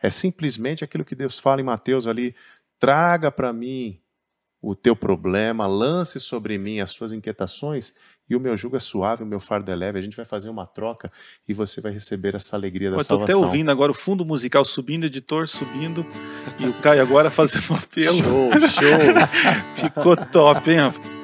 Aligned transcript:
É 0.00 0.10
simplesmente 0.10 0.84
aquilo 0.84 1.04
que 1.04 1.14
Deus 1.14 1.38
fala 1.38 1.60
em 1.60 1.64
Mateus 1.64 2.06
ali: 2.06 2.34
traga 2.78 3.30
para 3.30 3.52
mim 3.52 4.00
o 4.60 4.74
teu 4.74 4.96
problema, 4.96 5.66
lance 5.66 6.18
sobre 6.18 6.58
mim 6.58 6.80
as 6.80 6.92
tuas 6.92 7.12
inquietações 7.12 7.92
e 8.28 8.36
o 8.36 8.40
meu 8.40 8.56
jugo 8.56 8.76
é 8.76 8.80
suave, 8.80 9.22
o 9.22 9.26
meu 9.26 9.40
fardo 9.40 9.70
é 9.70 9.74
leve. 9.74 9.98
A 9.98 10.02
gente 10.02 10.16
vai 10.16 10.24
fazer 10.24 10.50
uma 10.50 10.66
troca 10.66 11.10
e 11.48 11.54
você 11.54 11.80
vai 11.80 11.92
receber 11.92 12.34
essa 12.34 12.56
alegria 12.56 12.90
da 12.90 12.96
Eu 12.96 13.00
salvação. 13.02 13.24
Estou 13.24 13.42
até 13.42 13.46
ouvindo 13.46 13.70
agora 13.70 13.90
o 13.90 13.94
fundo 13.94 14.24
musical 14.24 14.64
subindo, 14.64 15.06
editor 15.06 15.48
subindo 15.48 16.04
e 16.58 16.66
o 16.66 16.74
Caio 16.74 17.00
agora 17.00 17.30
fazendo 17.30 17.72
um 17.72 17.76
apelo. 17.76 18.22
Show, 18.22 18.50
show. 18.68 18.98
Ficou 19.76 20.16
top, 20.16 20.70
hein? 20.70 21.17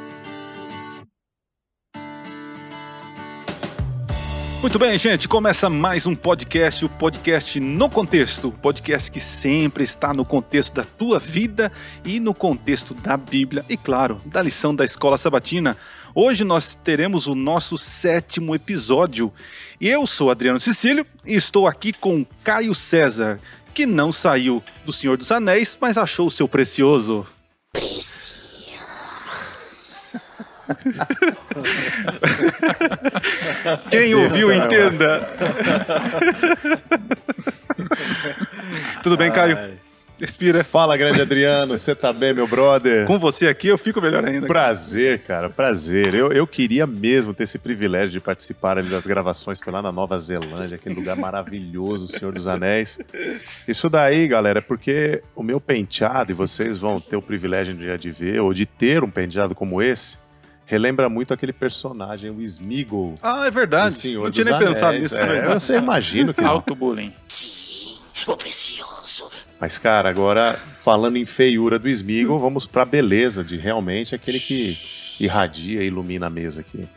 Muito 4.65 4.79
bem, 4.79 4.97
gente, 4.97 5.29
começa 5.29 5.69
mais 5.69 6.07
um 6.07 6.15
podcast, 6.15 6.87
o 6.87 6.89
podcast 6.89 7.61
No 7.61 7.91
Contexto, 7.91 8.51
podcast 8.51 9.11
que 9.11 9.21
sempre 9.21 9.85
está 9.85 10.15
no 10.15 10.25
contexto 10.25 10.73
da 10.73 10.85
tua 10.85 11.19
vida 11.19 11.71
e 12.03 12.19
no 12.19 12.33
contexto 12.33 12.95
da 12.95 13.15
Bíblia 13.15 13.63
e, 13.69 13.77
claro, 13.77 14.23
da 14.25 14.41
lição 14.41 14.75
da 14.75 14.83
Escola 14.83 15.19
Sabatina. 15.19 15.77
Hoje 16.15 16.45
nós 16.45 16.75
teremos 16.75 17.27
o 17.27 17.35
nosso 17.35 17.77
sétimo 17.77 18.55
episódio. 18.55 19.31
Eu 19.79 20.07
sou 20.07 20.31
Adriano 20.31 20.59
Cecílio 20.59 21.07
e 21.27 21.35
estou 21.35 21.69
aqui 21.69 21.93
com 21.93 22.25
Caio 22.43 22.75
César, 22.75 23.39
que 23.75 23.85
não 23.85 24.11
saiu 24.11 24.65
do 24.87 24.95
Senhor 24.95 25.19
dos 25.19 25.31
Anéis, 25.31 25.77
mas 25.79 25.99
achou 25.99 26.29
o 26.29 26.31
seu 26.31 26.49
precioso. 26.49 27.27
Quem 33.91 34.15
ouviu, 34.15 34.53
entenda. 34.53 35.29
Tudo 39.03 39.17
bem, 39.17 39.31
Caio? 39.31 39.85
Respira. 40.19 40.63
Fala, 40.63 40.97
grande 40.97 41.21
Adriano, 41.21 41.77
você 41.77 41.95
tá 41.95 42.13
bem, 42.13 42.33
meu 42.33 42.47
brother? 42.47 43.05
Com 43.05 43.19
você 43.19 43.49
aqui 43.49 43.69
eu 43.69 43.77
fico 43.77 44.01
melhor 44.01 44.25
ainda. 44.25 44.47
Prazer, 44.47 45.19
cara, 45.21 45.51
prazer. 45.51 46.15
Eu, 46.15 46.33
eu 46.33 46.47
queria 46.47 46.87
mesmo 46.87 47.35
ter 47.35 47.43
esse 47.45 47.59
privilégio 47.59 48.13
de 48.13 48.21
participar 48.21 48.79
ali 48.79 48.89
das 48.89 49.07
gravações, 49.07 49.61
foi 49.61 49.73
lá 49.73 49.83
na 49.83 49.91
Nova 49.91 50.17
Zelândia, 50.19 50.77
aquele 50.77 50.95
lugar 50.95 51.17
maravilhoso, 51.17 52.07
Senhor 52.07 52.33
dos 52.33 52.47
Anéis. 52.47 52.99
Isso 53.67 53.91
daí, 53.91 54.29
galera, 54.29 54.61
é 54.61 54.63
porque 54.63 55.23
o 55.35 55.43
meu 55.43 55.61
penteado, 55.61 56.31
e 56.31 56.35
vocês 56.35 56.79
vão 56.79 57.01
ter 57.01 57.17
o 57.17 57.23
privilégio 57.23 57.75
de, 57.75 57.99
de 57.99 58.11
ver, 58.11 58.41
ou 58.41 58.55
de 58.55 58.67
ter 58.67 59.03
um 59.03 59.11
penteado 59.11 59.55
como 59.55 59.83
esse, 59.83 60.17
relembra 60.67 61.09
muito 61.09 61.35
aquele 61.35 61.53
personagem, 61.53 62.31
o 62.31 62.41
Smeagol. 62.41 63.17
Ah, 63.23 63.47
é 63.47 63.51
verdade. 63.51 63.95
Senhor 63.95 64.25
não 64.25 64.31
tinha 64.31 64.45
nem 64.45 64.59
pensado 64.59 64.99
nisso. 64.99 65.17
É, 65.17 65.43
né? 65.43 65.55
você 65.55 65.77
imagina 65.77 66.33
que 66.33 66.41
não. 66.41 66.51
Auto-bullying. 66.51 67.13
O 68.27 68.37
precioso. 68.37 69.31
Mas, 69.61 69.79
cara, 69.79 70.09
agora 70.09 70.59
falando 70.83 71.17
em 71.17 71.25
feiura 71.25 71.79
do 71.79 71.89
Smeagol, 71.89 72.39
vamos 72.41 72.67
pra 72.67 72.85
beleza 72.85 73.45
de 73.45 73.57
realmente 73.57 74.15
aquele 74.15 74.41
que 74.41 74.77
irradia 75.21 75.83
e 75.83 75.87
ilumina 75.87 76.27
a 76.27 76.31
mesa 76.31 76.61
aqui. 76.61 76.89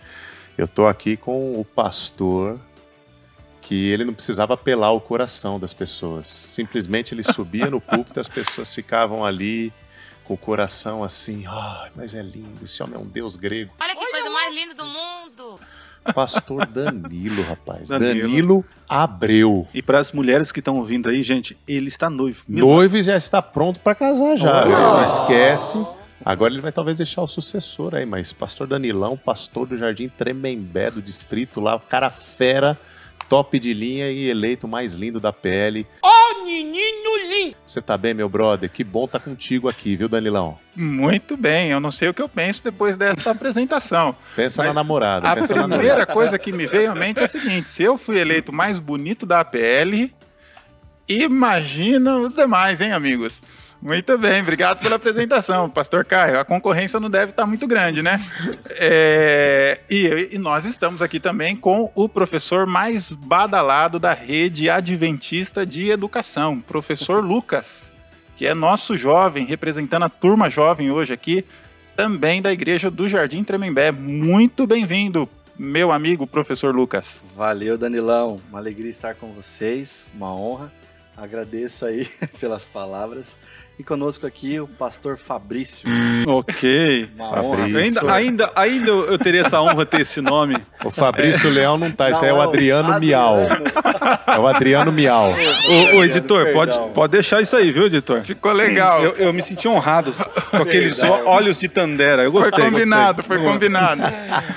Eu 0.57 0.67
tô 0.67 0.88
aqui 0.88 1.15
com 1.15 1.59
o 1.59 1.63
pastor 1.63 2.59
que 3.61 3.89
ele 3.89 4.05
não 4.05 4.13
precisava 4.13 4.53
apelar 4.53 4.91
o 4.91 5.01
coração 5.01 5.59
das 5.59 5.73
pessoas. 5.73 6.29
Simplesmente 6.29 7.13
ele 7.13 7.21
subia 7.21 7.69
no 7.69 7.81
púlpito 7.81 8.17
e 8.17 8.21
as 8.21 8.29
pessoas 8.29 8.73
ficavam 8.73 9.25
ali 9.25 9.73
com 10.28 10.33
o 10.33 10.38
coração 10.38 11.03
assim, 11.03 11.45
ai, 11.47 11.89
mas 11.95 12.14
é 12.14 12.22
lindo, 12.22 12.64
esse 12.64 12.83
homem 12.83 12.95
é 12.95 13.00
um 13.00 13.06
deus 13.06 13.38
grego. 13.38 13.72
Olha 13.80 13.95
que 13.95 14.11
coisa 14.11 14.30
mais 14.30 14.53
linda 14.53 14.73
do 14.73 14.86
mundo. 14.86 15.59
Pastor 16.14 16.66
Danilo, 16.66 17.44
rapaz. 17.44 17.89
Danilo. 17.89 18.22
Danilo, 18.22 18.66
Abreu. 18.88 19.67
E 19.73 19.81
para 19.81 20.00
as 20.00 20.11
mulheres 20.11 20.52
que 20.52 20.59
estão 20.59 20.78
ouvindo 20.78 21.09
aí, 21.09 21.23
gente, 21.23 21.58
ele 21.67 21.88
está 21.88 22.09
noivo. 22.09 22.44
Noivo 22.47 22.97
e 22.97 23.02
já 23.02 23.16
está 23.16 23.42
pronto 23.42 23.80
para 23.80 23.95
casar 23.95 24.38
já. 24.38 24.61
Olha. 24.61 24.66
viu? 24.66 24.80
Não 24.80 25.03
esquece. 25.03 25.86
Agora 26.23 26.52
ele 26.52 26.62
vai 26.62 26.72
talvez 26.72 26.97
deixar 26.97 27.22
o 27.22 27.28
sucessor 27.28 27.95
aí, 27.95 28.06
mas 28.06 28.34
pastor 28.34 28.67
Danilão, 28.67 29.16
pastor 29.16 29.68
do 29.68 29.78
Jardim 29.78 30.09
Tremembé, 30.09 30.91
do 30.91 31.01
distrito 31.01 31.62
lá, 31.62 31.75
o 31.75 31.80
cara 31.80 32.09
fera, 32.09 32.78
top 33.29 33.59
de 33.59 33.73
linha 33.73 34.09
e 34.09 34.29
eleito 34.29 34.67
mais 34.67 34.93
lindo 34.93 35.19
da 35.19 35.31
PL. 35.33 35.85
Ó, 36.01 36.43
menino 36.45 37.17
lindo. 37.29 37.55
Você 37.65 37.81
tá 37.81 37.97
bem, 37.97 38.13
meu 38.13 38.29
brother? 38.29 38.69
Que 38.69 38.83
bom 38.83 39.07
tá 39.07 39.19
contigo 39.19 39.67
aqui, 39.67 39.95
viu, 39.95 40.07
Danilão? 40.07 40.57
Muito 40.75 41.35
bem, 41.35 41.69
eu 41.71 41.79
não 41.79 41.91
sei 41.91 42.09
o 42.09 42.13
que 42.13 42.21
eu 42.21 42.29
penso 42.29 42.63
depois 42.63 42.95
dessa 42.95 43.29
apresentação. 43.31 44.15
Pensa 44.35 44.63
na 44.63 44.73
namorada. 44.73 45.29
A 45.29 45.35
pensa 45.35 45.55
na 45.55 45.63
primeira 45.63 45.88
namorada. 45.88 46.13
coisa 46.13 46.38
que 46.39 46.51
me 46.51 46.65
veio 46.67 46.91
à 46.91 46.95
mente 46.95 47.19
é 47.19 47.23
a 47.23 47.27
seguinte: 47.27 47.69
se 47.69 47.83
eu 47.83 47.97
fui 47.97 48.19
eleito 48.19 48.53
mais 48.53 48.79
bonito 48.79 49.25
da 49.25 49.39
APL, 49.41 50.09
imagina 51.07 52.17
os 52.17 52.35
demais, 52.35 52.81
hein, 52.81 52.91
amigos? 52.91 53.41
Muito 53.81 54.17
bem, 54.17 54.41
obrigado 54.41 54.79
pela 54.79 54.95
apresentação, 54.95 55.69
Pastor 55.69 56.03
Caio. 56.03 56.39
A 56.39 56.45
concorrência 56.45 56.99
não 56.99 57.09
deve 57.09 57.31
estar 57.31 57.45
muito 57.45 57.67
grande, 57.67 58.01
né? 58.01 58.19
É, 58.79 59.79
e, 59.89 60.29
e 60.31 60.38
nós 60.39 60.65
estamos 60.65 61.01
aqui 61.01 61.19
também 61.19 61.55
com 61.55 61.91
o 61.93 62.09
professor 62.09 62.65
mais 62.65 63.13
badalado 63.13 63.99
da 63.99 64.13
rede 64.13 64.69
adventista 64.69 65.65
de 65.65 65.89
educação, 65.89 66.59
professor 66.59 67.23
Lucas, 67.23 67.91
que 68.35 68.47
é 68.47 68.53
nosso 68.53 68.97
jovem, 68.97 69.45
representando 69.45 70.03
a 70.03 70.09
turma 70.09 70.49
jovem 70.49 70.89
hoje 70.89 71.13
aqui, 71.13 71.45
também 71.95 72.41
da 72.41 72.51
Igreja 72.51 72.89
do 72.89 73.07
Jardim 73.07 73.44
Tremembé. 73.44 73.91
Muito 73.91 74.65
bem-vindo, 74.65 75.29
meu 75.57 75.91
amigo 75.91 76.25
professor 76.25 76.75
Lucas. 76.75 77.23
Valeu, 77.35 77.77
Danilão. 77.77 78.41
Uma 78.49 78.59
alegria 78.59 78.89
estar 78.89 79.15
com 79.15 79.29
vocês, 79.29 80.07
uma 80.15 80.33
honra. 80.33 80.71
Agradeço 81.17 81.83
aí 81.85 82.07
pelas 82.39 82.67
palavras. 82.67 83.38
E 83.79 83.83
conosco 83.83 84.25
aqui 84.25 84.59
o 84.59 84.67
pastor 84.67 85.17
Fabrício. 85.17 85.88
Ok. 86.28 87.09
Uma 87.16 87.29
Fabrício. 87.29 87.45
honra. 87.45 87.79
Ainda, 87.79 88.11
ainda, 88.13 88.51
ainda 88.55 88.89
eu 88.89 89.17
teria 89.19 89.41
essa 89.41 89.61
honra 89.61 89.85
ter 89.85 90.01
esse 90.01 90.19
nome. 90.19 90.57
O 90.83 90.89
Fabrício 90.89 91.47
Leão 91.47 91.77
não 91.77 91.91
tá, 91.91 92.09
esse 92.09 92.23
aí 92.25 92.31
é 92.31 92.33
o 92.33 92.41
Adriano 92.41 93.00
Miau. 93.00 93.35
É 94.25 94.39
o 94.39 94.47
Adriano 94.47 94.91
Miau. 94.91 95.31
Ô, 95.95 96.03
editor, 96.03 96.51
pode, 96.53 96.72
Perdão. 96.72 96.91
pode 96.91 97.11
deixar 97.11 97.39
isso 97.39 97.56
aí, 97.56 97.72
viu, 97.72 97.85
editor? 97.85 98.23
Ficou 98.23 98.51
legal. 98.51 99.03
Eu, 99.03 99.11
eu 99.17 99.33
me 99.33 99.44
senti 99.44 99.67
honrado 99.67 100.11
com 100.50 100.57
aqueles 100.57 101.00
olhos 101.03 101.59
de 101.59 101.67
Tandera. 101.67 102.23
Eu 102.23 102.31
Foi 102.31 102.50
gostei. 102.50 102.66
combinado, 102.66 103.22
gostei. 103.22 103.38
foi 103.38 103.45
combinado. 103.45 104.01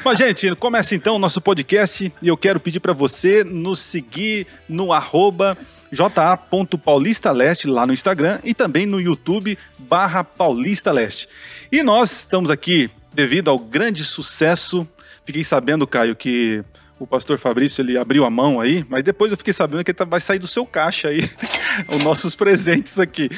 Mas, 0.02 0.16
gente, 0.16 0.56
começa 0.56 0.94
então 0.94 1.16
o 1.16 1.18
nosso 1.18 1.42
podcast 1.42 2.10
e 2.22 2.28
eu 2.28 2.38
quero 2.38 2.58
pedir 2.58 2.80
para 2.80 2.94
você 2.94 3.44
nos 3.44 3.80
seguir 3.80 4.46
no 4.66 4.94
arroba 4.94 5.58
ja.paulistaleste 5.92 7.66
lá 7.68 7.86
no 7.86 7.92
Instagram 7.92 8.38
e 8.44 8.54
também 8.54 8.86
no 8.86 9.00
YouTube 9.00 9.58
barra 9.78 10.22
Paulista 10.24 10.92
Leste. 10.92 11.28
E 11.70 11.82
nós 11.82 12.10
estamos 12.20 12.50
aqui 12.50 12.90
devido 13.12 13.48
ao 13.50 13.58
grande 13.58 14.04
sucesso. 14.04 14.86
Fiquei 15.24 15.44
sabendo, 15.44 15.86
Caio, 15.86 16.14
que 16.16 16.64
o 16.98 17.06
pastor 17.06 17.38
Fabrício 17.38 17.82
ele 17.82 17.96
abriu 17.96 18.24
a 18.24 18.30
mão 18.30 18.60
aí, 18.60 18.84
mas 18.88 19.02
depois 19.02 19.30
eu 19.30 19.36
fiquei 19.38 19.52
sabendo 19.54 19.82
que 19.84 19.92
tá- 19.94 20.04
vai 20.04 20.20
sair 20.20 20.38
do 20.38 20.46
seu 20.46 20.66
caixa 20.66 21.08
aí 21.08 21.28
os 21.88 22.02
nossos 22.04 22.34
presentes 22.34 22.98
aqui. 22.98 23.30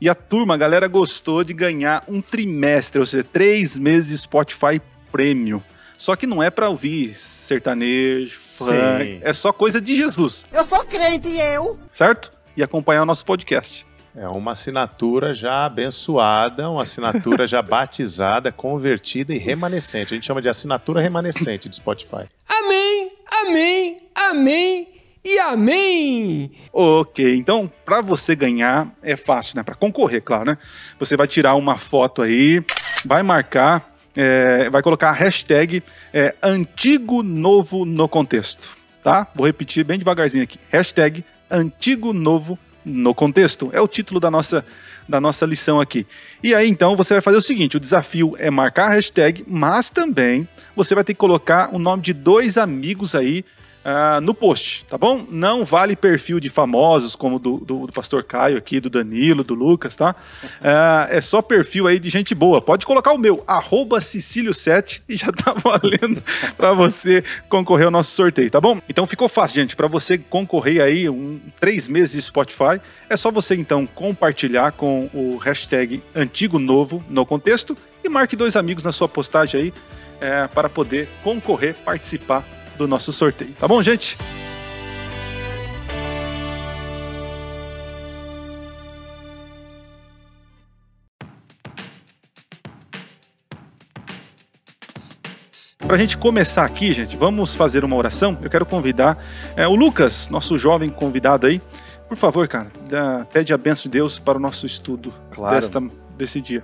E 0.00 0.08
a 0.08 0.14
turma, 0.14 0.54
a 0.54 0.56
galera 0.56 0.88
gostou 0.88 1.44
de 1.44 1.52
ganhar 1.52 2.02
um 2.08 2.22
trimestre, 2.22 2.98
ou 2.98 3.04
seja, 3.06 3.22
três 3.22 3.76
meses 3.76 4.10
de 4.10 4.18
Spotify 4.18 4.80
Premium. 5.12 5.62
Só 6.00 6.16
que 6.16 6.26
não 6.26 6.42
é 6.42 6.48
pra 6.48 6.66
ouvir 6.70 7.14
sertanejo, 7.14 8.40
funk, 8.40 9.20
é 9.20 9.32
só 9.34 9.52
coisa 9.52 9.78
de 9.82 9.94
Jesus, 9.94 10.46
Eu 10.50 10.64
sou 10.64 10.82
crente 10.86 11.28
e 11.28 11.38
eu. 11.38 11.78
certo? 11.92 12.32
E 12.56 12.62
acompanhar 12.62 13.02
o 13.02 13.04
nosso 13.04 13.22
podcast. 13.22 13.86
É 14.16 14.26
uma 14.26 14.52
assinatura 14.52 15.34
já 15.34 15.66
abençoada, 15.66 16.70
uma 16.70 16.84
assinatura 16.84 17.46
já 17.46 17.60
batizada, 17.62 18.50
convertida 18.50 19.34
e 19.34 19.38
remanescente. 19.38 20.14
A 20.14 20.16
gente 20.16 20.26
chama 20.26 20.40
de 20.40 20.48
assinatura 20.48 21.02
remanescente 21.02 21.68
do 21.68 21.76
Spotify. 21.76 22.24
Amém, 22.48 23.12
amém, 23.42 23.98
amém 24.14 24.88
e 25.22 25.38
amém. 25.38 26.50
Ok, 26.72 27.36
então 27.36 27.70
para 27.84 28.00
você 28.00 28.34
ganhar 28.34 28.90
é 29.02 29.16
fácil, 29.16 29.54
né? 29.56 29.62
Para 29.62 29.74
concorrer, 29.74 30.22
claro, 30.22 30.46
né? 30.46 30.58
Você 30.98 31.14
vai 31.14 31.26
tirar 31.28 31.56
uma 31.56 31.76
foto 31.76 32.22
aí, 32.22 32.64
vai 33.04 33.22
marcar, 33.22 33.89
é, 34.16 34.68
vai 34.70 34.82
colocar 34.82 35.10
a 35.10 35.12
hashtag 35.12 35.82
é, 36.12 36.34
antigo 36.42 37.22
novo 37.22 37.84
no 37.84 38.08
contexto, 38.08 38.76
tá? 39.02 39.26
Vou 39.34 39.46
repetir 39.46 39.84
bem 39.84 39.98
devagarzinho 39.98 40.44
aqui. 40.44 40.58
Hashtag 40.70 41.24
antigo 41.50 42.12
novo 42.12 42.58
no 42.84 43.14
contexto. 43.14 43.70
É 43.72 43.80
o 43.80 43.88
título 43.88 44.20
da 44.20 44.30
nossa 44.30 44.64
da 45.08 45.20
nossa 45.20 45.44
lição 45.44 45.80
aqui. 45.80 46.06
E 46.42 46.54
aí 46.54 46.68
então 46.68 46.96
você 46.96 47.14
vai 47.14 47.20
fazer 47.20 47.36
o 47.36 47.42
seguinte: 47.42 47.76
o 47.76 47.80
desafio 47.80 48.34
é 48.38 48.50
marcar 48.50 48.86
a 48.86 48.94
hashtag, 48.94 49.44
mas 49.46 49.90
também 49.90 50.48
você 50.74 50.94
vai 50.94 51.04
ter 51.04 51.14
que 51.14 51.18
colocar 51.18 51.74
o 51.74 51.78
nome 51.78 52.02
de 52.02 52.12
dois 52.12 52.56
amigos 52.56 53.14
aí 53.14 53.44
ah, 53.84 54.20
no 54.20 54.34
post, 54.34 54.84
tá 54.84 54.98
bom? 54.98 55.26
Não 55.30 55.64
vale 55.64 55.96
perfil 55.96 56.38
de 56.38 56.50
famosos 56.50 57.16
como 57.16 57.38
do, 57.38 57.58
do, 57.58 57.86
do 57.86 57.92
pastor 57.92 58.22
Caio 58.22 58.58
aqui, 58.58 58.78
do 58.78 58.90
Danilo, 58.90 59.42
do 59.42 59.54
Lucas, 59.54 59.96
tá? 59.96 60.14
Ah, 60.62 61.06
é 61.10 61.20
só 61.20 61.40
perfil 61.40 61.86
aí 61.86 61.98
de 61.98 62.10
gente 62.10 62.34
boa. 62.34 62.60
Pode 62.60 62.84
colocar 62.84 63.12
o 63.12 63.18
meu, 63.18 63.42
arroba 63.46 63.98
Cecílio7 63.98 65.02
e 65.08 65.16
já 65.16 65.32
tá 65.32 65.52
valendo 65.52 66.22
para 66.56 66.72
você 66.72 67.24
concorrer 67.48 67.86
ao 67.86 67.90
nosso 67.90 68.10
sorteio, 68.10 68.50
tá 68.50 68.60
bom? 68.60 68.80
Então 68.88 69.06
ficou 69.06 69.28
fácil, 69.28 69.56
gente. 69.56 69.74
Para 69.74 69.88
você 69.88 70.18
concorrer 70.18 70.82
aí 70.82 71.08
um 71.08 71.40
três 71.58 71.88
meses 71.88 72.12
de 72.12 72.22
Spotify, 72.22 72.80
é 73.08 73.16
só 73.16 73.30
você 73.30 73.54
então 73.54 73.86
compartilhar 73.86 74.72
com 74.72 75.08
o 75.14 75.38
hashtag 75.38 76.02
Antigo 76.14 76.58
Novo 76.58 77.02
no 77.08 77.24
contexto 77.24 77.76
e 78.04 78.08
marque 78.08 78.36
dois 78.36 78.56
amigos 78.56 78.84
na 78.84 78.92
sua 78.92 79.08
postagem 79.08 79.60
aí 79.60 79.74
é, 80.20 80.46
para 80.48 80.68
poder 80.68 81.08
concorrer, 81.22 81.74
participar 81.84 82.44
do 82.84 82.88
nosso 82.88 83.12
sorteio. 83.12 83.52
Tá 83.58 83.68
bom, 83.68 83.82
gente? 83.82 84.16
Para 95.78 95.94
a 95.96 95.98
gente 95.98 96.16
começar 96.18 96.64
aqui, 96.64 96.92
gente, 96.92 97.16
vamos 97.16 97.54
fazer 97.54 97.84
uma 97.84 97.96
oração. 97.96 98.38
Eu 98.42 98.50
quero 98.50 98.66
convidar 98.66 99.18
é, 99.56 99.66
o 99.66 99.74
Lucas, 99.74 100.28
nosso 100.28 100.56
jovem 100.58 100.90
convidado 100.90 101.46
aí. 101.46 101.60
Por 102.06 102.16
favor, 102.16 102.46
cara, 102.46 102.70
dá- 102.88 103.26
pede 103.32 103.52
a 103.54 103.58
benção 103.58 103.84
de 103.84 103.90
Deus 103.98 104.18
para 104.18 104.36
o 104.36 104.40
nosso 104.40 104.66
estudo 104.66 105.12
Claro. 105.30 105.54
desta, 105.56 105.80
desse 106.16 106.40
dia. 106.40 106.62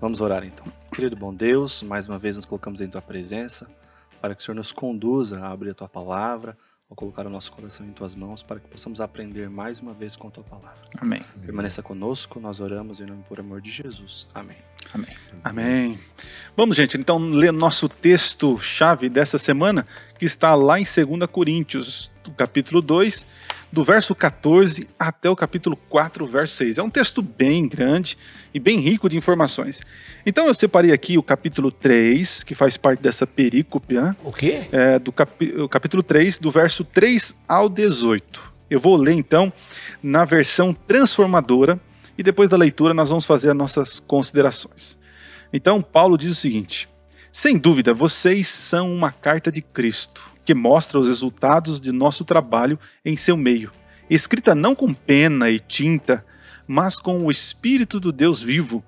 Vamos 0.00 0.20
orar 0.20 0.44
então. 0.44 0.66
Querido 0.94 1.16
bom 1.16 1.32
Deus, 1.32 1.82
mais 1.82 2.06
uma 2.06 2.18
vez 2.18 2.36
nos 2.36 2.44
colocamos 2.44 2.80
em 2.80 2.88
tua 2.88 3.00
presença, 3.00 3.66
para 4.22 4.36
que 4.36 4.40
o 4.40 4.44
Senhor 4.44 4.54
nos 4.54 4.70
conduza 4.70 5.40
a 5.40 5.50
abrir 5.50 5.70
a 5.70 5.74
tua 5.74 5.88
palavra, 5.88 6.56
a 6.88 6.94
colocar 6.94 7.26
o 7.26 7.30
nosso 7.30 7.50
coração 7.50 7.84
em 7.84 7.90
tuas 7.90 8.14
mãos, 8.14 8.40
para 8.40 8.60
que 8.60 8.68
possamos 8.68 9.00
aprender 9.00 9.50
mais 9.50 9.80
uma 9.80 9.92
vez 9.92 10.14
com 10.14 10.28
a 10.28 10.30
tua 10.30 10.44
palavra. 10.44 10.78
Amém. 10.96 11.24
Permaneça 11.44 11.82
conosco, 11.82 12.38
nós 12.38 12.60
oramos 12.60 13.00
em 13.00 13.06
nome 13.06 13.24
por 13.28 13.40
amor 13.40 13.60
de 13.60 13.72
Jesus. 13.72 14.28
Amém. 14.32 14.58
Amém. 14.94 15.10
Amém. 15.42 15.98
Vamos, 16.56 16.76
gente, 16.76 16.96
então 16.96 17.18
ler 17.18 17.52
nosso 17.52 17.88
texto 17.88 18.56
chave 18.60 19.08
dessa 19.08 19.38
semana, 19.38 19.84
que 20.16 20.24
está 20.24 20.54
lá 20.54 20.78
em 20.78 20.84
2 20.84 21.28
Coríntios, 21.28 22.11
capítulo 22.30 22.80
2, 22.80 23.26
do 23.72 23.82
verso 23.82 24.14
14 24.14 24.88
até 24.98 25.28
o 25.28 25.34
capítulo 25.34 25.76
4, 25.88 26.24
verso 26.26 26.54
6. 26.54 26.78
É 26.78 26.82
um 26.82 26.90
texto 26.90 27.20
bem 27.22 27.66
grande 27.68 28.16
e 28.54 28.60
bem 28.60 28.78
rico 28.78 29.08
de 29.08 29.16
informações. 29.16 29.80
Então 30.24 30.46
eu 30.46 30.54
separei 30.54 30.92
aqui 30.92 31.18
o 31.18 31.22
capítulo 31.22 31.72
3, 31.72 32.44
que 32.44 32.54
faz 32.54 32.76
parte 32.76 33.02
dessa 33.02 33.26
perícope, 33.26 33.94
né? 33.94 34.14
O 34.22 34.32
quê? 34.32 34.68
é, 34.70 34.98
do 34.98 35.10
capi- 35.10 35.54
o 35.58 35.68
capítulo 35.68 36.02
3, 36.02 36.38
do 36.38 36.50
verso 36.50 36.84
3 36.84 37.34
ao 37.48 37.68
18. 37.68 38.52
Eu 38.70 38.78
vou 38.78 38.96
ler 38.96 39.12
então 39.12 39.52
na 40.02 40.24
versão 40.24 40.72
transformadora 40.72 41.78
e 42.16 42.22
depois 42.22 42.48
da 42.50 42.56
leitura 42.56 42.94
nós 42.94 43.08
vamos 43.08 43.24
fazer 43.24 43.50
as 43.50 43.56
nossas 43.56 43.98
considerações. 44.00 44.96
Então, 45.52 45.82
Paulo 45.82 46.16
diz 46.16 46.30
o 46.32 46.34
seguinte: 46.34 46.88
Sem 47.30 47.58
dúvida, 47.58 47.92
vocês 47.92 48.48
são 48.48 48.90
uma 48.94 49.10
carta 49.12 49.52
de 49.52 49.60
Cristo, 49.60 50.22
que 50.44 50.54
mostra 50.54 50.98
os 50.98 51.06
resultados 51.06 51.80
de 51.80 51.92
nosso 51.92 52.24
trabalho 52.24 52.78
em 53.04 53.16
seu 53.16 53.36
meio, 53.36 53.70
escrita 54.08 54.54
não 54.54 54.74
com 54.74 54.92
pena 54.92 55.50
e 55.50 55.58
tinta, 55.58 56.24
mas 56.66 56.98
com 56.98 57.24
o 57.24 57.30
Espírito 57.30 58.00
do 58.00 58.12
Deus 58.12 58.42
vivo, 58.42 58.84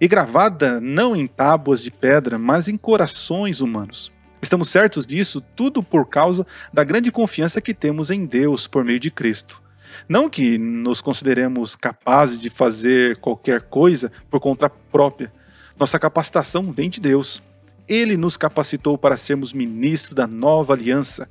e 0.00 0.06
gravada 0.06 0.80
não 0.80 1.16
em 1.16 1.26
tábuas 1.26 1.82
de 1.82 1.90
pedra, 1.90 2.38
mas 2.38 2.68
em 2.68 2.76
corações 2.76 3.60
humanos. 3.60 4.12
Estamos 4.42 4.68
certos 4.68 5.06
disso 5.06 5.40
tudo 5.40 5.82
por 5.82 6.06
causa 6.06 6.46
da 6.72 6.84
grande 6.84 7.10
confiança 7.10 7.60
que 7.60 7.74
temos 7.74 8.10
em 8.10 8.26
Deus 8.26 8.66
por 8.66 8.84
meio 8.84 9.00
de 9.00 9.10
Cristo. 9.10 9.62
Não 10.08 10.28
que 10.28 10.58
nos 10.58 11.00
consideremos 11.00 11.74
capazes 11.74 12.40
de 12.40 12.50
fazer 12.50 13.16
qualquer 13.18 13.62
coisa 13.62 14.12
por 14.30 14.38
conta 14.38 14.68
própria. 14.68 15.32
Nossa 15.78 15.98
capacitação 15.98 16.70
vem 16.70 16.90
de 16.90 17.00
Deus. 17.00 17.42
Ele 17.88 18.16
nos 18.16 18.36
capacitou 18.36 18.98
para 18.98 19.16
sermos 19.16 19.52
ministros 19.52 20.14
da 20.14 20.26
nova 20.26 20.72
aliança, 20.72 21.28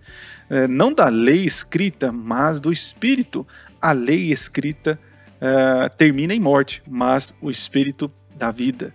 eh, 0.49 0.67
não 0.67 0.93
da 0.93 1.09
lei 1.09 1.43
escrita, 1.43 2.11
mas 2.11 2.59
do 2.59 2.71
Espírito. 2.71 3.45
A 3.81 3.91
lei 3.91 4.31
escrita 4.31 4.99
eh, 5.41 5.89
termina 5.97 6.33
em 6.33 6.39
morte, 6.39 6.81
mas 6.87 7.35
o 7.41 7.51
Espírito 7.51 8.11
dá 8.35 8.51
vida. 8.51 8.93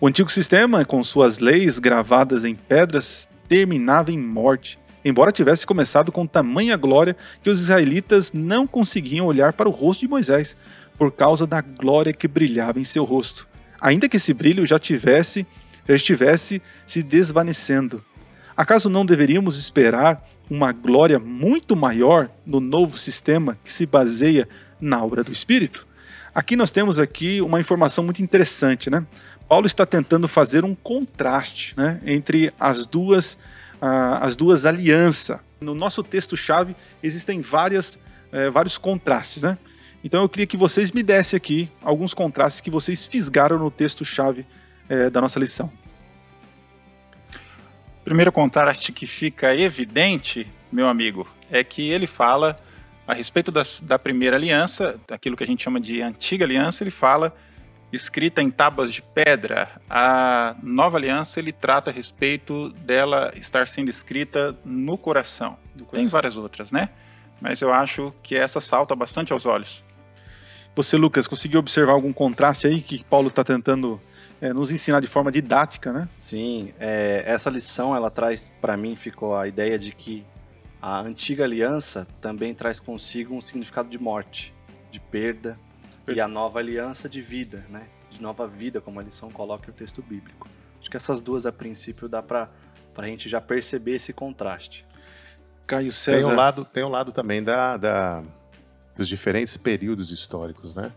O 0.00 0.06
antigo 0.06 0.30
sistema, 0.30 0.84
com 0.84 1.02
suas 1.02 1.38
leis 1.38 1.78
gravadas 1.78 2.44
em 2.44 2.54
pedras, 2.54 3.28
terminava 3.48 4.12
em 4.12 4.18
morte, 4.18 4.78
embora 5.04 5.32
tivesse 5.32 5.66
começado 5.66 6.12
com 6.12 6.26
tamanha 6.26 6.76
glória 6.76 7.16
que 7.42 7.50
os 7.50 7.60
israelitas 7.60 8.32
não 8.32 8.66
conseguiam 8.66 9.26
olhar 9.26 9.52
para 9.52 9.68
o 9.68 9.72
rosto 9.72 10.00
de 10.00 10.08
Moisés, 10.08 10.56
por 10.96 11.10
causa 11.10 11.46
da 11.46 11.60
glória 11.60 12.12
que 12.12 12.28
brilhava 12.28 12.78
em 12.78 12.84
seu 12.84 13.04
rosto, 13.04 13.48
ainda 13.80 14.08
que 14.08 14.16
esse 14.16 14.32
brilho 14.32 14.64
já 14.66 14.78
tivesse 14.78 15.46
já 15.86 15.94
estivesse 15.94 16.62
se 16.86 17.02
desvanecendo. 17.02 18.04
Acaso 18.56 18.88
não 18.88 19.04
deveríamos 19.04 19.58
esperar 19.58 20.22
uma 20.48 20.72
glória 20.72 21.18
muito 21.18 21.74
maior 21.74 22.28
no 22.44 22.60
novo 22.60 22.96
sistema 22.96 23.58
que 23.64 23.72
se 23.72 23.86
baseia 23.86 24.48
na 24.80 25.02
obra 25.02 25.24
do 25.24 25.32
Espírito? 25.32 25.86
Aqui 26.34 26.56
nós 26.56 26.70
temos 26.70 26.98
aqui 26.98 27.40
uma 27.40 27.60
informação 27.60 28.04
muito 28.04 28.22
interessante, 28.22 28.90
né? 28.90 29.06
Paulo 29.48 29.66
está 29.66 29.84
tentando 29.84 30.26
fazer 30.26 30.64
um 30.64 30.74
contraste 30.74 31.74
né, 31.76 32.00
entre 32.04 32.52
as 32.58 32.86
duas, 32.86 33.36
ah, 33.80 34.18
as 34.20 34.34
duas 34.34 34.66
alianças. 34.66 35.38
No 35.60 35.74
nosso 35.74 36.02
texto-chave 36.02 36.74
existem 37.02 37.40
várias, 37.40 37.98
eh, 38.32 38.50
vários 38.50 38.78
contrastes. 38.78 39.42
Né? 39.42 39.56
Então 40.02 40.22
eu 40.22 40.28
queria 40.28 40.46
que 40.46 40.56
vocês 40.56 40.92
me 40.92 41.02
dessem 41.02 41.36
aqui 41.36 41.70
alguns 41.82 42.14
contrastes 42.14 42.60
que 42.60 42.70
vocês 42.70 43.06
fisgaram 43.06 43.58
no 43.58 43.70
texto-chave 43.70 44.46
eh, 44.88 45.10
da 45.10 45.20
nossa 45.20 45.38
lição. 45.38 45.70
Primeiro 48.04 48.30
contraste 48.30 48.92
que 48.92 49.06
fica 49.06 49.56
evidente, 49.56 50.46
meu 50.70 50.88
amigo, 50.88 51.26
é 51.50 51.64
que 51.64 51.88
ele 51.90 52.06
fala 52.06 52.58
a 53.06 53.14
respeito 53.14 53.50
das- 53.50 53.80
da 53.80 53.98
primeira 53.98 54.36
aliança, 54.36 55.00
aquilo 55.10 55.36
que 55.36 55.44
a 55.44 55.46
gente 55.46 55.62
chama 55.62 55.80
de 55.80 56.02
antiga 56.02 56.44
aliança, 56.44 56.82
ele 56.82 56.90
fala 56.90 57.34
escrita 57.92 58.42
em 58.42 58.50
tábuas 58.50 58.92
de 58.92 59.00
pedra. 59.00 59.70
A 59.88 60.56
nova 60.62 60.96
aliança 60.98 61.38
ele 61.38 61.52
trata 61.52 61.90
a 61.90 61.92
respeito 61.92 62.70
dela 62.70 63.32
estar 63.36 63.66
sendo 63.68 63.88
escrita 63.88 64.56
no 64.64 64.98
coração. 64.98 65.56
Tem 65.92 66.04
várias 66.06 66.36
outras, 66.36 66.72
né? 66.72 66.88
Mas 67.40 67.60
eu 67.60 67.72
acho 67.72 68.12
que 68.22 68.34
essa 68.36 68.60
salta 68.60 68.96
bastante 68.96 69.32
aos 69.32 69.46
olhos. 69.46 69.84
Você, 70.74 70.96
Lucas, 70.96 71.26
conseguiu 71.26 71.60
observar 71.60 71.92
algum 71.92 72.12
contraste 72.12 72.66
aí 72.66 72.82
que 72.82 73.04
Paulo 73.04 73.28
está 73.28 73.44
tentando 73.44 74.00
eh, 74.44 74.52
nos 74.52 74.70
ensinar 74.70 75.00
de 75.00 75.06
forma 75.06 75.32
didática, 75.32 75.92
né? 75.92 76.08
Sim, 76.18 76.74
é, 76.78 77.22
essa 77.26 77.48
lição 77.48 77.96
ela 77.96 78.10
traz 78.10 78.50
para 78.60 78.76
mim 78.76 78.94
ficou 78.94 79.34
a 79.36 79.48
ideia 79.48 79.78
de 79.78 79.92
que 79.92 80.24
a 80.82 81.00
antiga 81.00 81.44
aliança 81.44 82.06
também 82.20 82.54
traz 82.54 82.78
consigo 82.78 83.34
um 83.34 83.40
significado 83.40 83.88
de 83.88 83.98
morte, 83.98 84.52
de 84.90 85.00
perda, 85.00 85.58
e 86.06 86.20
a 86.20 86.28
nova 86.28 86.58
aliança 86.58 87.08
de 87.08 87.22
vida, 87.22 87.64
né? 87.70 87.84
De 88.10 88.20
nova 88.20 88.46
vida, 88.46 88.80
como 88.82 89.00
a 89.00 89.02
lição 89.02 89.30
coloca 89.30 89.68
em 89.68 89.70
o 89.70 89.72
texto 89.74 90.02
bíblico. 90.02 90.46
Acho 90.78 90.90
que 90.90 90.96
essas 90.98 91.22
duas 91.22 91.46
a 91.46 91.52
princípio 91.52 92.06
dá 92.06 92.20
para 92.20 92.50
a 92.96 93.06
gente 93.06 93.28
já 93.30 93.40
perceber 93.40 93.94
esse 93.96 94.12
contraste. 94.12 94.84
Caio 95.66 95.84
Tem 95.84 95.90
César. 95.92 96.32
um 96.32 96.36
lado, 96.36 96.64
tem 96.66 96.84
um 96.84 96.90
lado 96.90 97.10
também 97.12 97.42
da, 97.42 97.78
da- 97.78 98.22
dos 98.94 99.08
diferentes 99.08 99.56
períodos 99.56 100.10
históricos, 100.10 100.74
né? 100.74 100.92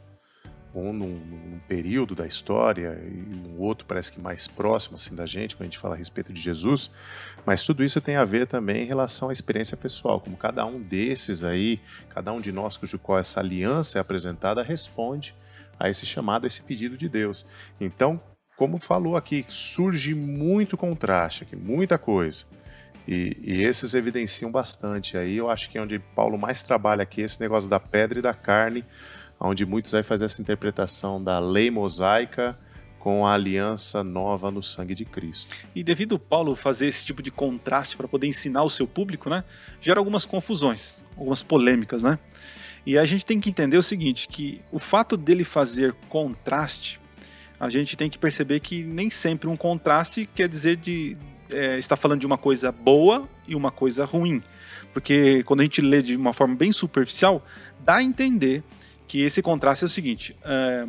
Um 0.80 0.94
num, 0.94 1.08
num 1.08 1.60
período 1.68 2.14
da 2.14 2.28
história 2.28 3.02
e 3.04 3.12
no 3.12 3.60
outro 3.60 3.86
parece 3.88 4.12
que 4.12 4.22
mais 4.22 4.48
próximo 4.48 4.96
assim 4.96 5.16
da 5.16 5.26
gente, 5.26 5.56
quando 5.56 5.62
a 5.62 5.66
gente 5.66 5.78
fala 5.78 5.96
a 5.96 5.98
respeito 5.98 6.32
de 6.32 6.40
Jesus, 6.40 6.92
mas 7.46 7.64
tudo 7.64 7.84
isso 7.84 8.00
tem 8.00 8.16
a 8.16 8.26
ver 8.26 8.48
também 8.48 8.84
em 8.84 8.86
relação 8.86 9.30
à 9.30 9.34
experiência 9.34 9.76
pessoal, 9.76 10.20
como 10.20 10.38
cada 10.38 10.66
um 10.66 10.80
desses 10.80 11.44
aí, 11.44 11.80
cada 12.10 12.32
um 12.32 12.40
de 12.40 12.52
nós 12.52 12.78
cujo 12.78 13.00
qual 13.00 13.20
essa 13.20 13.40
aliança 13.40 13.98
é 13.98 14.02
apresentada 14.02 14.62
responde 14.62 15.34
a 15.80 15.90
esse 15.90 16.06
chamado, 16.06 16.46
a 16.46 16.48
esse 16.48 16.62
pedido 16.62 16.98
de 16.98 17.08
Deus. 17.08 17.46
Então, 17.80 18.22
como 18.56 18.80
falou 18.80 19.16
aqui, 19.16 19.46
surge 19.48 20.16
muito 20.16 20.76
contraste 20.76 21.44
aqui, 21.44 21.56
muita 21.56 21.98
coisa. 21.98 22.46
E, 23.08 23.38
e 23.42 23.64
esses 23.64 23.94
evidenciam 23.94 24.52
bastante. 24.52 25.16
Aí 25.18 25.38
eu 25.38 25.50
acho 25.50 25.70
que 25.70 25.78
é 25.78 25.82
onde 25.82 25.98
Paulo 25.98 26.38
mais 26.38 26.62
trabalha 26.62 27.04
aqui, 27.04 27.22
esse 27.22 27.40
negócio 27.40 27.70
da 27.70 27.80
pedra 27.80 28.20
e 28.20 28.22
da 28.22 28.34
carne, 28.34 28.84
onde 29.40 29.66
muitos 29.66 29.92
vai 29.92 30.04
fazer 30.04 30.26
essa 30.26 30.42
interpretação 30.42 31.24
da 31.24 31.40
lei 31.40 31.70
mosaica 31.70 32.58
com 33.00 33.26
a 33.26 33.34
aliança 33.34 34.04
nova 34.04 34.52
no 34.52 34.62
sangue 34.62 34.94
de 34.94 35.06
Cristo. 35.06 35.56
E 35.76 35.84
devido 35.84 36.20
Paulo 36.20 36.56
fazer 36.56 36.88
esse 36.88 37.06
tipo 37.06 37.22
de 37.22 37.32
contraste 37.32 37.96
para 37.96 38.08
poder 38.08 38.28
ensinar 38.28 38.64
o 38.64 38.70
seu 38.70 38.88
público, 38.88 39.30
né, 39.30 39.44
gera 39.80 40.00
algumas 40.00 40.26
confusões, 40.26 40.98
algumas 41.16 41.44
polêmicas, 41.44 42.04
né? 42.04 42.20
E 42.86 42.98
a 42.98 43.06
gente 43.06 43.26
tem 43.26 43.40
que 43.40 43.50
entender 43.50 43.78
o 43.78 43.84
seguinte, 43.84 44.28
que 44.28 44.62
o 44.72 44.80
fato 44.80 45.18
dele 45.18 45.44
fazer 45.44 45.94
contraste, 46.08 47.00
a 47.60 47.70
gente 47.70 47.98
tem 47.98 48.10
que 48.10 48.18
perceber 48.18 48.60
que 48.62 48.84
nem 48.84 49.10
sempre 49.10 49.50
um 49.50 49.58
contraste 49.58 50.30
quer 50.34 50.48
dizer 50.48 50.78
de 50.78 51.18
é, 51.52 51.78
está 51.78 51.96
falando 51.96 52.20
de 52.20 52.26
uma 52.26 52.38
coisa 52.38 52.72
boa 52.72 53.28
e 53.48 53.56
uma 53.56 53.72
coisa 53.72 54.06
ruim. 54.06 54.44
Porque 54.94 55.44
quando 55.44 55.62
a 55.62 55.64
gente 55.64 55.82
lê 55.82 56.02
de 56.02 56.16
uma 56.16 56.34
forma 56.34 56.56
bem 56.56 56.72
superficial, 56.72 57.46
dá 57.80 57.96
a 57.96 58.04
entender 58.04 58.64
que 59.08 59.22
esse 59.22 59.42
contraste 59.42 59.86
é 59.86 59.88
o 59.88 59.90
seguinte: 59.90 60.36
é, 60.44 60.86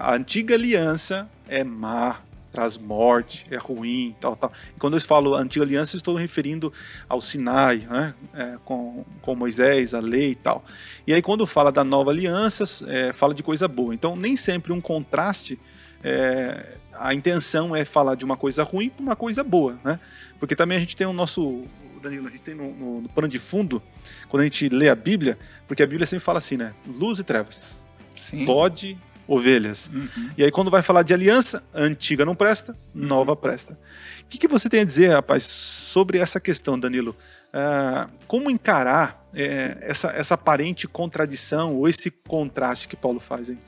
a 0.00 0.14
antiga 0.14 0.54
aliança 0.54 1.28
é 1.48 1.62
má, 1.62 2.20
traz 2.50 2.78
morte, 2.78 3.44
é 3.50 3.56
ruim, 3.56 4.14
tal, 4.20 4.34
tal. 4.34 4.52
E 4.74 4.80
quando 4.80 4.94
eu 4.94 5.00
falo 5.00 5.34
antiga 5.34 5.64
aliança, 5.64 5.94
eu 5.94 5.98
estou 5.98 6.16
referindo 6.16 6.72
ao 7.08 7.20
Sinai, 7.20 7.86
né, 7.88 8.14
é, 8.34 8.56
com, 8.64 9.04
com 9.20 9.34
Moisés, 9.34 9.94
a 9.94 10.00
lei 10.00 10.30
e 10.30 10.34
tal. 10.34 10.64
E 11.06 11.12
aí 11.12 11.22
quando 11.22 11.46
fala 11.46 11.70
da 11.70 11.84
nova 11.84 12.10
aliança, 12.10 12.64
é, 12.88 13.12
fala 13.12 13.34
de 13.34 13.42
coisa 13.42 13.68
boa. 13.68 13.94
Então 13.94 14.16
nem 14.16 14.34
sempre 14.34 14.72
um 14.72 14.80
contraste, 14.80 15.58
é, 16.02 16.76
a 16.98 17.14
intenção 17.14 17.74
é 17.76 17.84
falar 17.84 18.14
de 18.14 18.24
uma 18.24 18.36
coisa 18.36 18.62
ruim 18.62 18.90
para 18.90 19.02
uma 19.02 19.16
coisa 19.16 19.44
boa, 19.44 19.78
né? 19.84 20.00
Porque 20.38 20.56
também 20.56 20.76
a 20.76 20.80
gente 20.80 20.96
tem 20.96 21.06
o 21.06 21.12
nosso 21.12 21.64
Danilo, 22.00 22.28
a 22.28 22.30
gente 22.30 22.42
tem 22.42 22.54
no, 22.54 22.72
no, 22.74 23.00
no 23.02 23.08
pano 23.08 23.28
de 23.28 23.38
fundo, 23.38 23.82
quando 24.28 24.42
a 24.42 24.44
gente 24.44 24.68
lê 24.68 24.88
a 24.88 24.94
Bíblia, 24.94 25.38
porque 25.66 25.82
a 25.82 25.86
Bíblia 25.86 26.06
sempre 26.06 26.24
fala 26.24 26.38
assim, 26.38 26.56
né? 26.56 26.74
Luz 26.86 27.18
e 27.18 27.24
trevas, 27.24 27.82
Sim. 28.16 28.44
bode, 28.44 28.98
ovelhas. 29.26 29.88
Uhum. 29.92 30.30
E 30.36 30.42
aí, 30.42 30.50
quando 30.50 30.70
vai 30.70 30.82
falar 30.82 31.02
de 31.02 31.14
aliança, 31.14 31.62
antiga 31.72 32.24
não 32.24 32.34
presta, 32.34 32.76
nova 32.94 33.36
presta. 33.36 33.78
O 34.22 34.26
que, 34.26 34.38
que 34.38 34.48
você 34.48 34.68
tem 34.68 34.80
a 34.80 34.84
dizer, 34.84 35.08
rapaz, 35.08 35.44
sobre 35.44 36.18
essa 36.18 36.40
questão, 36.40 36.78
Danilo? 36.78 37.16
Ah, 37.52 38.08
como 38.26 38.50
encarar 38.50 39.26
eh, 39.34 39.76
essa, 39.80 40.08
essa 40.08 40.34
aparente 40.34 40.88
contradição 40.88 41.76
ou 41.76 41.88
esse 41.88 42.10
contraste 42.10 42.88
que 42.88 42.96
Paulo 42.96 43.20
faz, 43.20 43.50
hein? 43.50 43.58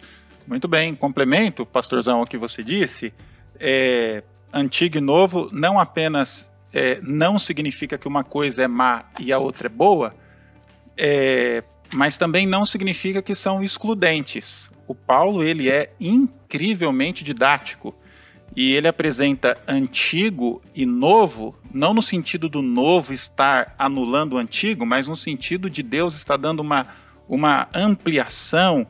Muito 0.46 0.66
bem, 0.66 0.94
complemento, 0.94 1.64
pastorzão, 1.64 2.18
ao 2.18 2.26
que 2.26 2.36
você 2.36 2.64
disse. 2.64 3.14
É, 3.58 4.24
antigo 4.52 4.98
e 4.98 5.00
novo 5.00 5.48
não 5.52 5.78
apenas 5.78 6.51
é, 6.72 7.00
não 7.02 7.38
significa 7.38 7.98
que 7.98 8.08
uma 8.08 8.24
coisa 8.24 8.62
é 8.62 8.68
má 8.68 9.04
e 9.20 9.32
a 9.32 9.38
outra 9.38 9.66
é 9.66 9.70
boa, 9.70 10.14
é, 10.96 11.62
mas 11.92 12.16
também 12.16 12.46
não 12.46 12.64
significa 12.64 13.20
que 13.20 13.34
são 13.34 13.62
excludentes. 13.62 14.70
O 14.86 14.94
Paulo 14.94 15.42
ele 15.42 15.70
é 15.70 15.92
incrivelmente 16.00 17.22
didático 17.22 17.94
e 18.54 18.72
ele 18.72 18.88
apresenta 18.88 19.58
antigo 19.66 20.62
e 20.74 20.84
novo, 20.84 21.56
não 21.72 21.94
no 21.94 22.02
sentido 22.02 22.48
do 22.48 22.60
novo 22.60 23.12
estar 23.12 23.74
anulando 23.78 24.34
o 24.34 24.38
antigo, 24.38 24.84
mas 24.84 25.06
no 25.06 25.16
sentido 25.16 25.70
de 25.70 25.82
Deus 25.82 26.14
estar 26.14 26.36
dando 26.36 26.60
uma, 26.60 26.86
uma 27.28 27.68
ampliação 27.74 28.86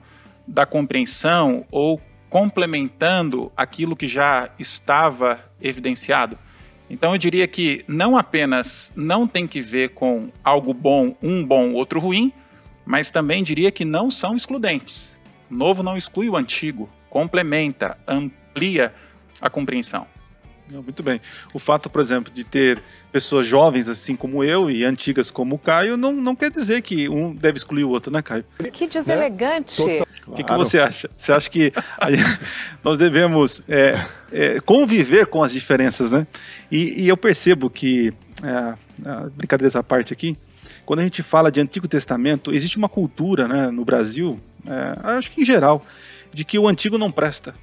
da 0.47 0.67
compreensão 0.67 1.65
ou 1.71 2.01
complementando 2.29 3.53
aquilo 3.57 3.95
que 3.95 4.09
já 4.09 4.51
estava 4.59 5.39
evidenciado. 5.61 6.39
Então 6.93 7.15
eu 7.15 7.19
diria 7.19 7.49
que 7.49 7.83
não 7.89 8.19
apenas 8.19 8.93
não 8.95 9.27
tem 9.27 9.47
que 9.47 9.63
ver 9.63 9.95
com 9.95 10.29
algo 10.45 10.75
bom, 10.75 11.17
um 11.23 11.43
bom, 11.43 11.73
outro 11.73 11.99
ruim, 11.99 12.31
mas 12.85 13.09
também 13.09 13.43
diria 13.43 13.73
que 13.73 13.83
não 13.83 14.11
são 14.11 14.37
excludentes. 14.37 15.19
O 15.51 15.55
novo 15.55 15.83
não 15.83 15.97
exclui 15.97 16.29
o 16.29 16.37
antigo, 16.37 16.91
complementa, 17.09 17.97
amplia 18.07 18.95
a 19.41 19.49
compreensão. 19.49 20.07
Muito 20.81 21.03
bem. 21.03 21.21
O 21.53 21.59
fato, 21.59 21.91
por 21.91 22.01
exemplo, 22.01 22.33
de 22.33 22.45
ter 22.45 22.83
pessoas 23.11 23.47
jovens 23.47 23.89
assim 23.89 24.17
como 24.17 24.43
eu 24.43 24.71
e 24.71 24.85
antigas 24.85 25.31
como 25.31 25.57
o 25.57 25.59
Caio, 25.59 25.97
não, 25.97 26.13
não 26.13 26.35
quer 26.35 26.51
dizer 26.51 26.83
que 26.83 27.09
um 27.09 27.35
deve 27.35 27.59
excluir 27.59 27.85
o 27.85 27.91
outro, 27.91 28.13
né, 28.13 28.23
Caio? 28.23 28.45
Que 28.73 28.87
deselegante. 28.87 29.83
O 30.27 30.33
que, 30.35 30.45
que 30.45 30.53
você 30.53 30.79
acha? 30.79 31.11
Você 31.17 31.33
acha 31.33 31.51
que 31.51 31.73
nós 32.83 32.97
devemos 32.97 33.61
é, 33.69 33.95
é, 34.31 34.61
conviver 34.61 35.27
com 35.27 35.43
as 35.43 35.53
diferenças, 35.53 36.13
né? 36.13 36.27
E, 36.71 37.03
e 37.03 37.09
eu 37.09 37.17
percebo 37.17 37.69
que, 37.69 38.13
é, 38.43 38.75
a 39.05 39.29
brincadeiras 39.35 39.77
à 39.77 39.83
parte 39.83 40.13
aqui, 40.13 40.37
quando 40.85 41.01
a 41.01 41.03
gente 41.03 41.23
fala 41.23 41.51
de 41.51 41.61
Antigo 41.61 41.89
Testamento, 41.89 42.55
existe 42.55 42.79
uma 42.79 42.89
cultura 42.89 43.47
né, 43.47 43.71
no 43.71 43.85
Brasil, 43.85 44.41
é, 44.67 45.17
acho 45.17 45.31
que 45.31 45.43
em 45.43 45.45
geral, 45.45 45.85
de 46.33 46.45
que 46.45 46.59
o 46.59 46.69
antigo 46.69 46.99
não 46.99 47.11
presta. 47.11 47.55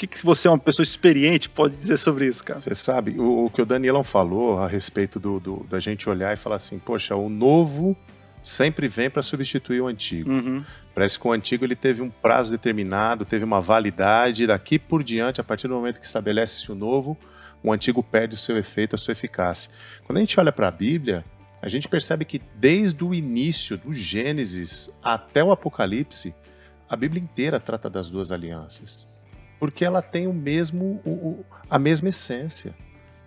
O 0.00 0.06
que, 0.06 0.06
que 0.06 0.24
você 0.24 0.48
é 0.48 0.50
uma 0.50 0.58
pessoa 0.58 0.82
experiente 0.82 1.50
pode 1.50 1.76
dizer 1.76 1.98
sobre 1.98 2.26
isso, 2.26 2.42
cara? 2.42 2.58
Você 2.58 2.74
sabe, 2.74 3.20
o, 3.20 3.44
o 3.44 3.50
que 3.50 3.60
o 3.60 3.66
Danilão 3.66 4.02
falou 4.02 4.58
a 4.58 4.66
respeito 4.66 5.20
do, 5.20 5.38
do- 5.38 5.66
da 5.68 5.78
gente 5.78 6.08
olhar 6.08 6.32
e 6.32 6.36
falar 6.36 6.56
assim, 6.56 6.78
poxa, 6.78 7.14
o 7.14 7.28
novo 7.28 7.94
sempre 8.42 8.88
vem 8.88 9.10
para 9.10 9.22
substituir 9.22 9.82
o 9.82 9.86
antigo. 9.86 10.30
Uhum. 10.30 10.64
Parece 10.94 11.18
que 11.18 11.28
o 11.28 11.32
antigo 11.32 11.66
ele 11.66 11.76
teve 11.76 12.00
um 12.00 12.08
prazo 12.08 12.50
determinado, 12.50 13.26
teve 13.26 13.44
uma 13.44 13.60
validade, 13.60 14.44
e 14.44 14.46
daqui 14.46 14.78
por 14.78 15.04
diante, 15.04 15.38
a 15.38 15.44
partir 15.44 15.68
do 15.68 15.74
momento 15.74 16.00
que 16.00 16.06
estabelece-se 16.06 16.72
o 16.72 16.74
novo, 16.74 17.14
o 17.62 17.70
antigo 17.70 18.02
perde 18.02 18.36
o 18.36 18.38
seu 18.38 18.56
efeito, 18.56 18.94
a 18.94 18.98
sua 18.98 19.12
eficácia. 19.12 19.70
Quando 20.06 20.16
a 20.16 20.20
gente 20.20 20.40
olha 20.40 20.50
para 20.50 20.68
a 20.68 20.70
Bíblia, 20.70 21.22
a 21.60 21.68
gente 21.68 21.86
percebe 21.88 22.24
que 22.24 22.40
desde 22.56 23.04
o 23.04 23.12
início, 23.12 23.76
do 23.76 23.92
Gênesis 23.92 24.88
até 25.02 25.44
o 25.44 25.50
Apocalipse, 25.52 26.34
a 26.88 26.96
Bíblia 26.96 27.22
inteira 27.22 27.60
trata 27.60 27.90
das 27.90 28.08
duas 28.08 28.32
alianças. 28.32 29.09
Porque 29.60 29.84
ela 29.84 30.02
tem 30.02 30.26
o 30.26 30.32
mesmo, 30.32 31.00
o- 31.04 31.10
o- 31.10 31.44
a 31.68 31.78
mesma 31.78 32.08
essência. 32.08 32.74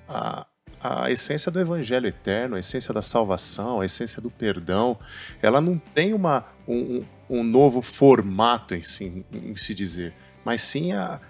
A, 0.10 0.46
a 0.84 1.10
essência 1.10 1.50
do 1.52 1.60
evangelho 1.62 2.08
eterno, 2.08 2.56
a 2.56 2.60
essência 2.60 2.94
da 2.94 3.02
salvação, 3.02 3.80
a 3.80 3.86
essência 3.86 4.22
do 4.22 4.30
perdão, 4.30 4.98
ela 5.42 5.62
não 5.62 5.78
tem 5.78 6.14
uma, 6.14 6.44
um, 6.68 7.02
um- 7.30 7.44
novo 7.44 7.82
formato 7.82 8.76
em, 8.76 8.84
si, 8.84 9.26
em 9.32 9.56
se 9.56 9.74
dizer, 9.74 10.14
mas 10.44 10.62
sim 10.62 10.92
a, 10.92 11.22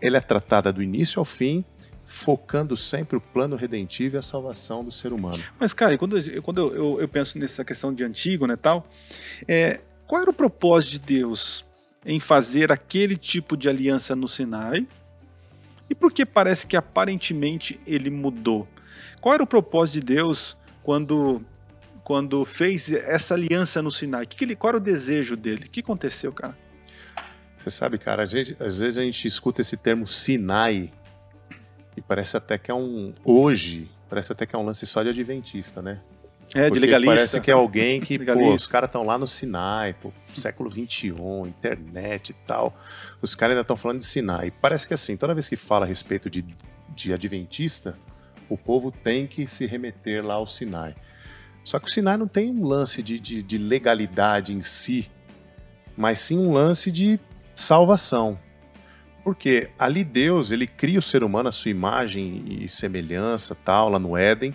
ela 0.00 0.18
é 0.18 0.20
tratada 0.20 0.72
do 0.72 0.80
início 0.82 1.18
ao 1.18 1.24
fim, 1.24 1.64
focando 2.04 2.76
sempre 2.76 3.16
o 3.16 3.20
plano 3.20 3.56
redentivo 3.56 4.16
e 4.16 4.18
a 4.18 4.22
salvação 4.22 4.84
do 4.84 4.92
ser 4.92 5.12
humano. 5.12 5.42
Mas, 5.58 5.72
cara, 5.72 5.96
quando, 5.98 6.18
eu, 6.18 6.42
quando 6.42 6.58
eu, 6.60 6.74
eu- 6.74 7.00
eu 7.00 7.08
penso 7.08 7.38
nessa 7.38 7.64
questão 7.64 7.92
de 7.94 8.04
antigo, 8.04 8.46
né, 8.46 8.56
tal, 8.56 8.86
é, 9.48 9.80
qual 10.06 10.20
era 10.22 10.30
o 10.30 10.34
propósito 10.34 10.92
de 10.92 11.00
Deus 11.00 11.64
em 12.04 12.18
fazer 12.20 12.72
aquele 12.72 13.16
tipo 13.16 13.56
de 13.56 13.68
aliança 13.68 14.16
no 14.16 14.28
Sinai? 14.28 14.86
E 15.88 15.94
por 15.94 16.12
que 16.12 16.24
parece 16.24 16.66
que 16.66 16.76
aparentemente 16.76 17.80
ele 17.86 18.10
mudou? 18.10 18.66
Qual 19.20 19.34
era 19.34 19.42
o 19.42 19.46
propósito 19.46 19.94
de 20.04 20.14
Deus 20.14 20.56
quando 20.82 21.44
quando 22.02 22.44
fez 22.44 22.92
essa 22.92 23.34
aliança 23.34 23.80
no 23.82 23.90
Sinai? 23.90 24.26
Que 24.26 24.36
que 24.36 24.44
ele, 24.44 24.56
qual 24.56 24.70
era 24.70 24.76
o 24.78 24.80
desejo 24.80 25.36
dele? 25.36 25.66
O 25.66 25.70
que 25.70 25.80
aconteceu, 25.80 26.32
cara? 26.32 26.56
Você 27.58 27.70
sabe, 27.70 27.98
cara, 27.98 28.26
gente- 28.26 28.56
às 28.58 28.78
vezes 28.80 28.98
a 28.98 29.02
gente 29.02 29.28
escuta 29.28 29.60
esse 29.60 29.76
termo 29.76 30.06
Sinai 30.06 30.92
e 31.96 32.00
parece 32.00 32.36
até 32.36 32.56
que 32.58 32.70
é 32.70 32.74
um. 32.74 33.12
Hoje, 33.24 33.88
parece 34.08 34.32
até 34.32 34.46
que 34.46 34.56
é 34.56 34.58
um 34.58 34.64
lance 34.64 34.86
só 34.86 35.02
de 35.02 35.10
adventista, 35.10 35.82
né? 35.82 36.00
É, 36.54 36.68
de 36.68 36.78
legalista. 36.78 37.14
Parece 37.14 37.40
que 37.40 37.50
é 37.50 37.54
alguém 37.54 38.00
que, 38.00 38.18
pô, 38.24 38.54
os 38.54 38.66
caras 38.66 38.88
estão 38.88 39.04
lá 39.04 39.16
no 39.16 39.26
Sinai, 39.26 39.94
pô, 39.94 40.12
século 40.34 40.70
XXI, 40.70 41.14
internet 41.46 42.30
e 42.30 42.34
tal. 42.46 42.74
Os 43.22 43.34
caras 43.34 43.52
ainda 43.52 43.62
estão 43.62 43.76
falando 43.76 43.98
de 43.98 44.04
Sinai. 44.04 44.50
Parece 44.50 44.88
que 44.88 44.94
assim, 44.94 45.16
toda 45.16 45.34
vez 45.34 45.48
que 45.48 45.56
fala 45.56 45.84
a 45.84 45.88
respeito 45.88 46.28
de, 46.28 46.44
de 46.94 47.12
adventista, 47.12 47.96
o 48.48 48.56
povo 48.56 48.90
tem 48.90 49.26
que 49.26 49.46
se 49.46 49.64
remeter 49.66 50.24
lá 50.24 50.34
ao 50.34 50.46
Sinai. 50.46 50.94
Só 51.62 51.78
que 51.78 51.86
o 51.86 51.90
Sinai 51.90 52.16
não 52.16 52.26
tem 52.26 52.50
um 52.50 52.66
lance 52.66 53.02
de, 53.02 53.20
de, 53.20 53.42
de 53.42 53.58
legalidade 53.58 54.52
em 54.52 54.62
si, 54.62 55.08
mas 55.96 56.18
sim 56.18 56.38
um 56.38 56.52
lance 56.52 56.90
de 56.90 57.20
salvação. 57.54 58.38
Porque 59.22 59.70
ali 59.78 60.02
Deus, 60.02 60.50
ele 60.50 60.66
cria 60.66 60.98
o 60.98 61.02
ser 61.02 61.22
humano 61.22 61.48
à 61.48 61.52
sua 61.52 61.70
imagem 61.70 62.44
e 62.48 62.66
semelhança, 62.66 63.54
tal, 63.54 63.90
lá 63.90 63.98
no 63.98 64.16
Éden. 64.16 64.54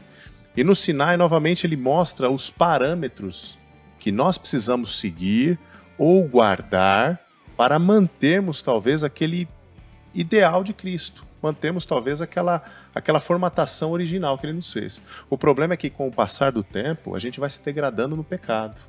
E 0.55 0.63
no 0.63 0.73
Sinai, 0.73 1.17
novamente, 1.17 1.67
ele 1.67 1.75
mostra 1.75 2.29
os 2.29 2.49
parâmetros 2.49 3.57
que 3.99 4.11
nós 4.11 4.37
precisamos 4.37 4.99
seguir 4.99 5.59
ou 5.97 6.27
guardar 6.27 7.19
para 7.57 7.79
mantermos 7.79 8.61
talvez 8.61 9.03
aquele 9.03 9.47
ideal 10.13 10.63
de 10.63 10.73
Cristo, 10.73 11.25
mantermos 11.41 11.85
talvez 11.85 12.21
aquela, 12.21 12.63
aquela 12.93 13.19
formatação 13.19 13.91
original 13.91 14.37
que 14.37 14.45
ele 14.45 14.53
nos 14.53 14.71
fez. 14.71 15.01
O 15.29 15.37
problema 15.37 15.73
é 15.73 15.77
que 15.77 15.89
com 15.89 16.07
o 16.07 16.11
passar 16.11 16.51
do 16.51 16.63
tempo, 16.63 17.15
a 17.15 17.19
gente 17.19 17.39
vai 17.39 17.49
se 17.49 17.63
degradando 17.63 18.15
no 18.15 18.23
pecado. 18.23 18.79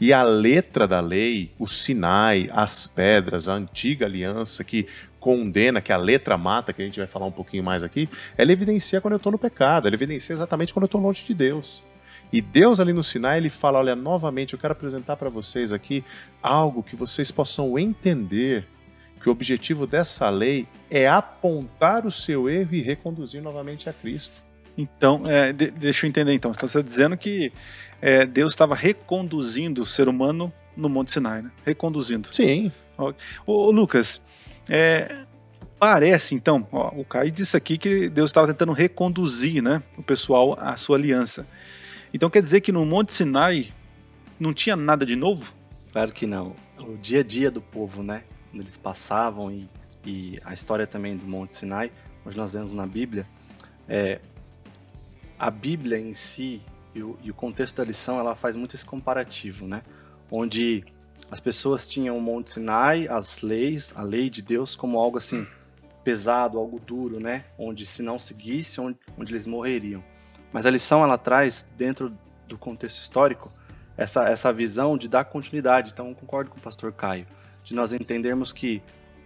E 0.00 0.12
a 0.12 0.24
letra 0.24 0.88
da 0.88 1.00
lei, 1.00 1.52
o 1.58 1.66
Sinai, 1.66 2.50
as 2.52 2.86
pedras, 2.86 3.48
a 3.48 3.54
antiga 3.54 4.06
aliança 4.06 4.64
que 4.64 4.86
condena, 5.24 5.80
que 5.80 5.90
a 5.90 5.96
letra 5.96 6.36
mata, 6.36 6.70
que 6.70 6.82
a 6.82 6.84
gente 6.84 6.98
vai 6.98 7.06
falar 7.06 7.24
um 7.24 7.32
pouquinho 7.32 7.64
mais 7.64 7.82
aqui, 7.82 8.06
ela 8.36 8.52
evidencia 8.52 9.00
quando 9.00 9.14
eu 9.14 9.16
estou 9.16 9.32
no 9.32 9.38
pecado, 9.38 9.86
ela 9.88 9.96
evidencia 9.96 10.34
exatamente 10.34 10.74
quando 10.74 10.82
eu 10.82 10.86
estou 10.86 11.00
longe 11.00 11.24
de 11.24 11.32
Deus. 11.32 11.82
E 12.30 12.42
Deus 12.42 12.78
ali 12.78 12.92
no 12.92 13.02
Sinai, 13.02 13.38
ele 13.38 13.48
fala, 13.48 13.78
olha, 13.78 13.96
novamente, 13.96 14.52
eu 14.52 14.58
quero 14.58 14.72
apresentar 14.72 15.16
para 15.16 15.30
vocês 15.30 15.72
aqui 15.72 16.04
algo 16.42 16.82
que 16.82 16.94
vocês 16.94 17.30
possam 17.30 17.78
entender 17.78 18.66
que 19.18 19.30
o 19.30 19.32
objetivo 19.32 19.86
dessa 19.86 20.28
lei 20.28 20.68
é 20.90 21.08
apontar 21.08 22.04
o 22.04 22.12
seu 22.12 22.46
erro 22.46 22.74
e 22.74 22.82
reconduzir 22.82 23.40
novamente 23.40 23.88
a 23.88 23.94
Cristo. 23.94 24.34
Então, 24.76 25.22
é, 25.24 25.54
de- 25.54 25.70
deixa 25.70 26.04
eu 26.04 26.08
entender 26.10 26.34
então. 26.34 26.50
Então 26.50 26.68
você 26.68 26.80
está 26.80 26.86
dizendo 26.86 27.16
que 27.16 27.50
é, 28.02 28.26
Deus 28.26 28.52
estava 28.52 28.74
reconduzindo 28.74 29.80
o 29.80 29.86
ser 29.86 30.06
humano 30.06 30.52
no 30.76 30.90
Monte 30.90 31.12
Sinai, 31.12 31.40
né? 31.40 31.50
Reconduzindo. 31.64 32.28
Sim. 32.30 32.70
Ô, 33.46 33.70
Lucas, 33.70 34.20
é, 34.68 35.24
Parece, 35.78 36.34
então, 36.34 36.66
ó, 36.72 36.88
o 36.96 37.04
Caio 37.04 37.30
disse 37.30 37.56
aqui 37.56 37.76
que 37.76 38.08
Deus 38.08 38.30
estava 38.30 38.46
tentando 38.46 38.72
reconduzir 38.72 39.62
né, 39.62 39.82
o 39.98 40.02
pessoal 40.02 40.56
à 40.58 40.76
sua 40.78 40.96
aliança. 40.96 41.46
Então 42.12 42.30
quer 42.30 42.40
dizer 42.40 42.62
que 42.62 42.72
no 42.72 42.86
Monte 42.86 43.12
Sinai 43.12 43.70
não 44.40 44.54
tinha 44.54 44.76
nada 44.76 45.04
de 45.04 45.14
novo? 45.14 45.52
Claro 45.92 46.10
que 46.10 46.26
não. 46.26 46.54
O 46.78 46.96
dia 46.96 47.20
a 47.20 47.22
dia 47.22 47.50
do 47.50 47.60
povo, 47.60 48.02
né? 48.02 48.24
Quando 48.50 48.62
eles 48.62 48.78
passavam 48.78 49.50
e, 49.50 49.68
e 50.06 50.40
a 50.42 50.54
história 50.54 50.86
também 50.86 51.18
do 51.18 51.26
Monte 51.26 51.54
Sinai, 51.54 51.92
onde 52.24 52.36
nós 52.36 52.54
vemos 52.54 52.72
na 52.72 52.86
Bíblia, 52.86 53.26
é, 53.86 54.20
a 55.38 55.50
Bíblia 55.50 55.98
em 55.98 56.14
si 56.14 56.62
e 56.94 57.02
o, 57.02 57.18
e 57.22 57.30
o 57.30 57.34
contexto 57.34 57.76
da 57.76 57.84
lição, 57.84 58.18
ela 58.18 58.34
faz 58.34 58.56
muito 58.56 58.74
esse 58.74 58.86
comparativo, 58.86 59.66
né? 59.66 59.82
Onde 60.30 60.82
as 61.30 61.40
pessoas 61.40 61.86
tinham 61.86 62.16
o 62.16 62.20
Monte 62.20 62.52
Sinai, 62.52 63.08
as 63.08 63.40
leis, 63.40 63.92
a 63.96 64.02
lei 64.02 64.30
de 64.30 64.42
Deus 64.42 64.76
como 64.76 64.98
algo 64.98 65.18
assim 65.18 65.46
pesado, 66.04 66.58
algo 66.58 66.78
duro, 66.78 67.18
né? 67.18 67.44
Onde 67.58 67.86
se 67.86 68.02
não 68.02 68.18
seguisse, 68.18 68.80
onde, 68.80 68.98
onde 69.18 69.32
eles 69.32 69.46
morreriam. 69.46 70.04
Mas 70.52 70.66
a 70.66 70.70
lição 70.70 71.02
ela 71.02 71.16
traz 71.16 71.66
dentro 71.76 72.12
do 72.46 72.58
contexto 72.58 73.00
histórico 73.00 73.50
essa, 73.96 74.28
essa 74.28 74.52
visão 74.52 74.98
de 74.98 75.08
dar 75.08 75.24
continuidade. 75.24 75.90
Então, 75.92 76.12
concordo 76.14 76.50
com 76.50 76.58
o 76.58 76.60
pastor 76.60 76.92
Caio, 76.92 77.26
de 77.62 77.74
nós 77.74 77.92
entendermos 77.92 78.52
que 78.52 78.82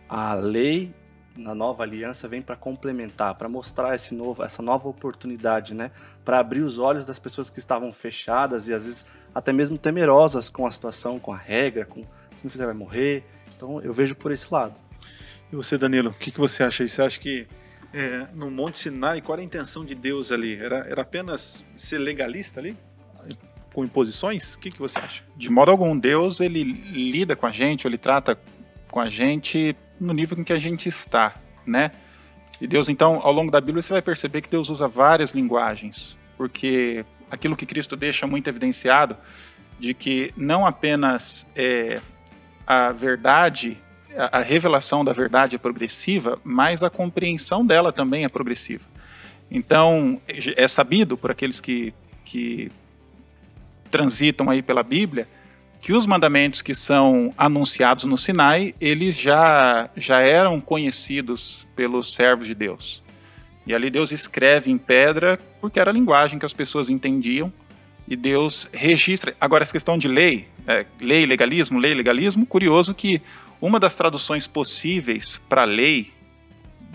a 0.08 0.34
lei 0.34 0.94
na 1.38 1.54
nova 1.54 1.84
aliança 1.84 2.26
vem 2.26 2.42
para 2.42 2.56
complementar, 2.56 3.34
para 3.36 3.48
mostrar 3.48 3.94
esse 3.94 4.12
novo, 4.12 4.42
essa 4.42 4.60
nova 4.60 4.88
oportunidade, 4.88 5.72
né? 5.72 5.92
Para 6.24 6.40
abrir 6.40 6.60
os 6.60 6.78
olhos 6.78 7.06
das 7.06 7.18
pessoas 7.18 7.48
que 7.48 7.60
estavam 7.60 7.92
fechadas 7.92 8.66
e 8.66 8.74
às 8.74 8.84
vezes 8.84 9.06
até 9.32 9.52
mesmo 9.52 9.78
temerosas 9.78 10.48
com 10.48 10.66
a 10.66 10.70
situação, 10.70 11.18
com 11.18 11.32
a 11.32 11.36
regra, 11.36 11.84
com 11.84 12.02
se 12.36 12.44
não 12.44 12.50
fizer 12.50 12.66
vai 12.66 12.74
morrer. 12.74 13.24
Então 13.56 13.80
eu 13.80 13.92
vejo 13.92 14.16
por 14.16 14.32
esse 14.32 14.52
lado. 14.52 14.74
E 15.52 15.56
você, 15.56 15.78
Danilo, 15.78 16.10
o 16.10 16.14
que, 16.14 16.30
que 16.30 16.38
você 16.38 16.62
acha 16.62 16.82
aí? 16.82 16.88
Você 16.88 17.00
acha 17.00 17.18
que 17.18 17.46
é, 17.92 18.26
no 18.34 18.50
Monte 18.50 18.80
Sinai, 18.80 19.20
qual 19.22 19.36
era 19.36 19.42
a 19.42 19.44
intenção 19.44 19.84
de 19.84 19.94
Deus 19.94 20.30
ali? 20.32 20.56
Era, 20.56 20.86
era 20.88 21.02
apenas 21.02 21.64
ser 21.76 21.98
legalista 21.98 22.60
ali? 22.60 22.76
Com 23.72 23.84
imposições? 23.84 24.54
O 24.54 24.58
que, 24.58 24.70
que 24.70 24.78
você 24.78 24.98
acha? 24.98 25.22
De 25.36 25.48
modo 25.48 25.70
algum, 25.70 25.96
Deus 25.96 26.40
ele 26.40 26.64
lida 26.64 27.36
com 27.36 27.46
a 27.46 27.50
gente, 27.50 27.86
ele 27.86 27.96
trata 27.96 28.36
com 28.90 29.00
a 29.00 29.08
gente 29.08 29.76
no 30.00 30.12
nível 30.12 30.38
em 30.38 30.44
que 30.44 30.52
a 30.52 30.58
gente 30.58 30.88
está, 30.88 31.34
né? 31.66 31.90
E 32.60 32.66
Deus, 32.66 32.88
então, 32.88 33.20
ao 33.22 33.32
longo 33.32 33.50
da 33.50 33.60
Bíblia, 33.60 33.82
você 33.82 33.92
vai 33.92 34.02
perceber 34.02 34.42
que 34.42 34.50
Deus 34.50 34.68
usa 34.68 34.88
várias 34.88 35.30
linguagens, 35.30 36.16
porque 36.36 37.04
aquilo 37.30 37.56
que 37.56 37.66
Cristo 37.66 37.96
deixa 37.96 38.26
muito 38.26 38.48
evidenciado 38.48 39.16
de 39.78 39.94
que 39.94 40.32
não 40.36 40.66
apenas 40.66 41.46
é, 41.54 42.00
a 42.66 42.90
verdade, 42.90 43.78
a, 44.16 44.38
a 44.38 44.40
revelação 44.42 45.04
da 45.04 45.12
verdade 45.12 45.54
é 45.54 45.58
progressiva, 45.58 46.38
mas 46.42 46.82
a 46.82 46.90
compreensão 46.90 47.64
dela 47.64 47.92
também 47.92 48.24
é 48.24 48.28
progressiva. 48.28 48.84
Então, 49.50 50.20
é 50.26 50.68
sabido 50.68 51.16
por 51.16 51.30
aqueles 51.30 51.60
que, 51.60 51.94
que 52.24 52.70
transitam 53.90 54.50
aí 54.50 54.62
pela 54.62 54.82
Bíblia 54.82 55.28
que 55.80 55.92
os 55.92 56.06
mandamentos 56.06 56.60
que 56.60 56.74
são 56.74 57.32
anunciados 57.36 58.04
no 58.04 58.18
Sinai, 58.18 58.74
eles 58.80 59.16
já, 59.16 59.88
já 59.96 60.20
eram 60.20 60.60
conhecidos 60.60 61.66
pelos 61.76 62.12
servos 62.14 62.46
de 62.46 62.54
Deus. 62.54 63.02
E 63.66 63.74
ali 63.74 63.90
Deus 63.90 64.10
escreve 64.10 64.70
em 64.70 64.78
pedra, 64.78 65.38
porque 65.60 65.78
era 65.78 65.90
a 65.90 65.92
linguagem 65.92 66.38
que 66.38 66.46
as 66.46 66.52
pessoas 66.52 66.90
entendiam, 66.90 67.52
e 68.08 68.16
Deus 68.16 68.68
registra. 68.72 69.36
Agora, 69.40 69.62
essa 69.62 69.72
questão 69.72 69.98
de 69.98 70.08
lei, 70.08 70.48
é, 70.66 70.86
lei, 71.00 71.26
legalismo, 71.26 71.78
lei, 71.78 71.94
legalismo, 71.94 72.46
curioso 72.46 72.94
que 72.94 73.20
uma 73.60 73.78
das 73.78 73.94
traduções 73.94 74.46
possíveis 74.46 75.40
para 75.48 75.64
lei, 75.64 76.12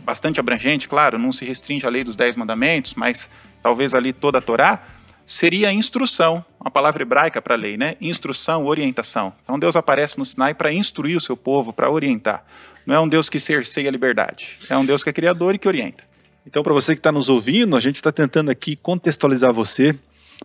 bastante 0.04 0.40
abrangente, 0.40 0.88
claro, 0.88 1.20
não 1.20 1.32
se 1.32 1.46
restringe 1.46 1.86
à 1.86 1.90
lei 1.90 2.04
dos 2.04 2.16
Dez 2.16 2.36
Mandamentos, 2.36 2.96
mas 2.96 3.30
talvez 3.62 3.94
ali 3.94 4.12
toda 4.12 4.40
a 4.40 4.42
Torá, 4.42 4.82
seria 5.26 5.72
instrução, 5.72 6.44
uma 6.60 6.72
palavra 6.72 7.04
hebraica 7.04 7.42
para 7.42 7.56
lei, 7.56 7.78
né? 7.78 7.96
Instrução, 8.00 8.66
orientação. 8.66 9.34
Então 9.44 9.60
Deus 9.60 9.76
aparece 9.76 10.18
no 10.18 10.26
Sinai 10.26 10.54
para 10.54 10.72
instruir 10.72 11.18
o 11.18 11.22
seu 11.22 11.38
povo, 11.38 11.74
para 11.74 11.90
orientar. 11.90 12.46
Não 12.86 12.96
é 12.96 13.00
um 13.00 13.08
Deus 13.08 13.30
que 13.30 13.40
cerceia 13.40 13.90
a 13.90 13.92
liberdade, 13.92 14.58
é 14.70 14.78
um 14.78 14.86
Deus 14.86 15.04
que 15.04 15.10
é 15.10 15.14
criador 15.14 15.56
e 15.56 15.58
que 15.58 15.68
orienta. 15.68 16.04
Então, 16.46 16.62
para 16.62 16.74
você 16.74 16.94
que 16.94 17.00
está 17.00 17.12
nos 17.12 17.30
ouvindo, 17.30 17.76
a 17.76 17.80
gente 17.80 17.96
está 17.96 18.12
tentando 18.12 18.52
aqui 18.52 18.76
contextualizar 18.76 19.54
você, 19.54 19.96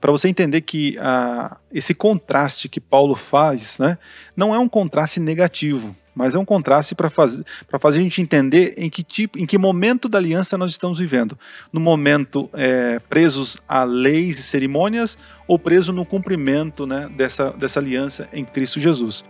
para 0.00 0.12
você 0.12 0.28
entender 0.28 0.60
que 0.60 0.96
ah, 1.00 1.56
esse 1.72 1.92
contraste 1.92 2.68
que 2.68 2.80
Paulo 2.80 3.16
faz, 3.16 3.80
né, 3.80 3.98
não 4.36 4.54
é 4.54 4.58
um 4.58 4.68
contraste 4.68 5.18
negativo 5.18 5.96
mas 6.18 6.34
é 6.34 6.38
um 6.38 6.44
contraste 6.44 6.96
para 6.96 7.08
fazer, 7.08 7.44
fazer 7.78 8.00
a 8.00 8.02
gente 8.02 8.20
entender 8.20 8.74
em 8.76 8.90
que 8.90 9.04
tipo, 9.04 9.38
em 9.38 9.46
que 9.46 9.56
momento 9.56 10.08
da 10.08 10.18
aliança 10.18 10.58
nós 10.58 10.72
estamos 10.72 10.98
vivendo. 10.98 11.38
No 11.72 11.78
momento 11.78 12.50
é, 12.54 12.98
presos 13.08 13.56
a 13.68 13.84
leis 13.84 14.40
e 14.40 14.42
cerimônias 14.42 15.16
ou 15.46 15.60
preso 15.60 15.92
no 15.92 16.04
cumprimento 16.04 16.88
né, 16.88 17.08
dessa, 17.16 17.52
dessa 17.52 17.78
aliança 17.78 18.28
em 18.32 18.44
Cristo 18.44 18.80
Jesus. 18.80 19.24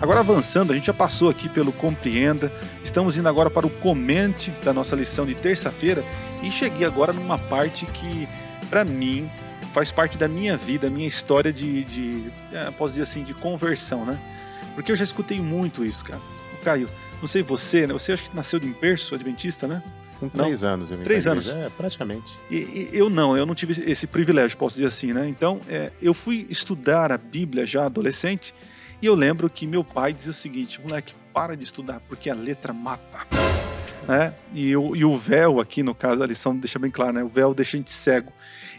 Agora 0.00 0.20
avançando, 0.20 0.72
a 0.72 0.74
gente 0.74 0.86
já 0.86 0.94
passou 0.94 1.28
aqui 1.28 1.46
pelo 1.46 1.72
Compreenda, 1.72 2.50
estamos 2.82 3.18
indo 3.18 3.28
agora 3.28 3.50
para 3.50 3.66
o 3.66 3.70
Comente 3.70 4.50
da 4.64 4.72
nossa 4.72 4.96
lição 4.96 5.26
de 5.26 5.34
terça-feira 5.34 6.02
e 6.42 6.50
cheguei 6.50 6.86
agora 6.86 7.12
numa 7.12 7.36
parte 7.36 7.84
que, 7.84 8.26
para 8.70 8.82
mim, 8.82 9.30
faz 9.74 9.92
parte 9.92 10.16
da 10.16 10.26
minha 10.26 10.56
vida, 10.56 10.88
minha 10.88 11.06
história 11.06 11.52
de, 11.52 11.84
de 11.84 12.32
é, 12.50 12.70
posso 12.70 12.94
dizer 12.94 13.02
assim, 13.02 13.22
de 13.22 13.34
conversão, 13.34 14.06
né? 14.06 14.18
Porque 14.74 14.90
eu 14.90 14.96
já 14.96 15.04
escutei 15.04 15.38
muito 15.38 15.84
isso, 15.84 16.02
cara. 16.02 16.20
O 16.54 16.64
Caio, 16.64 16.88
não 17.20 17.28
sei 17.28 17.42
você, 17.42 17.86
né? 17.86 17.92
Você 17.92 18.12
acha 18.12 18.22
que 18.22 18.34
nasceu 18.34 18.58
de 18.58 18.68
berço 18.68 19.14
adventista, 19.14 19.66
né? 19.66 19.82
Com 20.18 20.30
três 20.30 20.62
não? 20.62 20.70
anos. 20.70 20.90
Eu 20.90 20.98
três 20.98 21.26
anos. 21.26 21.48
É, 21.48 21.68
praticamente. 21.76 22.32
E, 22.50 22.56
e, 22.56 22.90
eu 22.92 23.10
não, 23.10 23.36
eu 23.36 23.44
não 23.44 23.54
tive 23.54 23.82
esse 23.90 24.06
privilégio, 24.06 24.56
posso 24.56 24.76
dizer 24.76 24.86
assim, 24.86 25.12
né? 25.12 25.28
Então, 25.28 25.60
é, 25.68 25.90
eu 26.00 26.14
fui 26.14 26.46
estudar 26.48 27.12
a 27.12 27.18
Bíblia 27.18 27.66
já 27.66 27.84
adolescente 27.84 28.54
e 29.02 29.06
eu 29.06 29.14
lembro 29.14 29.48
que 29.48 29.66
meu 29.66 29.82
pai 29.82 30.12
dizia 30.12 30.30
o 30.30 30.34
seguinte: 30.34 30.80
moleque, 30.80 31.14
para 31.32 31.56
de 31.56 31.64
estudar, 31.64 32.00
porque 32.08 32.28
a 32.28 32.34
letra 32.34 32.72
mata. 32.72 33.26
Né? 34.06 34.34
E, 34.52 34.74
o, 34.76 34.96
e 34.96 35.04
o 35.04 35.16
véu 35.16 35.60
aqui, 35.60 35.82
no 35.82 35.94
caso, 35.94 36.22
a 36.22 36.26
lição 36.26 36.56
deixa 36.56 36.78
bem 36.78 36.90
claro, 36.90 37.12
né? 37.12 37.22
O 37.22 37.28
véu 37.28 37.54
deixa 37.54 37.76
a 37.76 37.80
gente 37.80 37.92
cego. 37.92 38.32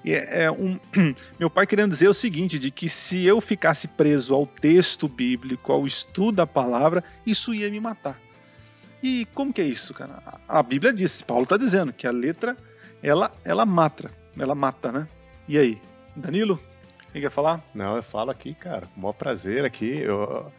E 0.03 0.13
é, 0.13 0.43
é 0.43 0.51
um, 0.51 0.79
meu 1.39 1.49
pai 1.49 1.65
querendo 1.65 1.91
dizer 1.91 2.07
o 2.07 2.13
seguinte, 2.13 2.60
de 2.60 2.71
que 2.71 2.89
se 2.89 3.25
eu 3.25 3.39
ficasse 3.39 3.88
preso 3.88 4.34
ao 4.34 4.45
texto 4.45 5.07
bíblico, 5.07 5.71
ao 5.71 5.86
estudo 5.86 6.38
da 6.38 6.47
palavra, 6.47 7.03
isso 7.25 7.53
ia 7.53 7.69
me 7.69 7.79
matar. 7.79 8.19
E 9.01 9.25
como 9.34 9.53
que 9.53 9.62
é 9.62 9.65
isso, 9.65 9.93
cara? 9.93 10.21
A 10.47 10.62
Bíblia 10.62 10.93
diz, 10.93 11.21
Paulo 11.21 11.43
está 11.43 11.57
dizendo 11.57 11.91
que 11.93 12.05
a 12.05 12.12
letra, 12.12 12.55
ela, 13.01 13.31
ela 13.43 13.65
mata, 13.65 14.12
ela 14.38 14.53
mata, 14.53 14.91
né? 14.91 15.07
E 15.47 15.57
aí, 15.57 15.81
Danilo? 16.15 16.60
Quem 17.12 17.21
quer 17.21 17.32
falar? 17.32 17.62
Não, 17.74 17.95
eu 17.95 18.04
falo 18.04 18.32
aqui, 18.32 18.54
cara. 18.54 18.88
Com 18.88 19.00
o 19.00 19.04
maior 19.04 19.13
prazer 19.13 19.65
aqui. 19.65 20.00
Eu, 20.00 20.52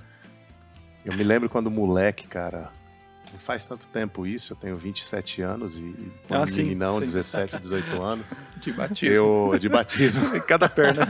eu 1.05 1.15
me 1.15 1.25
lembro 1.25 1.49
quando 1.49 1.71
moleque, 1.71 2.27
cara. 2.27 2.71
Não 3.33 3.39
faz 3.39 3.67
tanto 3.67 3.89
tempo 3.89 4.27
isso, 4.27 4.53
eu 4.53 4.57
tenho 4.59 4.77
27 4.77 5.41
anos 5.41 5.79
e 5.79 6.13
quando 6.29 6.43
ah, 6.43 6.47
sim, 6.47 6.65
meninão, 6.65 6.97
sim. 6.97 7.01
17, 7.01 7.59
18 7.59 8.03
anos. 8.03 8.35
De 8.61 8.71
batismo. 8.71 9.15
Eu, 9.53 9.59
de 9.59 9.69
batismo. 9.71 10.29
Cada 10.47 10.69
perna. 10.69 11.07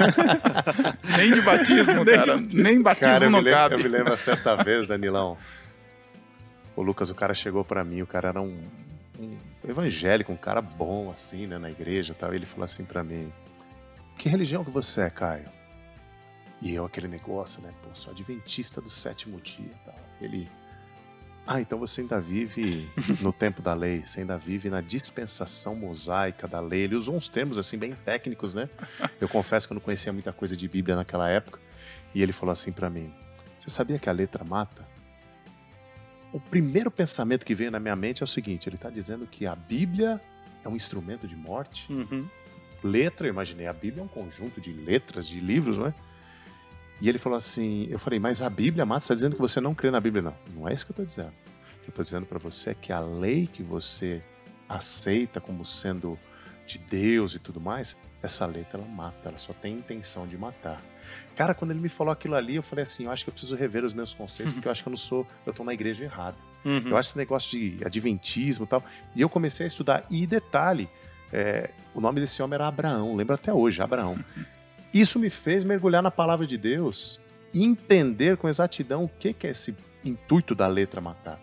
nem 1.19 1.33
de 1.33 1.41
batismo, 1.43 2.05
cara. 2.05 2.37
Nem 2.55 2.81
batismo 2.81 3.13
cara, 3.13 3.27
eu 3.27 3.31
não 3.31 3.41
me 3.41 3.45
lembro, 3.45 3.61
cabe. 3.61 3.75
Eu 3.75 3.79
me 3.81 3.89
lembro 3.89 4.17
certa 4.17 4.55
vez, 4.63 4.87
Danilão. 4.87 5.37
O 6.75 6.83
Lucas, 6.83 7.11
o 7.11 7.15
cara 7.15 7.35
chegou 7.35 7.65
pra 7.65 7.85
mim, 7.85 8.01
o 8.01 8.07
cara 8.07 8.29
era 8.29 8.41
um, 8.41 8.57
um 9.21 9.37
evangélico, 9.69 10.33
um 10.33 10.37
cara 10.37 10.63
bom, 10.63 11.11
assim, 11.11 11.47
né, 11.47 11.59
na 11.59 11.71
igreja 11.71 12.13
e 12.13 12.15
tal. 12.15 12.33
E 12.33 12.37
ele 12.37 12.47
falou 12.47 12.65
assim 12.65 12.85
pra 12.85 13.03
mim: 13.03 13.31
Que 14.17 14.29
religião 14.29 14.65
que 14.65 14.71
você 14.71 15.03
é, 15.03 15.11
Caio? 15.11 15.49
E 16.61 16.73
eu, 16.73 16.85
aquele 16.85 17.09
negócio, 17.09 17.61
né? 17.61 17.73
Pô, 17.83 17.91
sou 17.93 18.13
adventista 18.13 18.81
do 18.81 18.89
sétimo 18.89 19.41
dia 19.41 19.67
e 19.67 19.85
tal. 19.85 19.99
Ele. 20.21 20.49
Ah, 21.45 21.61
então 21.61 21.77
você 21.77 22.03
ainda 22.03 22.21
vive 22.21 22.89
no 23.21 23.33
tempo 23.35 23.61
da 23.61 23.75
lei, 23.75 24.05
você 24.05 24.21
ainda 24.21 24.39
vive 24.39 24.71
na 24.71 24.81
dispensação 24.81 25.75
mosaica 25.75 26.47
da 26.47 26.61
lei. 26.61 26.83
Ele 26.83 26.95
usou 26.95 27.17
uns 27.17 27.29
termos 27.29 27.59
assim 27.59 27.77
bem 27.77 27.95
técnicos, 27.95 28.55
né? 28.55 28.69
Eu 29.21 29.29
confesso 29.29 29.67
que 29.67 29.73
eu 29.73 29.75
não 29.75 29.83
conhecia 29.83 30.13
muita 30.13 30.33
coisa 30.33 30.57
de 30.57 30.69
Bíblia 30.69 30.95
naquela 30.95 31.29
época. 31.29 31.59
E 32.15 32.23
ele 32.23 32.33
falou 32.33 32.53
assim 32.53 32.71
para 32.71 32.89
mim: 32.89 33.13
Você 33.59 33.69
sabia 33.69 33.99
que 33.99 34.09
a 34.09 34.13
letra 34.13 34.45
mata? 34.45 34.87
O 36.33 36.39
primeiro 36.39 36.93
pensamento 36.93 37.45
que 37.45 37.57
veio 37.57 37.73
na 37.73 37.81
minha 37.81 37.97
mente 37.97 38.23
é 38.23 38.25
o 38.25 38.29
seguinte: 38.29 38.69
ele 38.69 38.77
está 38.77 38.89
dizendo 38.89 39.27
que 39.27 39.47
a 39.47 39.57
Bíblia 39.57 40.21
é 40.65 40.69
um 40.69 40.77
instrumento 40.77 41.27
de 41.27 41.35
morte. 41.35 41.93
Uhum. 41.93 42.29
Letra, 42.83 43.27
eu 43.27 43.31
imaginei, 43.31 43.67
a 43.67 43.73
Bíblia 43.73 44.03
é 44.03 44.05
um 44.05 44.09
conjunto 44.09 44.61
de 44.61 44.73
letras, 44.73 45.29
de 45.29 45.39
livros, 45.39 45.79
não 45.79 45.87
é? 45.87 45.95
E 47.01 47.09
ele 47.09 47.19
falou 47.19 47.37
assim: 47.37 47.87
Eu 47.91 47.99
falei, 47.99 48.19
mas 48.19 48.43
a 48.43 48.49
Bíblia 48.49 48.87
mata? 48.87 49.01
Você 49.01 49.07
está 49.07 49.15
dizendo 49.15 49.35
que 49.35 49.41
você 49.41 49.61
não 49.61 49.75
crê 49.75 49.91
na 49.91 50.01
Bíblia? 50.01 50.23
Não, 50.23 50.37
não 50.55 50.69
é 50.69 50.73
isso 50.73 50.87
que 50.87 50.93
eu 50.93 50.95
estou 50.95 51.07
dizendo. 51.07 51.33
que 51.83 51.89
eu 51.89 51.91
estou 51.91 52.03
dizendo 52.03 52.27
para 52.27 52.39
você 52.39 52.71
é 52.71 52.75
que 52.75 52.93
a 52.93 53.01
lei 53.01 53.49
que 53.53 53.63
você 53.63 54.23
aceita 54.69 55.41
como 55.41 55.65
sendo 55.65 56.19
de 56.67 56.79
Deus 56.79 57.35
e 57.35 57.39
tudo 57.39 57.61
mais, 57.61 57.97
essa 58.23 58.47
letra 58.47 58.79
ela 58.81 58.89
mata, 58.89 59.29
ela 59.29 59.39
só 59.39 59.53
tem 59.53 59.75
intenção 59.75 60.27
de 60.27 60.39
matar. 60.39 60.81
Cara, 61.37 61.55
quando 61.55 61.73
ele 61.73 61.81
me 61.81 61.89
falou 61.89 62.13
aquilo 62.13 62.37
ali, 62.37 62.57
eu 62.57 62.63
falei 62.63 62.85
assim, 62.85 63.05
eu 63.05 63.11
acho 63.11 63.25
que 63.25 63.31
eu 63.31 63.33
preciso 63.33 63.57
rever 63.57 63.85
os 63.85 63.93
meus 63.93 64.15
conceitos, 64.15 64.53
porque 64.53 64.69
eu 64.69 64.73
acho 64.73 64.83
que 64.83 64.89
eu 64.89 64.93
não 64.93 64.97
sou, 64.97 65.27
eu 65.45 65.53
tô 65.53 65.65
na 65.65 65.75
igreja 65.75 66.05
errada. 66.05 66.37
Uhum. 66.65 66.83
Eu 66.87 66.97
acho 66.97 67.11
esse 67.11 67.19
negócio 67.19 67.59
de 67.59 67.85
adventismo 67.85 68.65
e 68.65 68.69
tal. 68.69 68.85
E 69.17 69.21
eu 69.21 69.29
comecei 69.29 69.65
a 69.65 69.67
estudar. 69.67 70.07
E 70.09 70.27
detalhe, 70.27 70.89
é, 71.33 71.71
o 71.95 72.01
nome 72.01 72.21
desse 72.21 72.43
homem 72.43 72.55
era 72.57 72.67
Abraão, 72.69 73.15
lembro 73.17 73.35
até 73.35 73.53
hoje, 73.53 73.81
Abraão. 73.83 74.19
Isso 74.93 75.19
me 75.19 75.31
fez 75.31 75.65
mergulhar 75.65 76.03
na 76.03 76.11
palavra 76.11 76.47
de 76.47 76.59
Deus 76.59 77.21
e 77.53 77.65
entender 77.65 78.37
com 78.37 78.49
exatidão 78.49 79.05
o 79.05 79.09
que, 79.09 79.33
que 79.33 79.47
é 79.47 79.51
esse 79.51 79.75
intuito 80.05 80.55
da 80.55 80.67
letra 80.67 81.01
matar. 81.01 81.41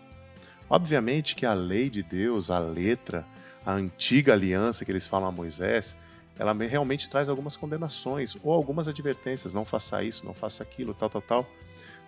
Obviamente 0.68 1.34
que 1.34 1.44
a 1.44 1.52
lei 1.54 1.90
de 1.90 2.02
Deus, 2.02 2.50
a 2.50 2.58
letra, 2.58 3.24
a 3.66 3.72
antiga 3.72 4.32
aliança 4.32 4.84
que 4.84 4.92
eles 4.92 5.06
falam 5.08 5.28
a 5.28 5.32
Moisés, 5.32 5.96
ela 6.38 6.54
me- 6.54 6.66
realmente 6.66 7.10
traz 7.10 7.28
algumas 7.28 7.56
condenações 7.56 8.36
ou 8.42 8.52
algumas 8.52 8.86
advertências, 8.86 9.52
não 9.52 9.64
faça 9.64 10.02
isso, 10.04 10.24
não 10.24 10.32
faça 10.32 10.62
aquilo, 10.62 10.94
tal, 10.94 11.10
tal, 11.10 11.22
tal, 11.22 11.46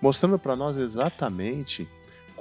mostrando 0.00 0.38
para 0.38 0.54
nós 0.54 0.76
exatamente 0.76 1.88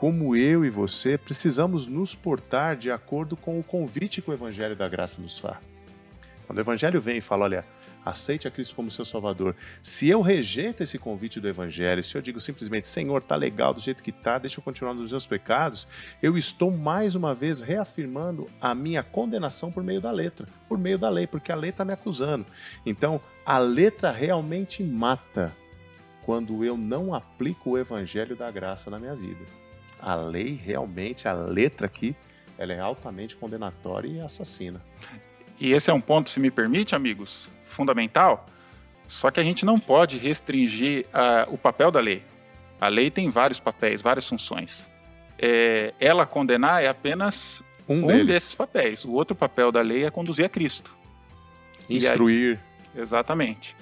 como 0.01 0.35
eu 0.35 0.65
e 0.65 0.69
você 0.71 1.15
precisamos 1.15 1.85
nos 1.85 2.15
portar 2.15 2.75
de 2.75 2.89
acordo 2.89 3.37
com 3.37 3.59
o 3.59 3.63
convite 3.63 4.19
que 4.19 4.31
o 4.31 4.33
Evangelho 4.33 4.75
da 4.75 4.89
Graça 4.89 5.21
nos 5.21 5.37
faz. 5.37 5.71
Quando 6.47 6.57
o 6.57 6.61
Evangelho 6.61 6.99
vem 6.99 7.17
e 7.17 7.21
fala, 7.21 7.43
olha, 7.43 7.63
aceite 8.03 8.47
a 8.47 8.51
Cristo 8.51 8.73
como 8.73 8.89
seu 8.89 9.05
Salvador, 9.05 9.55
se 9.79 10.09
eu 10.09 10.21
rejeito 10.21 10.81
esse 10.81 10.97
convite 10.97 11.39
do 11.39 11.47
Evangelho, 11.47 12.03
se 12.03 12.17
eu 12.17 12.21
digo 12.23 12.39
simplesmente, 12.39 12.87
Senhor, 12.87 13.21
tá 13.21 13.35
legal 13.35 13.75
do 13.75 13.79
jeito 13.79 14.01
que 14.01 14.11
tá, 14.11 14.39
deixa 14.39 14.59
eu 14.59 14.63
continuar 14.63 14.95
nos 14.95 15.11
meus 15.11 15.27
pecados, 15.27 15.87
eu 16.19 16.35
estou 16.35 16.71
mais 16.71 17.13
uma 17.13 17.35
vez 17.35 17.61
reafirmando 17.61 18.49
a 18.59 18.73
minha 18.73 19.03
condenação 19.03 19.71
por 19.71 19.83
meio 19.83 20.01
da 20.01 20.09
letra, 20.09 20.47
por 20.67 20.79
meio 20.79 20.97
da 20.97 21.09
lei, 21.09 21.27
porque 21.27 21.51
a 21.51 21.55
lei 21.55 21.69
está 21.69 21.85
me 21.85 21.93
acusando. 21.93 22.47
Então, 22.87 23.21
a 23.45 23.59
letra 23.59 24.09
realmente 24.09 24.81
mata 24.81 25.55
quando 26.25 26.65
eu 26.65 26.75
não 26.75 27.13
aplico 27.13 27.69
o 27.69 27.77
Evangelho 27.77 28.35
da 28.35 28.49
Graça 28.49 28.89
na 28.89 28.97
minha 28.97 29.13
vida. 29.13 29.60
A 30.01 30.15
lei 30.15 30.59
realmente, 30.63 31.27
a 31.27 31.33
letra 31.33 31.85
aqui, 31.85 32.15
ela 32.57 32.73
é 32.73 32.79
altamente 32.79 33.35
condenatória 33.35 34.07
e 34.07 34.19
assassina. 34.19 34.81
E 35.59 35.71
esse 35.73 35.89
é 35.89 35.93
um 35.93 36.01
ponto, 36.01 36.29
se 36.29 36.39
me 36.39 36.49
permite, 36.49 36.95
amigos, 36.95 37.49
fundamental. 37.61 38.45
Só 39.07 39.29
que 39.29 39.39
a 39.39 39.43
gente 39.43 39.65
não 39.65 39.79
pode 39.79 40.17
restringir 40.17 41.05
ah, 41.13 41.45
o 41.49 41.57
papel 41.57 41.91
da 41.91 41.99
lei. 41.99 42.23
A 42.79 42.87
lei 42.87 43.11
tem 43.11 43.29
vários 43.29 43.59
papéis, 43.59 44.01
várias 44.01 44.27
funções. 44.27 44.89
É, 45.37 45.93
ela 45.99 46.25
condenar 46.25 46.83
é 46.83 46.87
apenas 46.87 47.61
Um, 47.87 48.05
um 48.11 48.25
desses 48.25 48.55
papéis. 48.55 49.03
O 49.05 49.11
outro 49.11 49.35
papel 49.35 49.71
da 49.71 49.81
lei 49.81 50.05
é 50.05 50.09
conduzir 50.09 50.45
a 50.45 50.49
Cristo. 50.49 50.95
e 51.89 51.93
aí- 51.93 51.97
instruir. 51.99 52.59
Exatamente. 52.95 53.75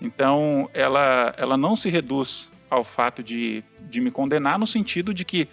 Então, 0.00 0.68
ela, 0.74 1.34
ela 1.38 1.56
não 1.56 1.74
se 1.74 1.88
reduz 1.88 2.50
ao 2.70 2.84
fato 2.84 3.22
de, 3.22 3.62
de 3.80 4.00
me 4.00 4.10
condenar 4.10 4.58
no 4.58 4.66
sentido 4.66 5.14
de 5.14 5.24
que 5.24 5.48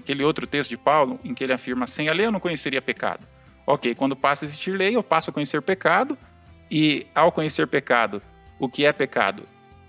aquele 0.00 0.24
outro 0.24 0.46
texto 0.46 0.70
de 0.70 0.76
Paulo, 0.76 1.18
em 1.24 1.34
que 1.34 1.44
ele 1.44 1.52
afirma, 1.52 1.86
sem 1.86 2.08
a 2.08 2.12
lei 2.12 2.26
eu 2.26 2.32
não 2.32 2.40
conheceria 2.40 2.80
pecado. 2.80 3.26
Ok, 3.66 3.94
quando 3.94 4.16
passa 4.16 4.44
a 4.44 4.46
existir 4.46 4.72
lei, 4.72 4.96
eu 4.96 5.02
passo 5.02 5.30
a 5.30 5.32
conhecer 5.32 5.60
pecado, 5.60 6.16
e 6.70 7.06
ao 7.14 7.32
conhecer 7.32 7.66
pecado, 7.66 8.22
o 8.58 8.68
que 8.68 8.84
é 8.84 8.92
pecado 8.92 9.42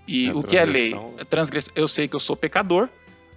e 0.07 0.27
É 0.27 0.33
o 0.33 0.41
que 0.41 0.57
é 0.57 0.65
lei, 0.65 0.89
transgressão, 0.89 1.17
né? 1.17 1.23
transgressão, 1.29 1.73
eu 1.75 1.87
sei 1.87 2.07
que 2.07 2.15
eu 2.15 2.19
sou 2.19 2.35
pecador, 2.35 2.89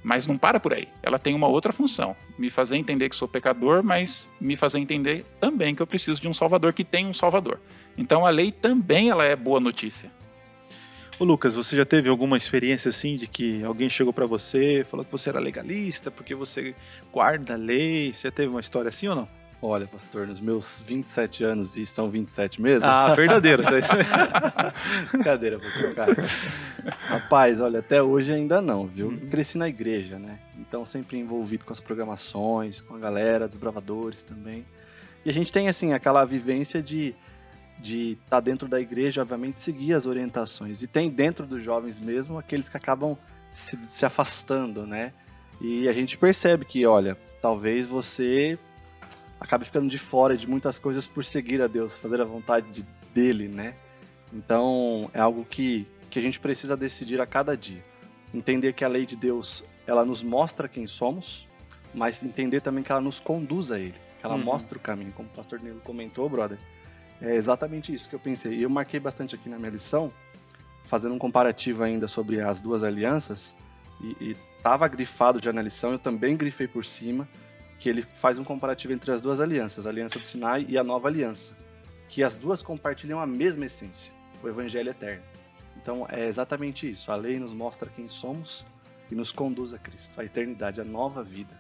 mas 0.03 0.27
não 0.27 0.39
para 0.39 0.59
por 0.59 0.73
aí. 0.73 0.89
Ela 1.03 1.19
tem 1.19 1.35
uma 1.35 1.47
outra 1.47 1.73
função, 1.73 2.17
me 2.39 2.51
fazer 2.51 2.77
entender 2.77 3.09
que 3.09 3.17
sou 3.17 3.29
pecador, 3.29 3.83
mas 3.83 4.31
me 4.41 4.57
fazer 4.57 4.79
entender 4.79 5.25
também 5.39 5.75
que 5.75 5.83
eu 5.83 5.87
preciso 5.87 6.21
de 6.21 6.29
um 6.29 6.33
salvador 6.33 6.73
que 6.73 6.83
tem 6.83 7.07
um 7.07 7.13
salvador. 7.13 7.61
Então 7.97 8.25
a 8.25 8.31
lei 8.31 8.51
também 8.51 9.11
ela 9.11 9.25
é 9.25 9.37
boa 9.37 9.61
notícia. 9.61 10.11
Ô 11.23 11.25
Lucas, 11.25 11.55
você 11.55 11.77
já 11.77 11.85
teve 11.85 12.09
alguma 12.09 12.37
experiência 12.37 12.89
assim 12.89 13.15
de 13.15 13.29
que 13.29 13.63
alguém 13.63 13.89
chegou 13.89 14.13
pra 14.13 14.27
você, 14.27 14.85
falou 14.91 15.07
que 15.07 15.13
você 15.13 15.29
era 15.29 15.39
legalista 15.39 16.11
porque 16.11 16.35
você 16.35 16.75
guarda 17.13 17.55
a 17.55 17.57
lei? 17.57 18.13
Você 18.13 18.27
já 18.27 18.33
teve 18.33 18.49
uma 18.49 18.59
história 18.59 18.89
assim 18.89 19.07
ou 19.07 19.15
não? 19.15 19.29
Olha, 19.63 19.87
pastor, 19.87 20.27
nos 20.27 20.41
meus 20.41 20.83
27 20.85 21.45
anos, 21.45 21.77
e 21.77 21.87
são 21.87 22.11
27 22.11 22.61
mesmo? 22.61 22.89
Ah, 22.89 23.15
verdadeiro. 23.15 23.63
isso 23.63 23.73
aí. 23.73 23.83
Brincadeira, 25.13 25.61
pastor 25.61 25.95
cara. 25.95 26.17
Rapaz, 27.07 27.61
olha, 27.61 27.79
até 27.79 28.03
hoje 28.03 28.33
ainda 28.33 28.61
não, 28.61 28.89
viu? 28.89 29.07
Uhum. 29.07 29.29
Cresci 29.31 29.57
na 29.57 29.69
igreja, 29.69 30.19
né? 30.19 30.41
Então 30.59 30.85
sempre 30.85 31.21
envolvido 31.21 31.65
com 31.65 31.73
as 31.73 31.79
programações, 31.79 32.83
com 32.83 32.97
a 32.97 32.99
galera, 32.99 33.47
desbravadores 33.47 34.25
também. 34.25 34.67
E 35.25 35.31
a 35.31 35.33
gente 35.33 35.53
tem, 35.53 35.69
assim, 35.69 35.93
aquela 35.93 36.25
vivência 36.25 36.83
de 36.83 37.15
de 37.79 38.13
estar 38.25 38.41
dentro 38.41 38.69
da 38.69 38.81
igreja, 38.81 39.23
obviamente, 39.23 39.59
seguir 39.59 39.93
as 39.95 40.07
orientações. 40.07 40.83
E 40.83 40.87
tem 40.87 41.11
dentro 41.11 41.47
dos 41.47 41.63
jovens 41.63 41.99
mesmo 41.99 42.39
aqueles 42.39 42.69
que 42.69 42.77
acabam 42.77 43.17
se, 43.53 43.77
se 43.83 44.07
afastando, 44.07 44.87
né? 44.87 45.13
E 45.61 45.89
a 45.89 45.93
gente 45.93 46.17
percebe 46.17 46.65
que, 46.65 46.85
olha, 46.87 47.17
talvez 47.41 47.87
você 47.87 48.59
acabe 49.41 49.65
ficando 49.65 49.89
de 49.89 49.99
fora 49.99 50.37
de 50.37 50.49
muitas 50.49 50.79
coisas 50.79 51.07
por 51.07 51.25
seguir 51.25 51.61
a 51.61 51.67
Deus, 51.67 51.99
fazer 51.99 52.21
a 52.21 52.25
vontade 52.25 52.67
de- 52.71 52.87
dele, 53.13 53.49
né? 53.49 53.75
Então, 54.33 55.11
é 55.13 55.21
algo 55.21 55.45
que, 55.45 55.87
que 56.11 56.19
a 56.19 56.23
gente 56.23 56.41
precisa 56.41 56.77
decidir 56.77 57.21
a 57.21 57.27
cada 57.27 57.57
dia. 57.57 57.83
Entender 58.35 58.73
que 58.73 58.85
a 58.85 58.89
lei 58.89 59.05
de 59.05 59.17
Deus, 59.17 59.63
ela 59.87 60.05
nos 60.05 60.23
mostra 60.23 60.69
quem 60.69 60.87
somos, 60.87 61.47
mas 61.95 62.23
entender 62.23 62.61
também 62.61 62.83
que 62.83 62.91
ela 62.91 63.01
nos 63.01 63.21
conduz 63.21 63.71
a 63.71 63.79
ele, 63.79 63.95
que 64.21 64.25
ela 64.25 64.37
Uhum. 64.37 64.45
mostra 64.45 64.79
o 64.79 64.81
caminho, 64.81 65.13
como 65.13 65.29
o 65.29 65.33
pastor 65.33 65.61
Nilo 65.61 65.81
comentou, 65.85 66.29
brother. 66.29 66.59
É 67.23 67.37
exatamente 67.37 67.95
isso 67.95 68.09
que 68.09 68.15
eu 68.17 68.19
pensei. 68.19 68.53
E 68.55 68.63
eu 68.65 68.71
marquei 68.71 68.99
bastante 68.99 69.37
aqui 69.37 69.49
na 69.49 69.57
minha 69.57 69.71
lição, 69.71 70.13
fazendo 70.87 71.15
um 71.15 71.19
comparativo 71.19 71.85
ainda 71.85 72.09
sobre 72.09 72.41
as 72.41 72.61
duas 72.61 72.83
alianças, 72.83 73.55
e 74.21 74.37
estava 74.57 74.89
grifado 74.89 75.41
já 75.43 75.53
na 75.53 75.63
lição, 75.63 75.93
eu 75.93 75.99
também 75.99 76.37
grifei 76.37 76.67
por 76.67 76.85
cima, 76.85 77.29
que 77.79 77.89
ele 77.89 78.03
faz 78.03 78.39
um 78.39 78.45
comparativo 78.45 78.93
entre 78.93 79.13
as 79.13 79.21
duas 79.21 79.41
alianças, 79.41 79.87
a 79.87 79.91
aliança 79.91 80.19
do 80.19 80.25
Sinai 80.25 80.67
e 80.69 80.77
a 80.77 80.83
nova 80.83 81.09
aliança, 81.09 81.57
que 82.09 82.23
as 82.23 82.35
duas 82.35 82.61
compartilham 82.61 83.21
a 83.21 83.27
mesma 83.27 83.67
essência, 83.67 84.13
o 84.43 84.49
evangelho 84.49 84.91
eterno. 84.91 85.23
Então 85.77 86.07
é 86.11 86.27
exatamente 86.27 86.91
isso, 86.91 87.11
a 87.11 87.17
lei 87.17 87.39
nos 87.39 87.53
mostra 87.53 87.89
quem 87.89 88.09
somos 88.09 88.65
e 89.11 89.15
nos 89.15 89.31
conduz 89.31 89.73
a 89.73 89.79
Cristo, 89.79 90.21
a 90.21 90.25
eternidade, 90.25 90.81
a 90.81 90.85
nova 90.85 91.23
vida. 91.23 91.57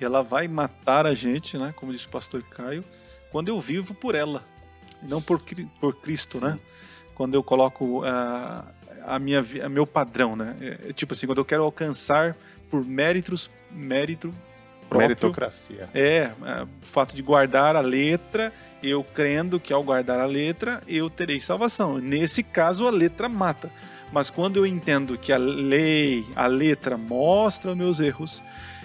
E 0.00 0.04
ela 0.04 0.22
vai 0.22 0.48
matar 0.48 1.06
a 1.06 1.14
gente, 1.14 1.58
né? 1.58 1.74
Como 1.76 1.92
disse 1.92 2.06
o 2.06 2.10
pastor 2.10 2.42
Caio, 2.42 2.84
quando 3.30 3.48
eu 3.48 3.60
vivo 3.60 3.94
por 3.94 4.14
ela, 4.14 4.44
não 5.08 5.20
por, 5.20 5.40
por 5.80 5.94
Cristo, 5.96 6.40
né? 6.40 6.58
Quando 7.14 7.34
eu 7.34 7.42
coloco 7.42 8.02
ah, 8.04 8.64
a 9.06 9.18
minha, 9.18 9.44
a 9.64 9.68
meu 9.68 9.86
padrão, 9.86 10.36
né? 10.36 10.56
É, 10.60 10.90
é 10.90 10.92
tipo 10.92 11.12
assim, 11.12 11.26
quando 11.26 11.38
eu 11.38 11.44
quero 11.44 11.62
alcançar 11.62 12.36
por 12.70 12.84
méritos, 12.84 13.50
mérito 13.70 14.30
próprio, 14.88 15.08
Meritocracia. 15.08 15.88
É, 15.94 16.30
é, 16.44 16.62
o 16.62 16.86
fato 16.86 17.14
de 17.14 17.22
guardar 17.22 17.76
a 17.76 17.80
letra, 17.80 18.52
eu 18.82 19.04
crendo 19.04 19.60
que 19.60 19.72
ao 19.72 19.82
guardar 19.82 20.18
a 20.18 20.26
letra 20.26 20.80
eu 20.88 21.08
terei 21.08 21.40
salvação. 21.40 21.98
Nesse 21.98 22.42
caso, 22.42 22.86
a 22.86 22.90
letra 22.90 23.28
mata. 23.28 23.70
Mas 24.12 24.28
quando 24.28 24.56
eu 24.56 24.66
entendo 24.66 25.16
que 25.16 25.32
a 25.32 25.38
lei, 25.38 26.26
a 26.34 26.46
letra 26.46 26.96
mostra 26.96 27.70
os 27.70 27.76
meus 27.76 28.00
erros 28.00 28.42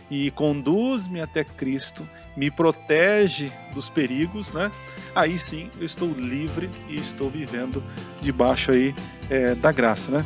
e 0.10 0.32
conduz-me 0.32 1.22
até 1.22 1.44
Cristo, 1.44 2.08
me 2.36 2.52
protege 2.52 3.52
dos 3.74 3.90
perigos, 3.90 4.54
né? 4.54 4.72
Aí 5.16 5.38
sim 5.38 5.70
eu 5.80 5.86
estou 5.86 6.10
livre 6.10 6.70
e 6.90 6.96
estou 6.96 7.30
vivendo 7.30 7.84
debaixo 8.22 8.72
aí 8.72 8.94
é, 9.30 9.56
da 9.56 9.72
graça, 9.72 10.12
né? 10.12 10.26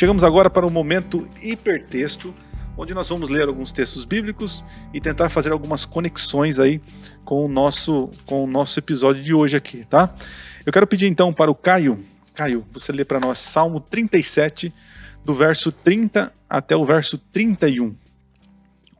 Chegamos 0.00 0.24
agora 0.24 0.48
para 0.48 0.66
o 0.66 0.70
momento 0.70 1.28
hipertexto, 1.42 2.34
onde 2.74 2.94
nós 2.94 3.10
vamos 3.10 3.28
ler 3.28 3.46
alguns 3.46 3.70
textos 3.70 4.06
bíblicos 4.06 4.64
e 4.94 4.98
tentar 4.98 5.28
fazer 5.28 5.52
algumas 5.52 5.84
conexões 5.84 6.58
aí 6.58 6.80
com 7.22 7.44
o 7.44 7.48
nosso, 7.48 8.08
com 8.24 8.42
o 8.42 8.46
nosso 8.46 8.78
episódio 8.78 9.22
de 9.22 9.34
hoje 9.34 9.58
aqui, 9.58 9.84
tá? 9.84 10.14
Eu 10.64 10.72
quero 10.72 10.86
pedir 10.86 11.04
então 11.04 11.34
para 11.34 11.50
o 11.50 11.54
Caio, 11.54 12.02
Caio, 12.34 12.64
você 12.72 12.92
lê 12.92 13.04
para 13.04 13.20
nós 13.20 13.40
Salmo 13.40 13.78
37, 13.78 14.72
do 15.22 15.34
verso 15.34 15.70
30 15.70 16.32
até 16.48 16.74
o 16.74 16.82
verso 16.82 17.18
31. 17.18 17.94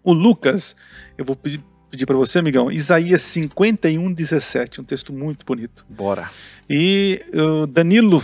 O 0.05 0.13
Lucas, 0.13 0.77
eu 1.17 1.25
vou 1.25 1.35
pedir, 1.35 1.65
pedir 1.91 2.05
para 2.05 2.17
você, 2.19 2.41
amigão, 2.41 2.71
Isaías 2.71 3.23
51, 3.23 4.13
17, 4.13 4.83
um 4.83 4.85
texto 4.85 5.15
muito 5.15 5.47
bonito. 5.47 5.83
Bora. 5.89 6.31
E 6.69 7.25
o 7.33 7.67
Danilo, 7.67 8.23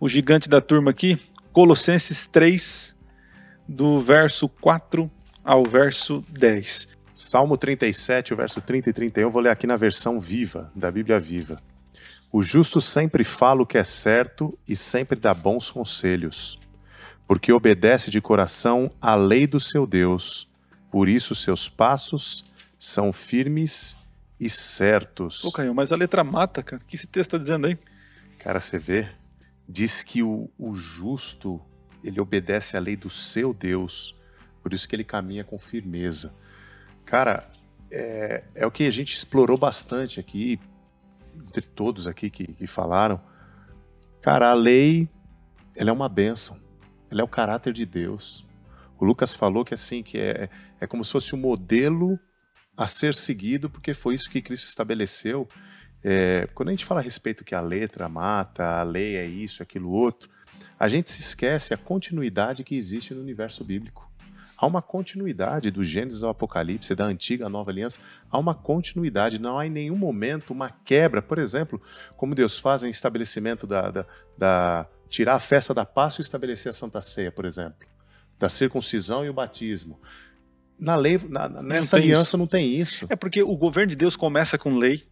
o 0.00 0.08
gigante 0.08 0.48
da 0.48 0.62
turma 0.62 0.90
aqui, 0.90 1.18
Colossenses 1.52 2.26
3, 2.26 2.94
do 3.68 3.98
verso 3.98 4.48
4 4.48 5.10
ao 5.44 5.64
verso 5.64 6.24
10. 6.28 6.88
Salmo 7.12 7.56
37, 7.56 8.32
o 8.32 8.36
verso 8.36 8.60
30 8.60 8.90
e 8.90 8.92
31, 8.92 9.22
eu 9.22 9.30
vou 9.30 9.42
ler 9.42 9.50
aqui 9.50 9.66
na 9.66 9.76
versão 9.76 10.20
viva, 10.20 10.70
da 10.76 10.90
Bíblia 10.90 11.18
Viva. 11.18 11.60
O 12.32 12.40
justo 12.40 12.80
sempre 12.80 13.24
fala 13.24 13.62
o 13.62 13.66
que 13.66 13.76
é 13.76 13.82
certo 13.82 14.56
e 14.66 14.76
sempre 14.76 15.18
dá 15.18 15.34
bons 15.34 15.72
conselhos, 15.72 16.56
porque 17.26 17.52
obedece 17.52 18.10
de 18.10 18.20
coração 18.20 18.90
à 19.00 19.16
lei 19.16 19.44
do 19.44 19.58
seu 19.58 19.88
Deus. 19.88 20.48
Por 20.88 21.08
isso 21.08 21.34
seus 21.34 21.68
passos 21.68 22.44
são 22.78 23.12
firmes 23.12 23.96
e 24.38 24.48
certos. 24.48 25.44
Ô, 25.44 25.50
Caio, 25.50 25.74
mas 25.74 25.90
a 25.90 25.96
letra 25.96 26.22
mata, 26.22 26.62
cara. 26.62 26.80
O 26.80 26.86
que 26.86 26.94
esse 26.94 27.08
texto 27.08 27.32
tá 27.32 27.38
dizendo 27.38 27.66
aí? 27.66 27.76
Cara, 28.38 28.60
você 28.60 28.78
vê? 28.78 29.08
Diz 29.72 30.02
que 30.02 30.20
o, 30.20 30.50
o 30.58 30.74
justo, 30.74 31.60
ele 32.02 32.20
obedece 32.20 32.76
à 32.76 32.80
lei 32.80 32.96
do 32.96 33.08
seu 33.08 33.54
Deus, 33.54 34.18
por 34.60 34.74
isso 34.74 34.88
que 34.88 34.96
ele 34.96 35.04
caminha 35.04 35.44
com 35.44 35.60
firmeza. 35.60 36.34
Cara, 37.04 37.48
é, 37.88 38.42
é 38.52 38.66
o 38.66 38.70
que 38.70 38.82
a 38.82 38.90
gente 38.90 39.14
explorou 39.14 39.56
bastante 39.56 40.18
aqui, 40.18 40.58
entre 41.36 41.62
todos 41.62 42.08
aqui 42.08 42.28
que, 42.28 42.48
que 42.52 42.66
falaram. 42.66 43.20
Cara, 44.20 44.50
a 44.50 44.54
lei, 44.54 45.08
ela 45.76 45.90
é 45.90 45.92
uma 45.92 46.08
bênção. 46.08 46.60
Ela 47.08 47.20
é 47.20 47.24
o 47.24 47.28
caráter 47.28 47.72
de 47.72 47.86
Deus. 47.86 48.44
O 48.98 49.04
Lucas 49.04 49.36
falou 49.36 49.64
que 49.64 49.72
assim, 49.72 50.02
que 50.02 50.18
é, 50.18 50.50
é 50.80 50.86
como 50.88 51.04
se 51.04 51.12
fosse 51.12 51.32
um 51.32 51.38
modelo 51.38 52.18
a 52.76 52.88
ser 52.88 53.14
seguido, 53.14 53.70
porque 53.70 53.94
foi 53.94 54.16
isso 54.16 54.28
que 54.28 54.42
Cristo 54.42 54.66
estabeleceu. 54.66 55.46
É, 56.02 56.48
quando 56.54 56.68
a 56.68 56.72
gente 56.72 56.84
fala 56.84 57.00
a 57.00 57.02
respeito 57.02 57.44
que 57.44 57.54
a 57.54 57.60
letra 57.60 58.08
mata, 58.08 58.64
a 58.80 58.82
lei 58.82 59.16
é 59.16 59.26
isso, 59.26 59.62
aquilo 59.62 59.90
outro, 59.90 60.28
a 60.78 60.88
gente 60.88 61.10
se 61.10 61.20
esquece 61.20 61.74
a 61.74 61.76
continuidade 61.76 62.64
que 62.64 62.74
existe 62.74 63.12
no 63.14 63.20
universo 63.20 63.62
bíblico. 63.64 64.08
Há 64.56 64.66
uma 64.66 64.82
continuidade 64.82 65.70
do 65.70 65.82
Gênesis 65.82 66.22
ao 66.22 66.30
Apocalipse, 66.30 66.94
da 66.94 67.06
antiga 67.06 67.46
à 67.46 67.48
nova 67.48 67.70
aliança, 67.70 67.98
há 68.30 68.38
uma 68.38 68.54
continuidade, 68.54 69.38
não 69.40 69.58
há 69.58 69.66
em 69.66 69.70
nenhum 69.70 69.96
momento 69.96 70.50
uma 70.52 70.68
quebra, 70.68 71.22
por 71.22 71.38
exemplo, 71.38 71.80
como 72.16 72.34
Deus 72.34 72.58
faz 72.58 72.82
em 72.82 72.90
estabelecimento 72.90 73.66
da, 73.66 73.90
da, 73.90 74.06
da 74.36 74.86
tirar 75.08 75.34
a 75.36 75.38
festa 75.38 75.72
da 75.72 75.86
Páscoa 75.86 76.20
e 76.20 76.24
estabelecer 76.24 76.68
a 76.70 76.72
Santa 76.74 77.00
Ceia, 77.00 77.32
por 77.32 77.46
exemplo, 77.46 77.86
da 78.38 78.50
circuncisão 78.50 79.24
e 79.24 79.30
o 79.30 79.34
batismo. 79.34 79.98
Na 80.78 80.94
lei, 80.94 81.18
na- 81.28 81.48
nessa 81.62 81.96
tem 81.96 82.04
aliança 82.06 82.30
isso. 82.30 82.36
não 82.38 82.46
tem 82.46 82.74
isso. 82.78 83.06
É 83.08 83.16
porque 83.16 83.42
o 83.42 83.56
governo 83.56 83.90
de 83.90 83.96
Deus 83.96 84.14
começa 84.14 84.58
com 84.58 84.76
lei 84.76 85.06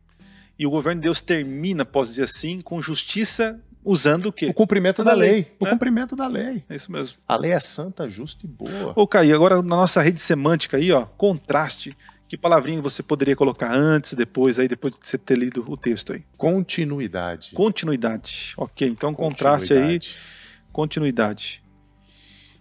e 0.59 0.67
o 0.67 0.71
governo 0.71 1.01
de 1.01 1.07
Deus 1.07 1.21
termina, 1.21 1.85
posso 1.85 2.11
dizer 2.11 2.25
assim, 2.25 2.61
com 2.61 2.83
justiça 2.83 3.61
usando 3.85 4.27
o 4.27 4.33
quê? 4.33 4.47
O 4.47 4.55
cumprimento 4.55 5.05
Da 5.05 5.13
da 5.13 5.17
lei, 5.17 5.31
lei. 5.31 5.53
O 5.59 5.65
né? 5.65 5.71
cumprimento 5.71 6.17
da 6.17 6.27
lei. 6.27 6.65
É 6.69 6.75
isso 6.75 6.91
mesmo. 6.91 7.19
A 7.27 7.37
lei 7.37 7.53
é 7.53 7.61
santa, 7.61 8.09
justa 8.09 8.45
e 8.45 8.49
boa. 8.49 8.93
Ô, 8.97 9.07
Caio, 9.07 9.35
agora 9.35 9.57
na 9.57 9.77
nossa 9.77 10.03
rede 10.03 10.21
semântica 10.21 10.77
aí, 10.77 10.91
ó, 10.93 11.07
contraste. 11.07 11.97
Que 12.29 12.37
palavrinha 12.37 12.83
você 12.83 13.03
poderia 13.03 13.35
colocar 13.35 13.73
antes, 13.75 14.13
depois, 14.13 14.59
aí 14.59 14.69
depois 14.69 14.99
de 14.99 15.09
você 15.09 15.17
ter 15.17 15.39
lido 15.39 15.65
o 15.67 15.77
texto 15.79 16.13
aí? 16.13 16.23
Continuidade. 16.37 17.53
Continuidade. 17.55 18.53
Ok, 18.57 18.87
então 18.87 19.15
contraste 19.15 19.73
aí, 19.73 19.99
Continuidade. 20.71 21.63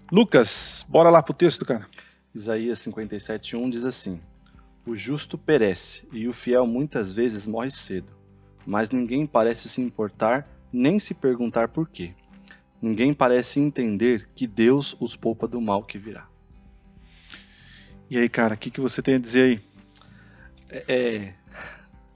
Lucas, 0.10 0.86
bora 0.88 1.10
lá 1.10 1.22
pro 1.22 1.34
texto, 1.34 1.66
cara. 1.66 1.86
Isaías 2.34 2.80
57:1 2.80 3.70
diz 3.70 3.84
assim: 3.84 4.22
O 4.88 4.96
justo 4.96 5.38
perece 5.38 6.08
e 6.14 6.30
o 6.30 6.34
fiel 6.34 6.66
muitas 6.66 7.12
vezes 7.12 7.46
morre 7.46 7.70
cedo, 7.70 8.14
mas 8.66 8.90
ninguém 8.90 9.28
parece 9.28 9.68
se 9.68 9.82
importar 9.82 10.48
nem 10.72 10.98
se 10.98 11.14
perguntar 11.14 11.68
por 11.68 11.90
quê. 11.90 12.14
Ninguém 12.82 13.14
parece 13.14 13.60
entender 13.60 14.30
que 14.34 14.48
Deus 14.48 14.96
os 14.98 15.14
poupa 15.14 15.46
do 15.46 15.60
mal 15.60 15.84
que 15.84 15.98
virá. 15.98 16.30
E 18.10 18.18
aí, 18.18 18.30
cara, 18.30 18.54
o 18.54 18.58
que, 18.58 18.72
que 18.72 18.80
você 18.80 19.02
tem 19.02 19.16
a 19.16 19.20
dizer 19.20 19.44
aí? 19.44 19.62
É, 20.70 20.86
é 20.88 21.36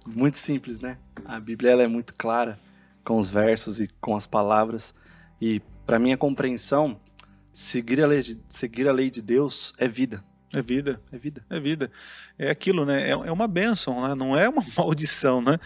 muito 0.05 0.37
simples, 0.37 0.79
né? 0.79 0.97
A 1.25 1.41
Bíblia 1.41 1.71
ela 1.71 1.83
é 1.83 1.89
muito 1.89 2.13
clara 2.13 2.57
com 3.03 3.17
os 3.17 3.29
versos 3.29 3.81
e 3.81 3.89
com 3.99 4.15
as 4.15 4.25
palavras. 4.25 4.95
E 5.41 5.61
para 5.85 5.99
minha 5.99 6.15
compreensão, 6.15 6.97
seguir 7.51 8.01
a 8.01 8.07
lei 8.07 8.21
de, 8.21 8.39
seguir 8.47 8.87
a 8.87 8.93
lei 8.93 9.09
de 9.09 9.21
Deus 9.21 9.73
é 9.77 9.89
vida. 9.89 10.23
É 10.53 10.61
vida. 10.61 10.99
É 11.11 11.17
vida. 11.17 11.45
É 11.49 11.59
vida. 11.59 11.91
É 12.37 12.51
aquilo, 12.51 12.85
né? 12.85 13.09
É, 13.09 13.11
é 13.11 13.31
uma 13.31 13.47
bênção, 13.47 14.05
né? 14.05 14.13
Não 14.13 14.37
é 14.37 14.49
uma 14.49 14.63
maldição, 14.77 15.41
né? 15.41 15.57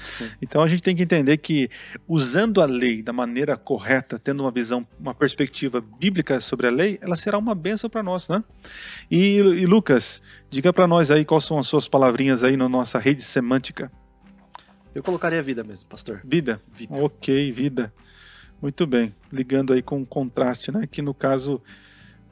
Então 0.42 0.62
a 0.62 0.68
gente 0.68 0.84
tem 0.84 0.96
que 0.96 1.04
entender 1.04 1.38
que 1.38 1.70
usando 2.08 2.62
a 2.62 2.66
lei 2.66 3.02
da 3.02 3.12
maneira 3.12 3.58
correta, 3.58 4.20
tendo 4.20 4.44
uma 4.44 4.52
visão, 4.52 4.88
uma 5.00 5.16
perspectiva 5.16 5.82
bíblica 5.82 6.40
sobre 6.40 6.68
a 6.68 6.72
lei, 6.72 7.00
ela 7.02 7.16
será 7.16 7.38
uma 7.38 7.56
bênção 7.56 7.90
para 7.90 8.04
nós, 8.04 8.30
né? 8.30 8.44
E, 9.10 9.38
e 9.38 9.66
Lucas, 9.66 10.22
diga 10.50 10.72
para 10.72 10.86
nós 10.86 11.10
aí 11.10 11.26
quais 11.26 11.44
são 11.46 11.58
as 11.58 11.68
suas 11.68 11.88
palavrinhas 11.88 12.44
aí 12.44 12.56
na 12.56 12.70
nossa 12.70 13.00
rede 13.00 13.24
semântica. 13.24 13.92
Eu 14.94 15.02
colocaria 15.02 15.42
vida 15.42 15.64
mesmo, 15.64 15.90
pastor. 15.90 16.22
Vida. 16.24 16.62
Vida. 16.72 16.96
Ok, 16.96 17.52
vida. 17.52 17.92
Muito 18.62 18.86
bem. 18.86 19.14
Ligando 19.32 19.74
aí 19.74 19.82
com 19.82 20.06
contraste, 20.06 20.72
né? 20.72 20.88
Que 20.90 21.02
no 21.02 21.14
caso. 21.14 21.62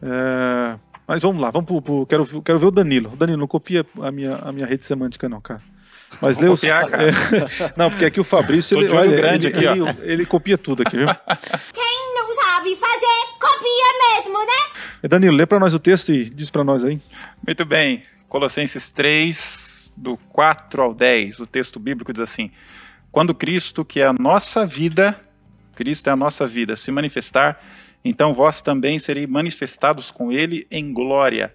é, 0.02 0.80
Mas 1.08 1.22
vamos 1.22 1.42
lá, 1.42 1.50
vamos 1.52 1.68
pro. 1.68 1.82
pro- 1.82 2.06
Quero, 2.06 2.24
ver- 2.24 2.42
quero 2.42 2.60
ver 2.60 2.66
o 2.68 2.72
Danilo. 2.72 3.10
Danilo, 3.16 3.38
não 3.40 3.48
copia 3.48 3.86
a 4.02 4.12
minha, 4.12 4.36
a 4.36 4.52
minha 4.52 4.66
rede 4.66 4.86
semântica, 4.86 5.28
não, 5.28 5.42
cara. 5.42 5.62
Mas 6.22 6.38
os- 6.38 6.60
copiar, 6.62 6.88
cara. 6.90 7.10
é, 7.10 7.74
Não, 7.76 7.90
porque 7.90 8.06
aqui 8.06 8.20
o 8.20 8.24
Fabrício. 8.24 8.78
Ele, 8.78 8.90
olha, 8.96 9.16
grande 9.18 9.48
ele, 9.48 9.58
aqui, 9.68 9.68
ó. 9.82 9.88
ele, 9.90 10.12
ele 10.14 10.26
copia 10.26 10.58
tudo 10.58 10.84
aqui, 10.84 10.96
viu? 10.98 11.08
Quem 11.08 12.14
não 12.16 12.30
sabe 12.32 12.76
fazer, 12.76 13.40
copia 13.40 14.18
mesmo, 14.24 14.40
né? 14.40 14.80
É, 15.02 15.08
Danilo, 15.08 15.36
lê 15.36 15.46
pra 15.46 15.60
nós 15.60 15.74
o 15.74 15.80
texto 15.80 16.12
e 16.14 16.30
diz 16.30 16.50
pra 16.50 16.64
nós 16.64 16.84
aí. 16.84 17.00
Muito 17.46 17.66
bem. 17.66 18.04
Colossenses 18.30 18.90
3, 18.90 19.92
do 19.98 20.16
4 20.18 20.82
ao 20.82 20.94
10, 20.94 21.40
o 21.40 21.46
texto 21.48 21.80
bíblico 21.80 22.14
diz 22.14 22.22
assim: 22.22 22.52
Quando 23.12 23.34
Cristo, 23.36 23.84
que 23.84 24.00
é 24.00 24.06
a 24.08 24.14
nossa 24.14 24.66
vida, 24.66 25.20
Cristo 25.76 26.08
é 26.10 26.14
a 26.14 26.16
nossa 26.16 26.48
vida, 26.48 26.76
se 26.76 26.92
manifestar, 26.92 27.60
então 28.04 28.34
vós 28.34 28.62
também 28.62 29.00
sereis 29.00 29.28
manifestados 29.28 30.12
com 30.12 30.32
ele 30.32 30.68
em 30.70 30.92
glória. 30.92 31.54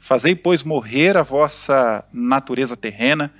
Fazei, 0.00 0.34
pois, 0.36 0.62
morrer 0.62 1.16
a 1.16 1.22
vossa 1.22 2.04
natureza 2.12 2.76
terrena, 2.76 3.32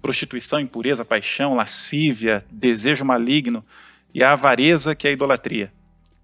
prostituição, 0.00 0.58
impureza, 0.58 1.04
paixão, 1.04 1.54
lascívia, 1.54 2.44
desejo 2.50 3.04
maligno 3.04 3.64
e 4.14 4.22
a 4.22 4.32
avareza 4.32 4.94
que 4.94 5.06
é 5.06 5.10
a 5.10 5.12
idolatria. 5.12 5.72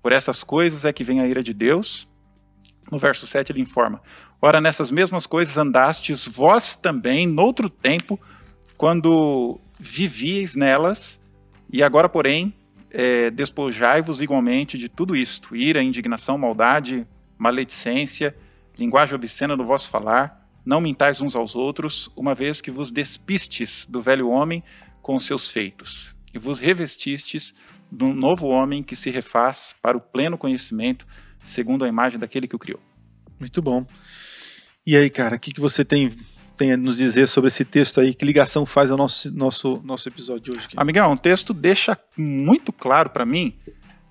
Por 0.03 0.13
essas 0.13 0.43
coisas 0.43 0.85
é 0.85 0.93
que 0.93 1.05
vem 1.05 1.21
a 1.21 1.27
ira 1.27 1.43
de 1.43 1.53
Deus. 1.53 2.09
No 2.91 2.99
verso 2.99 3.27
7 3.27 3.53
ele 3.53 3.61
informa: 3.61 4.01
Ora, 4.41 4.61
nessas 4.61 4.91
mesmas 4.91 5.27
coisas 5.27 5.57
andastes 5.57 6.27
vós 6.27 6.75
também, 6.75 7.27
noutro 7.27 7.71
tempo, 7.71 8.21
quando 8.77 9.61
vivíeis 9.79 10.55
nelas, 10.55 11.21
e 11.73 11.83
agora, 11.83 12.09
porém, 12.09 12.55
é, 12.95 13.31
despojai-vos 13.31 14.21
igualmente 14.21 14.79
de 14.79 14.89
tudo 14.89 15.17
isto: 15.17 15.55
ira, 15.57 15.83
indignação, 15.83 16.39
maldade, 16.39 17.07
maledicência, 17.37 18.35
linguagem 18.79 19.15
obscena 19.15 19.57
no 19.57 19.65
vosso 19.65 19.91
falar. 19.91 20.43
Não 20.65 20.81
mintais 20.81 21.21
uns 21.21 21.37
aos 21.37 21.55
outros, 21.55 22.11
uma 22.17 22.35
vez 22.35 22.63
que 22.63 22.71
vos 22.71 22.91
despistes 22.91 23.87
do 23.87 24.01
velho 24.01 24.31
homem 24.31 24.63
com 25.03 25.19
seus 25.19 25.51
feitos, 25.51 26.17
e 26.33 26.39
vos 26.39 26.59
revestistes 26.59 27.55
do 27.93 28.15
novo 28.15 28.47
homem 28.47 28.83
que 28.83 28.97
se 28.97 29.11
refaz 29.11 29.75
para 29.83 29.97
o 29.97 30.01
pleno 30.01 30.39
conhecimento, 30.39 31.07
segundo 31.45 31.85
a 31.85 31.89
imagem 31.89 32.19
daquele 32.19 32.49
que 32.49 32.57
o 32.57 32.59
criou. 32.59 32.81
Muito 33.39 33.61
bom. 33.61 33.87
E 34.87 34.97
aí, 34.97 35.11
cara, 35.11 35.37
o 35.37 35.39
que, 35.39 35.53
que 35.53 35.61
você 35.61 35.85
tem, 35.85 36.11
tem 36.57 36.73
a 36.73 36.77
nos 36.77 36.97
dizer 36.97 37.27
sobre 37.29 37.49
esse 37.49 37.65
texto 37.65 38.01
aí? 38.01 38.15
Que 38.15 38.25
ligação 38.25 38.65
faz 38.65 38.91
ao 38.91 38.97
nosso, 38.97 39.35
nosso, 39.35 39.81
nosso 39.85 40.09
episódio 40.09 40.43
de 40.43 40.51
hoje? 40.53 40.67
Aqui? 40.67 40.75
Amigão, 40.77 41.13
o 41.13 41.19
texto 41.19 41.53
deixa 41.53 41.99
muito 42.17 42.73
claro 42.73 43.11
para 43.11 43.25
mim 43.25 43.55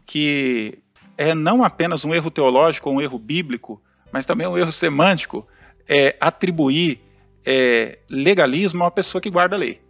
que 0.05 0.79
é 1.17 1.33
não 1.33 1.63
apenas 1.63 2.03
um 2.03 2.13
erro 2.13 2.29
teológico 2.29 2.89
ou 2.89 2.95
um 2.95 3.01
erro 3.01 3.17
bíblico, 3.17 3.81
mas 4.11 4.25
também 4.25 4.47
um 4.47 4.57
erro 4.57 4.71
semântico 4.71 5.47
é 5.87 6.15
atribuir 6.19 7.01
é, 7.45 7.99
legalismo 8.09 8.83
a 8.83 8.85
uma 8.85 8.91
pessoa 8.91 9.21
que 9.21 9.29
guarda 9.29 9.55
a 9.55 9.59
lei. 9.59 9.81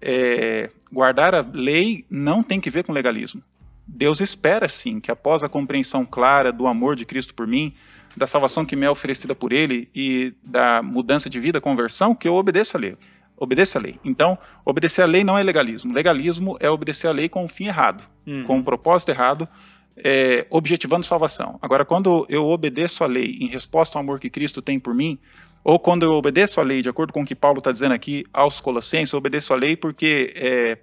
É, 0.00 0.70
guardar 0.92 1.34
a 1.34 1.46
lei 1.52 2.04
não 2.10 2.42
tem 2.42 2.60
que 2.60 2.70
ver 2.70 2.84
com 2.84 2.92
legalismo. 2.92 3.42
Deus 3.86 4.20
espera 4.20 4.68
sim 4.68 5.00
que 5.00 5.10
após 5.10 5.42
a 5.42 5.48
compreensão 5.48 6.04
clara 6.04 6.52
do 6.52 6.66
amor 6.66 6.96
de 6.96 7.04
Cristo 7.04 7.34
por 7.34 7.46
mim, 7.46 7.72
da 8.16 8.26
salvação 8.26 8.64
que 8.64 8.76
me 8.76 8.86
é 8.86 8.90
oferecida 8.90 9.34
por 9.34 9.52
Ele 9.52 9.88
e 9.94 10.32
da 10.42 10.82
mudança 10.82 11.28
de 11.28 11.38
vida, 11.40 11.60
conversão, 11.60 12.14
que 12.14 12.28
eu 12.28 12.34
obedeça 12.34 12.78
a 12.78 12.80
lei. 12.80 12.96
Obedeça 13.36 13.78
a 13.78 13.82
lei. 13.82 13.98
Então, 14.04 14.38
obedecer 14.64 15.02
a 15.02 15.06
lei 15.06 15.24
não 15.24 15.36
é 15.36 15.42
legalismo. 15.42 15.92
Legalismo 15.92 16.56
é 16.60 16.70
obedecer 16.70 17.08
a 17.08 17.12
lei 17.12 17.28
com 17.28 17.44
um 17.44 17.48
fim 17.48 17.66
errado, 17.66 18.04
Uhum. 18.26 18.44
com 18.44 18.56
um 18.58 18.62
propósito 18.62 19.10
errado, 19.10 19.48
é, 19.96 20.46
objetivando 20.50 21.04
salvação. 21.04 21.58
Agora, 21.60 21.84
quando 21.84 22.24
eu 22.28 22.46
obedeço 22.46 23.04
a 23.04 23.06
lei 23.06 23.36
em 23.40 23.48
resposta 23.48 23.98
ao 23.98 24.02
amor 24.02 24.18
que 24.20 24.30
Cristo 24.30 24.62
tem 24.62 24.78
por 24.78 24.94
mim, 24.94 25.18
ou 25.62 25.78
quando 25.78 26.04
eu 26.04 26.12
obedeço 26.12 26.60
a 26.60 26.62
lei, 26.62 26.82
de 26.82 26.88
acordo 26.88 27.12
com 27.12 27.22
o 27.22 27.26
que 27.26 27.34
Paulo 27.34 27.58
está 27.58 27.72
dizendo 27.72 27.92
aqui 27.94 28.24
aos 28.32 28.60
Colossenses, 28.60 29.12
eu 29.12 29.18
obedeço 29.18 29.52
a 29.52 29.56
lei 29.56 29.76
porque 29.76 30.32
é, 30.36 30.78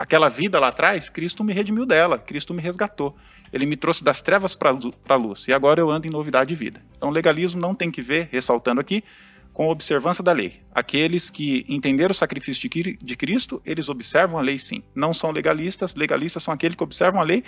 aquela 0.00 0.30
vida 0.30 0.58
lá 0.58 0.68
atrás, 0.68 1.10
Cristo 1.10 1.44
me 1.44 1.52
redimiu 1.52 1.84
dela, 1.84 2.18
Cristo 2.18 2.54
me 2.54 2.62
resgatou. 2.62 3.14
Ele 3.52 3.66
me 3.66 3.76
trouxe 3.76 4.02
das 4.02 4.22
trevas 4.22 4.56
para 4.56 4.70
a 5.10 5.16
luz 5.16 5.46
e 5.46 5.52
agora 5.52 5.78
eu 5.78 5.90
ando 5.90 6.06
em 6.06 6.10
novidade 6.10 6.48
de 6.48 6.54
vida. 6.54 6.80
Então, 6.96 7.10
legalismo 7.10 7.60
não 7.60 7.74
tem 7.74 7.90
que 7.90 8.00
ver, 8.00 8.28
ressaltando 8.32 8.80
aqui, 8.80 9.04
com 9.52 9.64
a 9.64 9.72
observância 9.72 10.24
da 10.24 10.32
lei. 10.32 10.62
Aqueles 10.74 11.28
que 11.28 11.66
entenderam 11.68 12.12
o 12.12 12.14
sacrifício 12.14 12.62
de 12.62 12.68
Cri- 12.70 12.96
de 13.02 13.16
Cristo, 13.16 13.60
eles 13.66 13.90
observam 13.90 14.38
a 14.38 14.42
lei 14.42 14.58
sim. 14.58 14.82
Não 14.94 15.12
são 15.12 15.30
legalistas, 15.32 15.94
legalistas 15.94 16.42
são 16.42 16.54
aqueles 16.54 16.76
que 16.76 16.82
observam 16.82 17.20
a 17.20 17.24
lei 17.24 17.44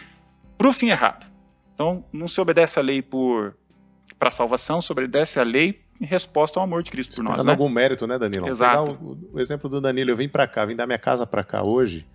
para 0.59 0.69
o 0.69 0.73
fim 0.75 0.89
errado. 0.91 1.27
Então, 1.75 2.05
não 2.13 2.29
se 2.29 2.39
obedece 2.39 2.79
a 2.79 2.83
lei 2.83 3.01
por 3.01 3.57
para 4.19 4.31
salvação, 4.31 4.81
se 4.83 4.93
obedece 4.93 5.41
a 5.41 5.43
lei 5.43 5.81
em 6.01 6.05
resposta 6.05 6.61
ao 6.61 6.65
amor 6.65 6.83
de 6.83 6.91
Cristo 6.91 7.17
por 7.17 7.25
nós. 7.25 7.45
Né? 7.45 7.51
algum 7.53 7.69
mérito, 7.69 8.07
né, 8.07 8.19
Danilo? 8.19 8.47
Exato. 8.49 8.93
Pegar 8.93 9.03
o, 9.05 9.19
o 9.33 9.41
exemplo 9.41 9.69
do 9.71 9.81
Danilo, 9.81 10.11
eu 10.11 10.17
vim 10.17 10.29
pra 10.29 10.47
cá, 10.47 10.65
vim 10.67 10.77
da 10.77 10.87
minha 10.87 10.99
casa 10.99 11.27
pra 11.27 11.43
cá 11.43 11.63
hoje, 11.63 12.07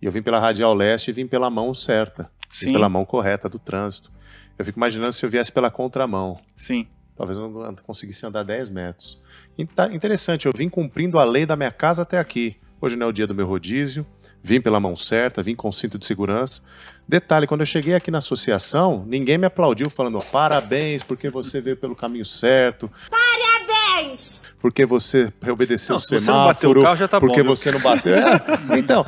e 0.00 0.06
eu 0.06 0.12
vim 0.12 0.22
pela 0.22 0.38
Radial 0.38 0.74
Leste 0.74 1.10
e 1.10 1.12
vim 1.12 1.26
pela 1.26 1.48
mão 1.50 1.72
certa, 1.74 2.24
vim 2.24 2.28
Sim, 2.50 2.72
pela 2.72 2.88
mão 2.88 3.04
correta 3.04 3.48
do 3.48 3.58
trânsito. 3.58 4.10
Eu 4.58 4.64
fico 4.64 4.78
imaginando 4.78 5.12
se 5.12 5.24
eu 5.24 5.30
viesse 5.30 5.52
pela 5.52 5.70
contramão. 5.70 6.38
sim. 6.56 6.86
Talvez 7.16 7.38
eu 7.38 7.48
não 7.48 7.74
conseguisse 7.76 8.26
andar 8.26 8.42
10 8.42 8.68
metros. 8.68 9.18
Interessante, 9.56 10.44
eu 10.44 10.52
vim 10.54 10.68
cumprindo 10.68 11.18
a 11.18 11.24
lei 11.24 11.46
da 11.46 11.56
minha 11.56 11.70
casa 11.70 12.02
até 12.02 12.18
aqui. 12.18 12.56
Hoje 12.78 12.94
não 12.94 13.06
é 13.06 13.08
o 13.08 13.12
dia 13.12 13.26
do 13.26 13.34
meu 13.34 13.46
rodízio, 13.46 14.06
vim 14.42 14.60
pela 14.60 14.78
mão 14.78 14.94
certa, 14.94 15.42
vim 15.42 15.54
com 15.54 15.72
cinto 15.72 15.98
de 15.98 16.04
segurança. 16.04 16.60
Detalhe, 17.08 17.46
quando 17.46 17.60
eu 17.60 17.66
cheguei 17.66 17.94
aqui 17.94 18.10
na 18.10 18.18
associação, 18.18 19.02
ninguém 19.06 19.38
me 19.38 19.46
aplaudiu 19.46 19.88
falando 19.88 20.20
parabéns 20.30 21.02
porque 21.02 21.30
você 21.30 21.58
veio 21.58 21.78
pelo 21.78 21.96
caminho 21.96 22.24
certo, 22.26 22.90
Parabéns! 23.08 24.42
Porque 24.66 24.84
você 24.84 25.32
obedeceu 25.48 25.92
Não, 25.92 25.98
o 25.98 26.00
se 26.00 26.06
você 26.08 26.14
não 26.14 26.20
semáforo, 26.20 26.54
bateu 26.54 26.70
o 26.70 26.82
carro, 26.82 26.96
já 26.96 27.06
tá 27.06 27.20
bom, 27.20 27.26
porque 27.28 27.40
viu? 27.40 27.54
você 27.54 27.70
não 27.70 27.78
bateu. 27.78 28.14
É, 28.16 28.42
então, 28.78 29.04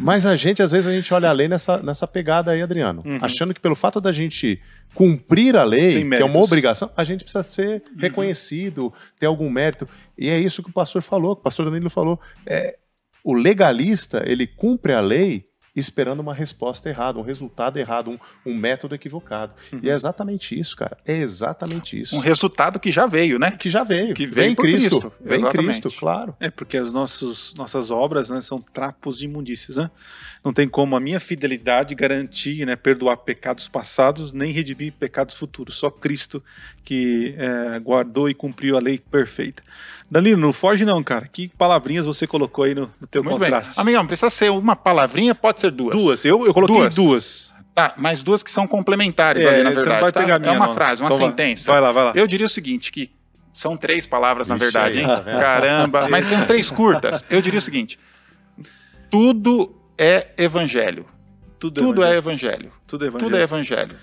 mas 0.00 0.24
a 0.24 0.34
gente, 0.34 0.62
às 0.62 0.72
vezes, 0.72 0.88
a 0.88 0.92
gente 0.94 1.12
olha 1.12 1.28
a 1.28 1.32
lei 1.32 1.46
nessa, 1.46 1.82
nessa 1.82 2.06
pegada 2.06 2.52
aí, 2.52 2.62
Adriano, 2.62 3.02
Uhum. 3.04 3.18
achando 3.20 3.52
que 3.52 3.60
pelo 3.60 3.74
fato 3.76 4.00
da 4.00 4.10
gente 4.10 4.58
cumprir 4.94 5.56
a 5.56 5.62
lei, 5.64 6.08
que 6.08 6.14
é 6.14 6.24
uma 6.24 6.40
obrigação, 6.40 6.90
a 6.96 7.04
gente 7.04 7.22
precisa 7.22 7.44
ser 7.44 7.82
Uhum. 7.92 7.98
reconhecido, 8.00 8.92
ter 9.18 9.26
algum 9.26 9.50
mérito. 9.50 9.86
E 10.16 10.28
é 10.30 10.38
isso 10.38 10.62
que 10.62 10.70
o 10.70 10.72
pastor 10.72 11.02
falou, 11.02 11.36
que 11.36 11.40
o 11.40 11.44
pastor 11.44 11.66
Danilo 11.70 11.90
falou. 11.90 12.18
É, 12.46 12.76
o 13.22 13.34
legalista, 13.34 14.22
ele 14.26 14.46
cumpre 14.46 14.94
a 14.94 15.00
lei 15.00 15.44
esperando 15.74 16.20
uma 16.20 16.34
resposta 16.34 16.88
errada, 16.88 17.18
um 17.18 17.22
resultado 17.22 17.78
errado, 17.78 18.10
um, 18.10 18.18
um 18.46 18.54
método 18.54 18.94
equivocado. 18.94 19.54
E 19.82 19.90
é 19.90 19.92
exatamente 19.92 20.58
isso, 20.58 20.76
cara. 20.76 20.96
É 21.04 21.16
exatamente 21.16 22.00
isso. 22.00 22.16
Um 22.16 22.20
resultado 22.20 22.78
que 22.78 22.92
já 22.92 23.06
veio, 23.06 23.38
né? 23.38 23.50
Que 23.50 23.68
já 23.68 23.82
veio. 23.82 24.14
Que 24.14 24.26
vem 24.26 24.54
por 24.54 24.62
Cristo. 24.62 25.00
Cristo. 25.00 25.12
Vem 25.20 25.38
Exatamente. 25.38 25.80
Cristo, 25.80 25.98
claro. 25.98 26.36
É, 26.38 26.50
porque 26.50 26.76
as 26.76 26.92
nossos, 26.92 27.54
nossas 27.54 27.90
obras 27.90 28.30
né, 28.30 28.40
são 28.40 28.60
trapos 28.60 29.18
de 29.18 29.24
imundícias, 29.24 29.76
né? 29.76 29.90
Não 30.44 30.52
tem 30.52 30.68
como 30.68 30.94
a 30.94 31.00
minha 31.00 31.18
fidelidade 31.18 31.94
garantir, 31.94 32.66
né, 32.66 32.76
perdoar 32.76 33.16
pecados 33.18 33.66
passados, 33.66 34.32
nem 34.32 34.52
redimir 34.52 34.92
pecados 34.92 35.34
futuros. 35.34 35.76
Só 35.76 35.90
Cristo 35.90 36.42
que 36.84 37.34
é, 37.38 37.78
guardou 37.80 38.28
e 38.28 38.34
cumpriu 38.34 38.76
a 38.76 38.80
lei 38.80 38.98
perfeita. 38.98 39.62
Danilo, 40.10 40.40
não 40.40 40.52
foge 40.52 40.84
não, 40.84 41.02
cara. 41.02 41.26
Que 41.32 41.48
palavrinhas 41.48 42.04
você 42.06 42.26
colocou 42.26 42.64
aí 42.64 42.74
no, 42.74 42.90
no 43.00 43.06
teu 43.06 43.24
Muito 43.24 43.38
contraste? 43.38 43.74
bem. 43.76 43.82
Amigão, 43.82 44.06
precisa 44.06 44.28
ser 44.30 44.50
uma 44.50 44.76
palavrinha, 44.76 45.34
pode 45.34 45.60
ser 45.60 45.70
duas. 45.70 45.96
Duas. 45.96 46.24
Eu, 46.24 46.44
eu 46.46 46.52
coloquei 46.52 46.76
Duas. 46.76 46.94
duas. 46.94 47.54
Tá, 47.74 47.92
mas 47.96 48.22
duas 48.22 48.42
que 48.42 48.50
são 48.50 48.66
complementares 48.68 49.44
É, 49.44 49.48
ali, 49.48 49.62
na 49.64 49.70
você 49.70 49.76
não 49.76 49.82
verdade. 49.82 50.02
vai 50.02 50.12
tá? 50.12 50.38
minha, 50.38 50.52
é 50.52 50.56
uma 50.56 50.66
não. 50.68 50.74
frase, 50.74 51.02
uma 51.02 51.12
Então 51.12 51.26
sentença. 51.26 51.70
Vai 51.72 51.80
lá, 51.80 51.90
vai 51.90 52.04
lá. 52.04 52.12
Eu 52.14 52.26
diria 52.26 52.46
o 52.46 52.48
seguinte, 52.48 52.92
que 52.92 53.10
são 53.52 53.76
três 53.76 54.06
palavras, 54.06 54.46
na 54.46 54.54
Vixe, 54.56 54.70
verdade, 54.70 55.00
hein? 55.00 55.06
tá? 55.06 55.22
Caramba, 55.24 56.06
mas 56.10 56.26
são 56.26 56.44
três 56.46 56.70
curtas. 56.70 57.24
Eu 57.28 57.40
diria 57.42 57.58
o 57.58 57.62
seguinte: 57.62 57.98
tudo 59.10 59.74
é 59.98 60.28
evangelho. 60.36 61.06
Tudo, 61.58 61.80
Tudo 61.80 62.02
evangelho. 62.02 62.14
é 62.14 62.18
evangelho. 62.18 62.72
Tudo 62.86 63.04
é 63.04 63.08
evangelho. 63.08 63.26
Tudo 63.30 63.38
é 63.38 63.42
evangelho. 63.42 63.96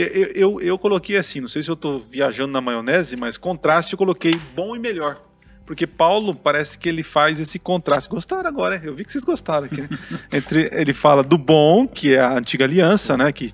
Eu, 0.00 0.26
eu, 0.34 0.60
eu, 0.60 0.78
coloquei 0.78 1.16
assim, 1.16 1.40
não 1.40 1.48
sei 1.48 1.62
se 1.62 1.68
eu 1.70 1.76
tô 1.76 1.98
viajando 1.98 2.52
na 2.52 2.60
maionese, 2.60 3.16
mas 3.16 3.36
contraste 3.36 3.94
eu 3.94 3.98
coloquei 3.98 4.32
bom 4.54 4.76
e 4.76 4.78
melhor. 4.78 5.20
Porque 5.66 5.86
Paulo 5.86 6.34
parece 6.34 6.78
que 6.78 6.88
ele 6.88 7.02
faz 7.02 7.38
esse 7.38 7.58
contraste. 7.58 8.08
Gostaram 8.08 8.48
agora, 8.48 8.80
eu 8.82 8.94
vi 8.94 9.04
que 9.04 9.12
vocês 9.12 9.22
gostaram 9.24 9.66
aqui. 9.66 9.82
Né? 9.82 9.88
Entre, 10.32 10.70
ele 10.72 10.94
fala 10.94 11.22
do 11.22 11.36
bom, 11.36 11.86
que 11.86 12.14
é 12.14 12.20
a 12.20 12.38
antiga 12.38 12.64
aliança, 12.64 13.18
né? 13.18 13.30
Que, 13.32 13.52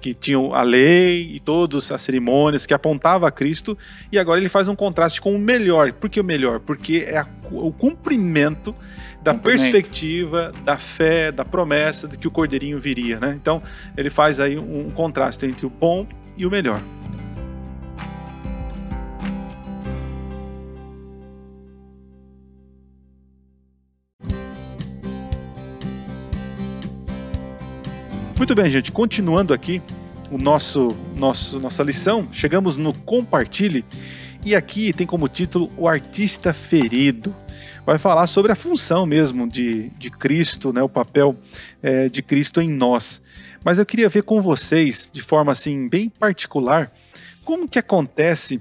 que 0.00 0.12
tinha 0.12 0.38
a 0.38 0.62
lei 0.62 1.34
e 1.36 1.38
todas 1.38 1.92
as 1.92 2.00
cerimônias 2.00 2.66
que 2.66 2.74
apontava 2.74 3.28
a 3.28 3.30
Cristo. 3.30 3.78
E 4.10 4.18
agora 4.18 4.40
ele 4.40 4.48
faz 4.48 4.66
um 4.66 4.74
contraste 4.74 5.20
com 5.20 5.32
o 5.36 5.38
melhor. 5.38 5.92
Por 5.92 6.10
que 6.10 6.18
o 6.20 6.24
melhor? 6.24 6.58
Porque 6.58 7.04
é 7.06 7.18
a- 7.18 7.26
o 7.52 7.70
cumprimento 7.72 8.74
da 9.22 9.34
Cumprimento. 9.34 9.62
perspectiva, 9.62 10.52
da 10.64 10.78
fé, 10.78 11.30
da 11.30 11.44
promessa 11.44 12.08
de 12.08 12.16
que 12.16 12.26
o 12.26 12.30
cordeirinho 12.30 12.78
viria, 12.78 13.20
né? 13.20 13.34
Então 13.40 13.62
ele 13.96 14.10
faz 14.10 14.40
aí 14.40 14.58
um, 14.58 14.86
um 14.86 14.90
contraste 14.90 15.44
entre 15.46 15.66
o 15.66 15.70
bom 15.70 16.06
e 16.36 16.46
o 16.46 16.50
melhor. 16.50 16.80
Muito 28.36 28.54
bem, 28.54 28.70
gente. 28.70 28.90
Continuando 28.90 29.52
aqui 29.52 29.82
o 30.30 30.38
nosso, 30.38 30.96
nosso 31.14 31.60
nossa 31.60 31.82
lição, 31.82 32.26
chegamos 32.32 32.78
no 32.78 32.94
compartilhe 32.94 33.84
e 34.44 34.54
aqui 34.54 34.92
tem 34.92 35.06
como 35.06 35.28
título 35.28 35.70
o 35.76 35.86
artista 35.88 36.52
ferido. 36.52 37.34
Vai 37.84 37.98
falar 37.98 38.26
sobre 38.26 38.52
a 38.52 38.54
função 38.54 39.04
mesmo 39.04 39.48
de, 39.48 39.90
de 39.90 40.10
Cristo, 40.10 40.72
né, 40.72 40.82
o 40.82 40.88
papel 40.88 41.36
eh, 41.82 42.08
de 42.08 42.22
Cristo 42.22 42.60
em 42.60 42.68
nós. 42.68 43.20
Mas 43.64 43.78
eu 43.78 43.86
queria 43.86 44.08
ver 44.08 44.22
com 44.22 44.40
vocês, 44.40 45.08
de 45.12 45.22
forma 45.22 45.52
assim 45.52 45.88
bem 45.88 46.08
particular, 46.08 46.92
como 47.44 47.68
que 47.68 47.78
acontece 47.78 48.60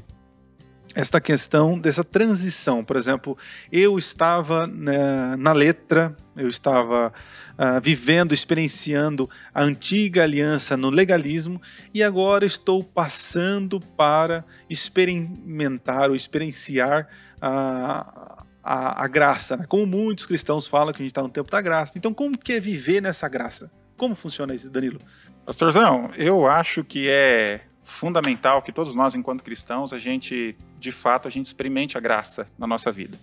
esta 0.95 1.21
questão 1.21 1.77
dessa 1.77 2.03
transição. 2.03 2.83
Por 2.83 2.95
exemplo, 2.95 3.37
eu 3.71 3.97
estava 3.97 4.67
né, 4.67 5.35
na 5.37 5.53
letra, 5.53 6.15
eu 6.39 6.47
estava 6.47 7.13
ah, 7.57 7.79
vivendo, 7.79 8.33
experienciando 8.33 9.29
a 9.53 9.63
antiga 9.63 10.23
aliança 10.23 10.77
no 10.77 10.89
legalismo 10.89 11.61
e 11.93 12.01
agora 12.01 12.45
estou 12.45 12.83
passando 12.83 13.79
para 13.79 14.45
experimentar 14.69 16.09
ou 16.09 16.15
experienciar 16.15 17.07
a, 17.41 18.45
a, 18.63 19.03
a 19.03 19.07
graça. 19.07 19.57
né? 19.57 19.65
Como 19.67 19.85
muitos 19.85 20.25
cristãos 20.25 20.67
falam 20.67 20.93
que 20.93 21.01
a 21.01 21.03
gente 21.03 21.11
está 21.11 21.21
no 21.21 21.29
tempo 21.29 21.51
da 21.51 21.61
graça. 21.61 21.97
Então, 21.97 22.13
como 22.13 22.37
que 22.37 22.53
é 22.53 22.59
viver 22.59 23.01
nessa 23.01 23.27
graça? 23.27 23.71
Como 23.97 24.15
funciona 24.15 24.55
isso, 24.55 24.69
Danilo? 24.69 24.99
Pastorzão, 25.45 26.09
eu 26.15 26.47
acho 26.47 26.83
que 26.83 27.09
é 27.09 27.61
fundamental 27.83 28.61
que 28.61 28.71
todos 28.71 28.93
nós, 28.93 29.15
enquanto 29.15 29.43
cristãos, 29.43 29.91
a 29.91 29.99
gente, 29.99 30.55
de 30.79 30.91
fato, 30.91 31.27
a 31.27 31.31
gente 31.31 31.47
experimente 31.47 31.97
a 31.97 32.01
graça 32.01 32.45
na 32.57 32.67
nossa 32.67 32.91
vida. 32.91 33.17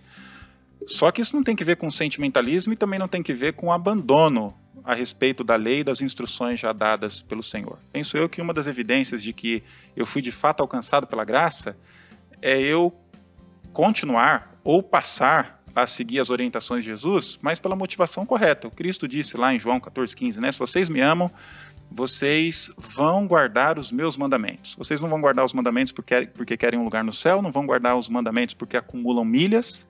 Só 0.86 1.10
que 1.10 1.20
isso 1.20 1.34
não 1.34 1.42
tem 1.42 1.56
que 1.56 1.64
ver 1.64 1.76
com 1.76 1.90
sentimentalismo 1.90 2.72
e 2.72 2.76
também 2.76 2.98
não 2.98 3.08
tem 3.08 3.22
que 3.22 3.32
ver 3.32 3.54
com 3.54 3.72
abandono 3.72 4.54
a 4.84 4.94
respeito 4.94 5.42
da 5.42 5.56
lei 5.56 5.80
e 5.80 5.84
das 5.84 6.00
instruções 6.00 6.60
já 6.60 6.72
dadas 6.72 7.20
pelo 7.20 7.42
Senhor. 7.42 7.78
Penso 7.92 8.16
eu 8.16 8.28
que 8.28 8.40
uma 8.40 8.54
das 8.54 8.68
evidências 8.68 9.20
de 9.20 9.32
que 9.32 9.64
eu 9.96 10.06
fui 10.06 10.22
de 10.22 10.30
fato 10.30 10.60
alcançado 10.60 11.08
pela 11.08 11.24
graça 11.24 11.76
é 12.40 12.60
eu 12.60 12.94
continuar 13.72 14.54
ou 14.62 14.80
passar 14.82 15.62
a 15.74 15.86
seguir 15.86 16.20
as 16.20 16.30
orientações 16.30 16.84
de 16.84 16.90
Jesus, 16.90 17.38
mas 17.42 17.58
pela 17.58 17.76
motivação 17.76 18.24
correta. 18.24 18.68
O 18.68 18.70
Cristo 18.70 19.06
disse 19.06 19.36
lá 19.36 19.52
em 19.52 19.58
João 19.58 19.78
14,15, 19.78 20.36
né? 20.38 20.50
Se 20.50 20.58
vocês 20.58 20.88
me 20.88 21.00
amam, 21.00 21.30
vocês 21.90 22.70
vão 22.78 23.26
guardar 23.26 23.78
os 23.78 23.92
meus 23.92 24.16
mandamentos. 24.16 24.74
Vocês 24.76 25.00
não 25.00 25.08
vão 25.08 25.20
guardar 25.20 25.44
os 25.44 25.52
mandamentos 25.52 25.92
porque, 25.92 26.26
porque 26.28 26.56
querem 26.56 26.78
um 26.78 26.84
lugar 26.84 27.04
no 27.04 27.12
céu, 27.12 27.42
não 27.42 27.50
vão 27.50 27.66
guardar 27.66 27.96
os 27.96 28.08
mandamentos 28.08 28.54
porque 28.54 28.76
acumulam 28.76 29.24
milhas, 29.24 29.86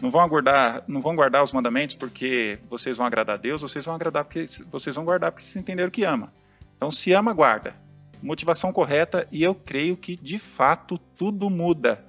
não 0.00 0.10
vão 0.10 0.26
guardar, 0.28 0.84
não 0.86 1.00
vão 1.00 1.14
guardar 1.14 1.42
os 1.42 1.52
mandamentos 1.52 1.96
porque 1.96 2.58
vocês 2.64 2.96
vão 2.96 3.06
agradar 3.06 3.34
a 3.34 3.38
Deus, 3.38 3.62
vocês 3.62 3.84
vão 3.84 3.94
agradar 3.94 4.24
porque 4.24 4.46
vocês 4.70 4.94
vão 4.94 5.04
guardar 5.04 5.32
porque 5.32 5.44
vocês 5.44 5.56
entenderam 5.56 5.90
que 5.90 6.04
ama. 6.04 6.32
Então, 6.76 6.90
se 6.90 7.12
ama, 7.12 7.32
guarda. 7.32 7.74
Motivação 8.22 8.72
correta 8.72 9.26
e 9.30 9.42
eu 9.42 9.54
creio 9.54 9.96
que 9.96 10.16
de 10.16 10.38
fato 10.38 10.98
tudo 10.98 11.48
muda. 11.48 12.04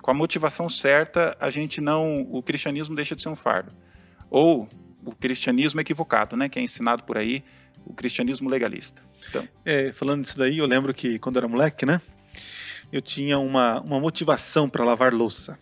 Com 0.00 0.10
a 0.10 0.14
motivação 0.14 0.68
certa, 0.68 1.36
a 1.40 1.50
gente 1.50 1.80
não, 1.80 2.22
o 2.30 2.42
cristianismo 2.42 2.94
deixa 2.94 3.14
de 3.14 3.22
ser 3.22 3.28
um 3.28 3.36
fardo. 3.36 3.72
Ou 4.30 4.68
o 5.04 5.12
cristianismo 5.12 5.80
equivocado, 5.80 6.36
né, 6.36 6.48
que 6.48 6.58
é 6.58 6.62
ensinado 6.62 7.04
por 7.04 7.18
aí, 7.18 7.44
o 7.84 7.92
cristianismo 7.94 8.48
legalista. 8.48 9.02
Então, 9.28 9.46
É, 9.64 9.92
falando 9.92 10.22
disso 10.22 10.38
daí, 10.38 10.58
eu 10.58 10.66
lembro 10.66 10.92
que 10.94 11.18
quando 11.18 11.36
eu 11.36 11.40
era 11.40 11.48
moleque, 11.48 11.86
né? 11.86 12.00
Eu 12.92 13.00
tinha 13.00 13.38
uma, 13.38 13.80
uma 13.80 13.98
motivação 13.98 14.68
para 14.68 14.84
lavar 14.84 15.12
louça. 15.12 15.58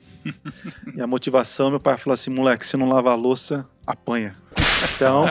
E 0.95 1.01
a 1.01 1.07
motivação, 1.07 1.71
meu 1.71 1.81
pai 1.81 1.97
falou 1.97 2.15
assim: 2.15 2.31
moleque, 2.31 2.67
se 2.67 2.77
não 2.77 2.89
lavar 2.89 3.13
a 3.13 3.17
louça, 3.17 3.67
apanha. 3.87 4.37
Então, 4.95 5.25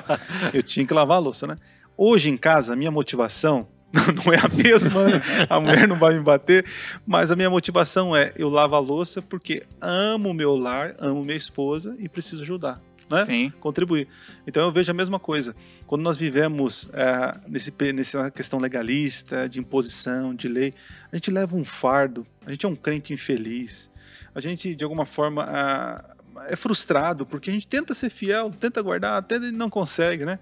eu 0.53 0.63
tinha 0.63 0.85
que 0.85 0.93
lavar 0.93 1.17
a 1.17 1.19
louça, 1.19 1.47
né? 1.47 1.57
Hoje 1.97 2.29
em 2.29 2.37
casa, 2.37 2.73
a 2.73 2.75
minha 2.75 2.91
motivação 2.91 3.67
não 4.25 4.33
é 4.33 4.37
a 4.37 4.49
mesma, 4.49 5.01
a 5.47 5.59
mulher 5.59 5.87
não 5.87 5.97
vai 5.97 6.15
me 6.15 6.21
bater, 6.21 6.65
mas 7.05 7.31
a 7.31 7.35
minha 7.35 7.49
motivação 7.49 8.15
é: 8.15 8.33
eu 8.35 8.49
lavo 8.49 8.75
a 8.75 8.79
louça 8.79 9.21
porque 9.21 9.63
amo 9.79 10.29
o 10.29 10.33
meu 10.33 10.55
lar, 10.55 10.95
amo 10.97 11.23
minha 11.23 11.37
esposa 11.37 11.95
e 11.99 12.09
preciso 12.09 12.41
ajudar. 12.41 12.81
né? 13.09 13.25
Sim. 13.25 13.53
contribuir. 13.59 14.07
Então 14.47 14.63
eu 14.63 14.71
vejo 14.71 14.89
a 14.91 14.95
mesma 14.95 15.19
coisa. 15.19 15.55
Quando 15.85 16.01
nós 16.01 16.17
vivemos 16.17 16.89
é, 16.93 17.37
nesse, 17.47 17.71
nessa 17.93 18.31
questão 18.31 18.59
legalista, 18.59 19.47
de 19.47 19.59
imposição, 19.59 20.33
de 20.33 20.47
lei, 20.47 20.73
a 21.11 21.15
gente 21.15 21.29
leva 21.29 21.55
um 21.55 21.63
fardo, 21.63 22.25
a 22.45 22.51
gente 22.51 22.65
é 22.65 22.69
um 22.69 22.75
crente 22.75 23.13
infeliz, 23.13 23.91
a 24.33 24.41
gente 24.41 24.75
de 24.75 24.83
alguma 24.83 25.05
forma 25.05 25.43
ah, 25.47 26.15
é 26.47 26.55
frustrado 26.55 27.25
porque 27.25 27.49
a 27.49 27.53
gente 27.53 27.67
tenta 27.67 27.93
ser 27.93 28.09
fiel, 28.09 28.51
tenta 28.51 28.81
guardar, 28.81 29.17
até 29.17 29.39
não 29.39 29.69
consegue, 29.69 30.25
né? 30.25 30.39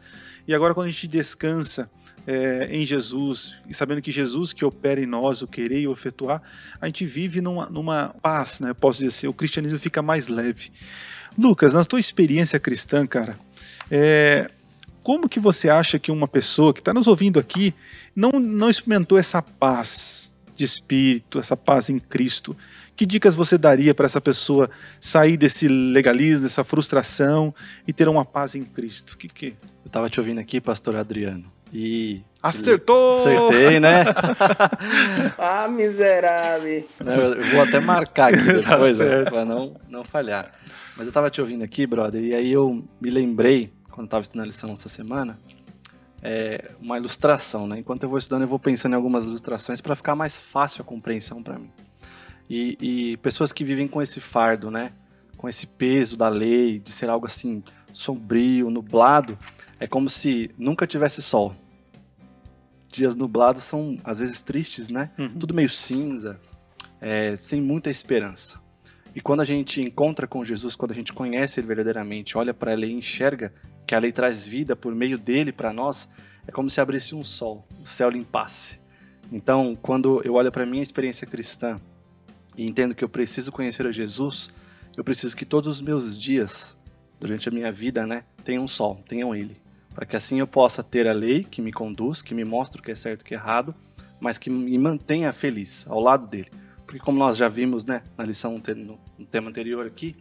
E 0.47 0.53
agora 0.53 0.74
quando 0.74 0.88
a 0.88 0.89
gente 0.89 1.07
descansa 1.07 1.89
é, 2.26 2.69
em 2.72 2.86
Jesus 2.86 3.55
e 3.67 3.74
sabendo 3.74 4.01
que 4.01 4.11
Jesus 4.11 4.53
que 4.53 4.63
opera 4.63 5.01
em 5.01 5.05
nós 5.05 5.41
o 5.41 5.47
querer 5.47 5.82
e 5.82 5.88
o 5.88 5.93
efetuar, 5.93 6.41
a 6.80 6.86
gente 6.86 7.05
vive 7.05 7.41
numa, 7.41 7.67
numa 7.67 8.15
paz, 8.22 8.59
né? 8.59 8.69
Eu 8.69 8.76
posso 8.76 8.99
dizer 8.99 9.07
assim, 9.07 9.28
o 9.28 9.34
cristianismo 9.34 9.80
fica 9.80 10.01
mais 10.01 10.28
leve. 10.28 10.72
Lucas, 11.38 11.74
na 11.74 11.84
tua 11.84 11.99
experiência 11.99 12.59
cristã, 12.59 13.07
cara, 13.07 13.38
é, 13.89 14.49
como 15.03 15.28
que 15.28 15.39
você 15.39 15.69
acha 15.69 15.97
que 15.97 16.11
uma 16.11 16.28
pessoa 16.28 16.74
que 16.74 16.80
está 16.80 16.93
nos 16.93 17.07
ouvindo 17.07 17.39
aqui 17.39 17.74
não, 18.15 18.32
não 18.32 18.69
experimentou 18.69 19.17
essa 19.17 19.41
paz 19.41 20.30
de 20.62 20.66
espírito, 20.66 21.39
essa 21.39 21.57
paz 21.57 21.89
em 21.89 21.99
Cristo? 21.99 22.55
Que 22.95 23.05
dicas 23.05 23.36
você 23.36 23.57
daria 23.57 23.93
para 23.93 24.05
essa 24.05 24.22
pessoa 24.22 24.70
sair 24.99 25.36
desse 25.36 25.68
legalismo, 25.68 26.43
dessa 26.43 26.64
frustração 26.64 27.53
e 27.88 27.91
ter 27.91 28.07
uma 28.07 28.24
paz 28.24 28.55
em 28.55 28.64
Cristo? 28.64 29.18
Que 29.18 29.28
que 29.28 29.55
Eu 29.84 29.89
tava 29.91 30.09
te 30.09 30.20
ouvindo 30.20 30.39
aqui, 30.39 30.62
pastor 30.62 30.95
Adriano. 30.95 31.45
E. 31.74 32.22
acertou? 32.43 33.20
Acertei, 33.22 33.80
né? 33.80 34.03
Ah, 35.38 35.68
miserável. 35.68 36.88
Eu 36.99 37.47
vou 37.47 37.62
até 37.62 37.80
marcar 37.80 38.34
aqui 38.34 38.43
Tá 38.62 38.76
depois, 38.76 38.99
né, 38.99 39.05
certo. 39.05 39.30
pra 39.30 39.45
não, 39.45 39.76
não 39.89 40.03
falhar. 40.03 40.51
Mas 40.97 41.07
eu 41.07 41.14
tava 41.14 41.30
te 41.30 41.39
ouvindo 41.41 41.64
aqui, 41.64 41.88
brother, 41.88 42.22
e 42.22 42.34
aí 42.36 42.51
eu 42.51 42.84
me 42.99 43.09
lembrei, 43.09 43.72
quando 43.89 44.05
eu 44.07 44.09
tava 44.09 44.22
estudando 44.22 44.43
a 44.43 44.47
lição 44.47 44.72
essa 44.74 44.89
semana, 44.89 45.39
é, 46.22 46.72
uma 46.80 46.97
ilustração, 46.97 47.67
né? 47.67 47.80
Enquanto 47.80 48.03
eu 48.03 48.09
vou 48.09 48.17
estudando, 48.17 48.43
eu 48.43 48.47
vou 48.47 48.59
pensando 48.59 48.93
em 48.93 48.95
algumas 48.95 49.26
ilustrações 49.26 49.82
para 49.82 49.95
ficar 49.95 50.15
mais 50.15 50.38
fácil 50.38 50.82
a 50.82 50.86
compreensão 50.86 51.41
para 51.41 51.57
mim. 51.57 51.72
E, 52.49 52.78
e 52.80 53.17
pessoas 53.17 53.51
que 53.51 53.63
vivem 53.63 53.88
com 53.88 54.01
esse 54.01 54.19
fardo, 54.19 54.69
né? 54.69 54.91
Com 55.38 55.49
esse 55.49 55.65
peso 55.65 56.15
da 56.15 56.30
lei, 56.30 56.80
de 56.80 56.91
ser 56.91 57.09
algo 57.09 57.26
assim 57.26 57.63
sombrio, 57.93 58.69
nublado, 58.69 59.38
é 59.80 59.88
como 59.88 60.09
se 60.09 60.51
nunca 60.57 60.86
tivesse 60.86 61.22
sol. 61.22 61.55
Dias 62.88 63.15
nublados 63.15 63.63
são 63.63 63.97
às 64.03 64.19
vezes 64.19 64.41
tristes, 64.41 64.89
né? 64.89 65.11
Uhum. 65.17 65.30
Tudo 65.30 65.53
meio 65.53 65.69
cinza, 65.69 66.39
é, 66.99 67.36
sem 67.38 67.61
muita 67.61 67.89
esperança. 67.89 68.59
E 69.15 69.22
quando 69.22 69.41
a 69.41 69.45
gente 69.45 69.82
encontra 69.82 70.28
com 70.28 70.43
Jesus, 70.43 70.76
quando 70.76 70.91
a 70.91 70.95
gente 70.95 71.11
conhece 71.11 71.59
Ele 71.59 71.67
verdadeiramente, 71.67 72.38
olha 72.38 72.53
para 72.53 72.74
Ele 72.74 72.88
e 72.88 72.93
enxerga 72.93 73.53
que 73.86 73.95
a 73.95 73.99
lei 73.99 74.11
traz 74.11 74.45
vida 74.45 74.75
por 74.75 74.93
meio 74.93 75.17
dele 75.17 75.51
para 75.51 75.73
nós, 75.73 76.09
é 76.47 76.51
como 76.51 76.69
se 76.69 76.82
abrisse 76.82 77.13
um 77.13 77.23
sol, 77.23 77.67
o 77.84 77.88
céu 77.88 78.09
limpasse. 78.09 78.79
Então, 79.32 79.77
quando 79.82 80.21
eu 80.23 80.34
olho 80.34 80.51
para 80.51 80.65
minha 80.65 80.84
experiência 80.84 81.25
cristã 81.25 81.79
e 82.57 82.65
entendo 82.65 82.93
que 82.93 83.03
eu 83.03 83.09
preciso 83.09 83.51
conhecer 83.51 83.88
a 83.88 83.91
Jesus, 83.91 84.51
eu 84.97 85.03
preciso 85.03 85.36
que 85.36 85.45
todos 85.45 85.75
os 85.75 85.82
meus 85.82 86.17
dias, 86.17 86.77
durante 87.19 87.47
a 87.47 87.51
minha 87.51 87.71
vida, 87.71 88.05
né, 88.05 88.23
tenham 88.43 88.63
um 88.63 88.67
sol, 88.67 89.01
tenham 89.07 89.34
Ele, 89.34 89.55
para 89.93 90.05
que 90.05 90.15
assim 90.15 90.39
eu 90.39 90.47
possa 90.47 90.84
ter 90.84 91.07
a 91.07 91.13
lei 91.13 91.43
que 91.43 91.61
me 91.61 91.71
conduz, 91.71 92.21
que 92.21 92.34
me 92.34 92.43
mostra 92.43 92.82
o 92.82 92.84
que 92.84 92.91
é 92.91 92.95
certo 92.95 93.21
e 93.21 93.23
o 93.23 93.25
que 93.25 93.34
é 93.34 93.38
errado, 93.38 93.73
mas 94.19 94.38
que 94.38 94.49
me 94.49 94.77
mantenha 94.77 95.32
feliz 95.32 95.86
ao 95.88 95.99
lado 95.99 96.27
dele. 96.27 96.51
Porque 96.86 96.99
como 96.99 97.17
nós 97.17 97.38
já 97.38 97.47
vimos, 97.47 97.86
né, 97.86 98.03
na 98.17 98.25
lição 98.25 98.61
no 99.17 99.25
tema 99.25 99.49
anterior 99.49 99.86
aqui, 99.88 100.15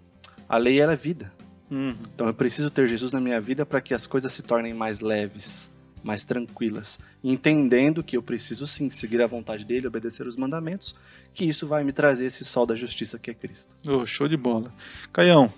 a 0.49 0.57
lei 0.57 0.81
ela 0.81 0.93
é 0.93 0.97
vida. 0.97 1.33
Uhum. 1.71 1.95
Então 2.15 2.27
eu 2.27 2.35
preciso 2.35 2.71
ter 2.71 2.89
Jesus 2.89 3.13
na 3.13 3.21
minha 3.21 3.41
vida 3.41 3.65
para 3.65 3.81
que 3.81 3.95
as 3.95 4.07
coisas 4.07 4.33
se 4.33 4.43
tornem 4.43 4.75
mais 4.75 5.01
leves, 5.01 5.71
mais 6.03 6.25
tranquilas, 6.25 6.99
entendendo 7.23 8.03
que 8.03 8.17
eu 8.17 8.23
preciso 8.23 8.67
sim 8.67 8.91
seguir 8.91 9.23
a 9.23 9.27
vontade 9.27 9.65
dele, 9.65 9.87
obedecer 9.87 10.27
os 10.27 10.37
mandamentos, 10.37 10.95
que 11.33 11.45
isso 11.45 11.67
vai 11.67 11.85
me 11.85 11.93
trazer 11.93 12.27
esse 12.27 12.45
sol 12.45 12.67
da 12.67 12.75
justiça 12.75 13.19
que 13.19 13.31
é 13.31 13.35
Cristo. 13.35 13.75
Ô, 13.89 14.05
show 14.05 14.27
de 14.27 14.37
bola. 14.37 14.73
Caião, 15.13 15.53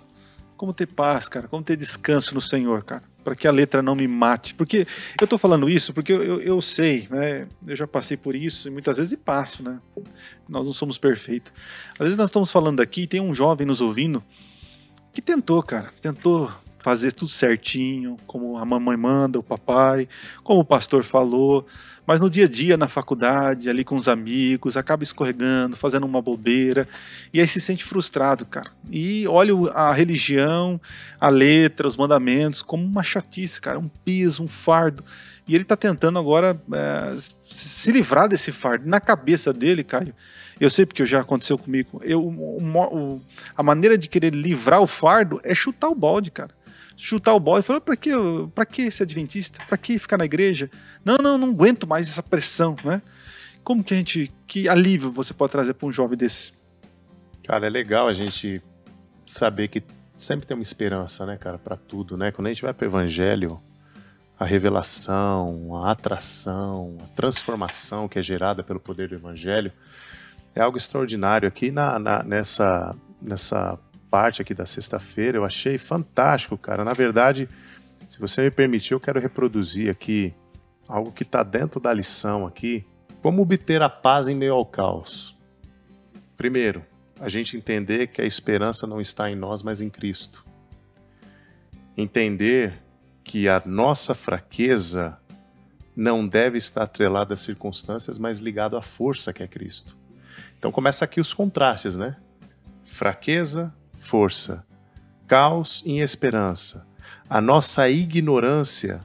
como 0.55 0.73
ter 0.73 0.87
paz, 0.87 1.27
cara? 1.27 1.47
Como 1.47 1.63
ter 1.63 1.75
descanso 1.75 2.35
no 2.35 2.41
Senhor, 2.41 2.83
cara? 2.83 3.03
Para 3.23 3.35
que 3.35 3.47
a 3.47 3.51
letra 3.51 3.81
não 3.81 3.95
me 3.95 4.07
mate. 4.07 4.53
Porque 4.53 4.85
eu 5.19 5.25
tô 5.25 5.37
falando 5.37 5.69
isso 5.69 5.93
porque 5.93 6.11
eu, 6.11 6.21
eu, 6.21 6.41
eu 6.41 6.61
sei, 6.61 7.07
né? 7.09 7.47
Eu 7.65 7.75
já 7.75 7.87
passei 7.87 8.17
por 8.17 8.35
isso 8.35 8.67
e 8.67 8.71
muitas 8.71 8.97
vezes 8.97 9.17
passo, 9.17 9.63
né? 9.63 9.79
Nós 10.47 10.65
não 10.65 10.73
somos 10.73 10.97
perfeitos. 10.97 11.53
Às 11.93 12.05
vezes 12.05 12.17
nós 12.17 12.29
estamos 12.29 12.51
falando 12.51 12.81
aqui 12.81 13.03
e 13.03 13.07
tem 13.07 13.21
um 13.21 13.33
jovem 13.33 13.65
nos 13.65 13.81
ouvindo 13.81 14.21
que 15.13 15.21
tentou, 15.21 15.61
cara. 15.61 15.89
Tentou 16.01 16.51
fazer 16.83 17.13
tudo 17.13 17.31
certinho, 17.31 18.17
como 18.27 18.57
a 18.57 18.65
mamãe 18.65 18.97
manda, 18.97 19.39
o 19.39 19.43
papai, 19.43 20.05
como 20.43 20.59
o 20.59 20.65
pastor 20.65 21.01
falou, 21.01 21.65
mas 22.05 22.19
no 22.19 22.29
dia 22.29 22.43
a 22.43 22.47
dia, 22.47 22.75
na 22.75 22.89
faculdade, 22.89 23.69
ali 23.69 23.85
com 23.85 23.95
os 23.95 24.09
amigos, 24.09 24.75
acaba 24.75 25.01
escorregando, 25.01 25.77
fazendo 25.77 26.05
uma 26.05 26.21
bobeira, 26.21 26.85
e 27.33 27.39
aí 27.39 27.47
se 27.47 27.61
sente 27.61 27.85
frustrado, 27.85 28.45
cara. 28.45 28.69
E 28.91 29.25
olha 29.29 29.53
a 29.71 29.93
religião, 29.93 30.79
a 31.21 31.29
letra, 31.29 31.87
os 31.87 31.95
mandamentos 31.95 32.61
como 32.61 32.83
uma 32.83 33.01
chatice, 33.01 33.61
cara, 33.61 33.79
um 33.79 33.87
peso, 34.03 34.43
um 34.43 34.47
fardo. 34.49 35.05
E 35.47 35.55
ele 35.55 35.63
tá 35.63 35.77
tentando 35.77 36.19
agora 36.19 36.61
é, 36.73 37.15
se 37.49 37.93
livrar 37.93 38.27
desse 38.27 38.51
fardo. 38.51 38.87
Na 38.87 38.99
cabeça 38.99 39.53
dele, 39.53 39.85
Caio, 39.85 40.13
eu 40.59 40.69
sei 40.69 40.85
porque 40.85 41.05
já 41.05 41.21
aconteceu 41.21 41.57
comigo, 41.57 42.01
eu, 42.03 42.21
o 42.25 42.57
o- 42.61 43.21
a 43.55 43.63
maneira 43.63 43.97
de 43.97 44.07
querer 44.07 44.33
livrar 44.33 44.81
o 44.81 44.87
fardo 44.87 45.39
é 45.43 45.53
chutar 45.55 45.89
o 45.89 45.95
balde, 45.95 46.31
cara. 46.31 46.51
Chutar 46.95 47.33
o 47.33 47.39
balde 47.39 47.61
e 47.61 47.67
falar, 47.67 47.81
que, 47.99 48.11
pra 48.53 48.65
que 48.65 48.89
ser 48.91 49.03
adventista? 49.03 49.59
Pra 49.67 49.77
que 49.77 49.97
ficar 49.97 50.17
na 50.17 50.25
igreja? 50.25 50.69
Não, 51.03 51.17
não, 51.17 51.37
não 51.37 51.49
aguento 51.49 51.87
mais 51.87 52.07
essa 52.07 52.21
pressão, 52.21 52.75
né? 52.83 53.01
Como 53.63 53.83
que 53.83 53.93
a 53.93 53.97
gente, 53.97 54.31
que 54.45 54.69
alívio 54.69 55.11
você 55.11 55.33
pode 55.33 55.51
trazer 55.51 55.73
para 55.73 55.87
um 55.87 55.91
jovem 55.91 56.17
desse? 56.17 56.51
Cara, 57.43 57.65
é 57.65 57.69
legal 57.69 58.07
a 58.07 58.13
gente 58.13 58.61
saber 59.25 59.69
que 59.69 59.81
sempre 60.15 60.45
tem 60.45 60.55
uma 60.55 60.61
esperança, 60.63 61.25
né, 61.25 61.35
cara, 61.37 61.57
para 61.57 61.75
tudo, 61.75 62.15
né? 62.15 62.31
Quando 62.31 62.47
a 62.47 62.53
gente 62.53 62.61
vai 62.61 62.73
para 62.73 62.85
o 62.85 62.89
evangelho, 62.89 63.59
a 64.39 64.45
revelação, 64.45 65.75
a 65.83 65.91
atração, 65.91 66.97
a 67.01 67.07
transformação 67.15 68.07
que 68.07 68.19
é 68.19 68.21
gerada 68.21 68.63
pelo 68.63 68.79
poder 68.79 69.07
do 69.09 69.15
evangelho 69.15 69.71
é 70.55 70.61
algo 70.61 70.77
extraordinário. 70.77 71.47
Aqui 71.47 71.71
na, 71.71 71.97
na- 71.99 72.23
nessa, 72.23 72.95
nessa 73.21 73.77
parte 74.09 74.41
aqui 74.41 74.53
da 74.53 74.65
sexta-feira 74.65 75.37
eu 75.37 75.45
achei 75.45 75.77
fantástico, 75.77 76.57
cara. 76.57 76.83
Na 76.83 76.93
verdade, 76.93 77.49
se 78.07 78.19
você 78.19 78.41
me 78.43 78.51
permitir, 78.51 78.93
eu 78.93 78.99
quero 78.99 79.19
reproduzir 79.19 79.89
aqui 79.89 80.33
algo 80.87 81.11
que 81.11 81.23
está 81.23 81.41
dentro 81.43 81.79
da 81.79 81.91
lição 81.93 82.45
aqui. 82.45 82.85
Como 83.21 83.41
obter 83.41 83.81
a 83.81 83.89
paz 83.89 84.27
em 84.27 84.35
meio 84.35 84.53
ao 84.53 84.65
caos? 84.65 85.37
Primeiro, 86.37 86.83
a 87.19 87.29
gente 87.29 87.55
entender 87.55 88.07
que 88.07 88.21
a 88.21 88.25
esperança 88.25 88.85
não 88.85 88.99
está 88.99 89.31
em 89.31 89.35
nós, 89.35 89.63
mas 89.63 89.79
em 89.81 89.89
Cristo. 89.89 90.45
Entender 91.95 92.81
que 93.23 93.47
a 93.47 93.61
nossa 93.65 94.13
fraqueza 94.13 95.17
não 95.95 96.27
deve 96.27 96.57
estar 96.57 96.83
atrelada 96.83 97.33
às 97.35 97.39
circunstâncias, 97.41 98.17
mas 98.17 98.39
ligado 98.39 98.75
à 98.75 98.81
força 98.81 99.31
que 99.31 99.43
é 99.43 99.47
Cristo. 99.47 99.95
Então 100.63 100.71
começa 100.71 101.03
aqui 101.03 101.19
os 101.19 101.33
contrastes, 101.33 101.97
né? 101.97 102.15
Fraqueza, 102.85 103.75
força. 103.97 104.65
Caos 105.27 105.83
em 105.85 105.99
esperança. 105.99 106.87
A 107.29 107.41
nossa 107.41 107.89
ignorância 107.89 109.01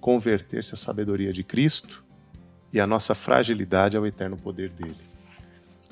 converter-se 0.00 0.74
à 0.74 0.76
sabedoria 0.76 1.32
de 1.32 1.44
Cristo 1.44 2.04
e 2.72 2.80
a 2.80 2.88
nossa 2.88 3.14
fragilidade 3.14 3.96
ao 3.96 4.04
eterno 4.04 4.36
poder 4.36 4.70
dele. 4.70 4.98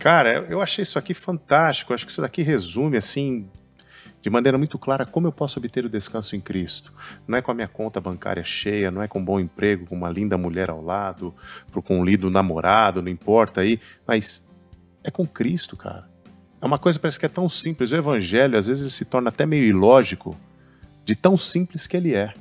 Cara, 0.01 0.44
eu 0.49 0.61
achei 0.61 0.82
isso 0.82 0.99
aqui 0.99 1.14
fantástico. 1.14 1.94
Acho 1.94 2.05
que 2.05 2.11
isso 2.11 2.20
daqui 2.20 2.42
resume, 2.42 2.96
assim, 2.96 3.49
de 4.20 4.28
maneira 4.28 4.59
muito 4.59 4.80
clara 4.80 5.07
como 5.07 5.28
eu 5.28 5.32
posso 5.32 5.61
obter 5.61 5.84
o 5.84 5.88
descanso 5.88 6.34
em 6.34 6.40
Cristo. 6.40 6.92
Não 7.24 7.38
é 7.38 7.40
com 7.40 7.53
a 7.53 7.55
minha 7.55 7.68
conta 7.68 8.01
bancária 8.01 8.42
cheia, 8.42 8.90
não 8.90 9.01
é 9.01 9.07
com 9.07 9.20
um 9.20 9.24
bom 9.24 9.38
emprego, 9.38 9.86
com 9.86 9.94
uma 9.94 10.11
linda 10.11 10.36
mulher 10.36 10.70
ao 10.70 10.82
lado, 10.82 11.32
com 11.84 12.01
um 12.01 12.05
lindo 12.05 12.28
namorado, 12.28 13.01
não 13.01 13.09
importa 13.09 13.61
aí, 13.61 13.78
mas 14.05 14.47
é 15.03 15.11
com 15.11 15.26
Cristo, 15.26 15.76
cara. 15.76 16.09
É 16.61 16.66
uma 16.66 16.78
coisa 16.78 16.99
que 16.99 17.03
parece 17.03 17.20
que 17.20 17.26
é 17.26 17.28
tão 17.28 17.49
simples. 17.49 17.92
O 17.92 17.96
evangelho, 17.96 18.59
às 18.59 18.66
vezes, 18.66 18.82
ele 18.82 18.90
se 18.90 19.05
torna 19.05 19.28
até 19.28 19.46
meio 19.46 19.64
ilógico 19.64 20.36
de 21.05 21.14
tão 21.14 21.36
simples 21.36 21.86
que 21.86 21.96
ele 21.96 22.14
é. 22.14 22.34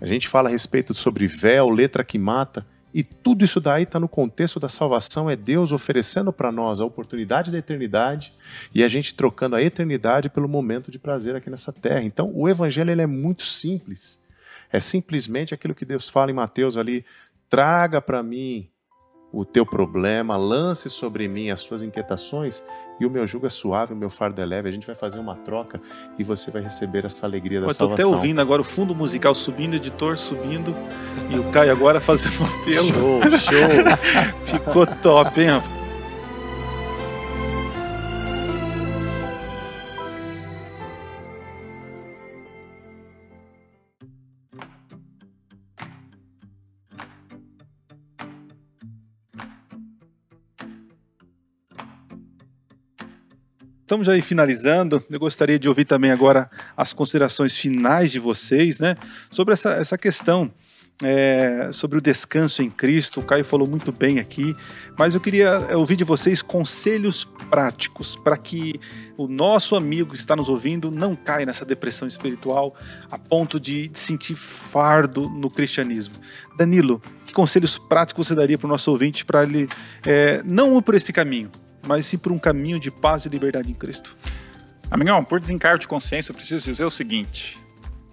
A 0.00 0.06
gente 0.06 0.28
fala 0.28 0.48
a 0.48 0.52
respeito 0.52 0.94
sobre 0.94 1.26
véu, 1.26 1.70
letra 1.70 2.04
que 2.04 2.18
mata, 2.18 2.66
e 2.94 3.02
tudo 3.02 3.44
isso 3.44 3.60
daí 3.60 3.82
está 3.82 3.98
no 3.98 4.08
contexto 4.08 4.60
da 4.60 4.68
salvação, 4.68 5.28
é 5.28 5.34
Deus 5.34 5.72
oferecendo 5.72 6.32
para 6.32 6.52
nós 6.52 6.80
a 6.80 6.84
oportunidade 6.84 7.50
da 7.50 7.58
eternidade 7.58 8.32
e 8.72 8.84
a 8.84 8.88
gente 8.88 9.16
trocando 9.16 9.56
a 9.56 9.62
eternidade 9.62 10.28
pelo 10.28 10.48
momento 10.48 10.92
de 10.92 10.98
prazer 10.98 11.34
aqui 11.34 11.50
nessa 11.50 11.72
terra. 11.72 12.04
Então, 12.04 12.30
o 12.32 12.48
evangelho 12.48 12.92
ele 12.92 13.02
é 13.02 13.06
muito 13.06 13.42
simples. 13.42 14.22
É 14.70 14.78
simplesmente 14.78 15.52
aquilo 15.52 15.74
que 15.74 15.84
Deus 15.84 16.08
fala 16.08 16.30
em 16.30 16.34
Mateus 16.34 16.76
ali: 16.76 17.04
traga 17.48 18.00
para 18.00 18.22
mim 18.22 18.68
o 19.34 19.44
teu 19.44 19.66
problema, 19.66 20.36
lance 20.36 20.88
sobre 20.88 21.26
mim 21.26 21.50
as 21.50 21.64
tuas 21.64 21.82
inquietações 21.82 22.62
e 23.00 23.04
o 23.04 23.10
meu 23.10 23.26
jugo 23.26 23.46
é 23.46 23.50
suave, 23.50 23.92
o 23.92 23.96
meu 23.96 24.08
fardo 24.08 24.40
é 24.40 24.44
leve. 24.44 24.68
A 24.68 24.72
gente 24.72 24.86
vai 24.86 24.94
fazer 24.94 25.18
uma 25.18 25.34
troca 25.34 25.80
e 26.16 26.22
você 26.22 26.50
vai 26.50 26.62
receber 26.62 27.04
essa 27.04 27.26
alegria 27.26 27.60
da 27.60 27.66
Eu 27.66 27.74
tô 27.74 27.86
até 27.86 28.02
salvação. 28.02 28.12
ouvindo 28.12 28.40
agora 28.40 28.62
o 28.62 28.64
fundo 28.64 28.94
musical 28.94 29.34
subindo, 29.34 29.74
editor 29.74 30.16
subindo, 30.16 30.74
e 31.30 31.38
o 31.38 31.50
Caio 31.50 31.72
agora 31.72 32.00
fazendo 32.00 32.42
um 32.42 32.46
apelo. 32.46 32.86
Show, 32.86 33.38
show. 33.38 34.34
Ficou 34.46 34.86
top, 34.86 35.40
hein, 35.40 35.60
Estamos 53.84 54.08
aí 54.08 54.22
finalizando. 54.22 55.04
Eu 55.10 55.20
gostaria 55.20 55.58
de 55.58 55.68
ouvir 55.68 55.84
também 55.84 56.10
agora 56.10 56.50
as 56.74 56.94
considerações 56.94 57.54
finais 57.54 58.10
de 58.10 58.18
vocês, 58.18 58.80
né? 58.80 58.96
Sobre 59.30 59.52
essa, 59.52 59.74
essa 59.74 59.98
questão 59.98 60.50
é, 61.02 61.68
sobre 61.70 61.98
o 61.98 62.00
descanso 62.00 62.62
em 62.62 62.70
Cristo. 62.70 63.20
O 63.20 63.22
Caio 63.22 63.44
falou 63.44 63.68
muito 63.68 63.92
bem 63.92 64.18
aqui, 64.18 64.56
mas 64.98 65.14
eu 65.14 65.20
queria 65.20 65.48
é, 65.68 65.76
ouvir 65.76 65.96
de 65.96 66.04
vocês 66.04 66.40
conselhos 66.40 67.24
práticos 67.50 68.16
para 68.16 68.38
que 68.38 68.80
o 69.18 69.28
nosso 69.28 69.76
amigo 69.76 70.12
que 70.12 70.16
está 70.16 70.34
nos 70.34 70.48
ouvindo 70.48 70.90
não 70.90 71.14
caia 71.14 71.44
nessa 71.44 71.66
depressão 71.66 72.08
espiritual 72.08 72.74
a 73.10 73.18
ponto 73.18 73.60
de, 73.60 73.88
de 73.88 73.98
sentir 73.98 74.34
fardo 74.34 75.28
no 75.28 75.50
cristianismo. 75.50 76.14
Danilo, 76.56 77.02
que 77.26 77.34
conselhos 77.34 77.76
práticos 77.76 78.28
você 78.28 78.34
daria 78.34 78.56
para 78.56 78.66
o 78.66 78.70
nosso 78.70 78.90
ouvinte 78.90 79.26
para 79.26 79.42
ele 79.42 79.68
é, 80.06 80.42
não 80.42 80.78
ir 80.78 80.82
por 80.82 80.94
esse 80.94 81.12
caminho, 81.12 81.50
mas 81.86 82.06
sim 82.06 82.18
por 82.18 82.32
um 82.32 82.38
caminho 82.38 82.78
de 82.78 82.90
paz 82.90 83.24
e 83.24 83.28
liberdade 83.28 83.70
em 83.70 83.74
Cristo? 83.74 84.16
Amigão, 84.90 85.24
por 85.24 85.40
desencargo 85.40 85.78
de 85.78 85.88
consciência, 85.88 86.30
eu 86.30 86.34
preciso 86.36 86.64
dizer 86.64 86.84
o 86.84 86.90
seguinte: 86.90 87.58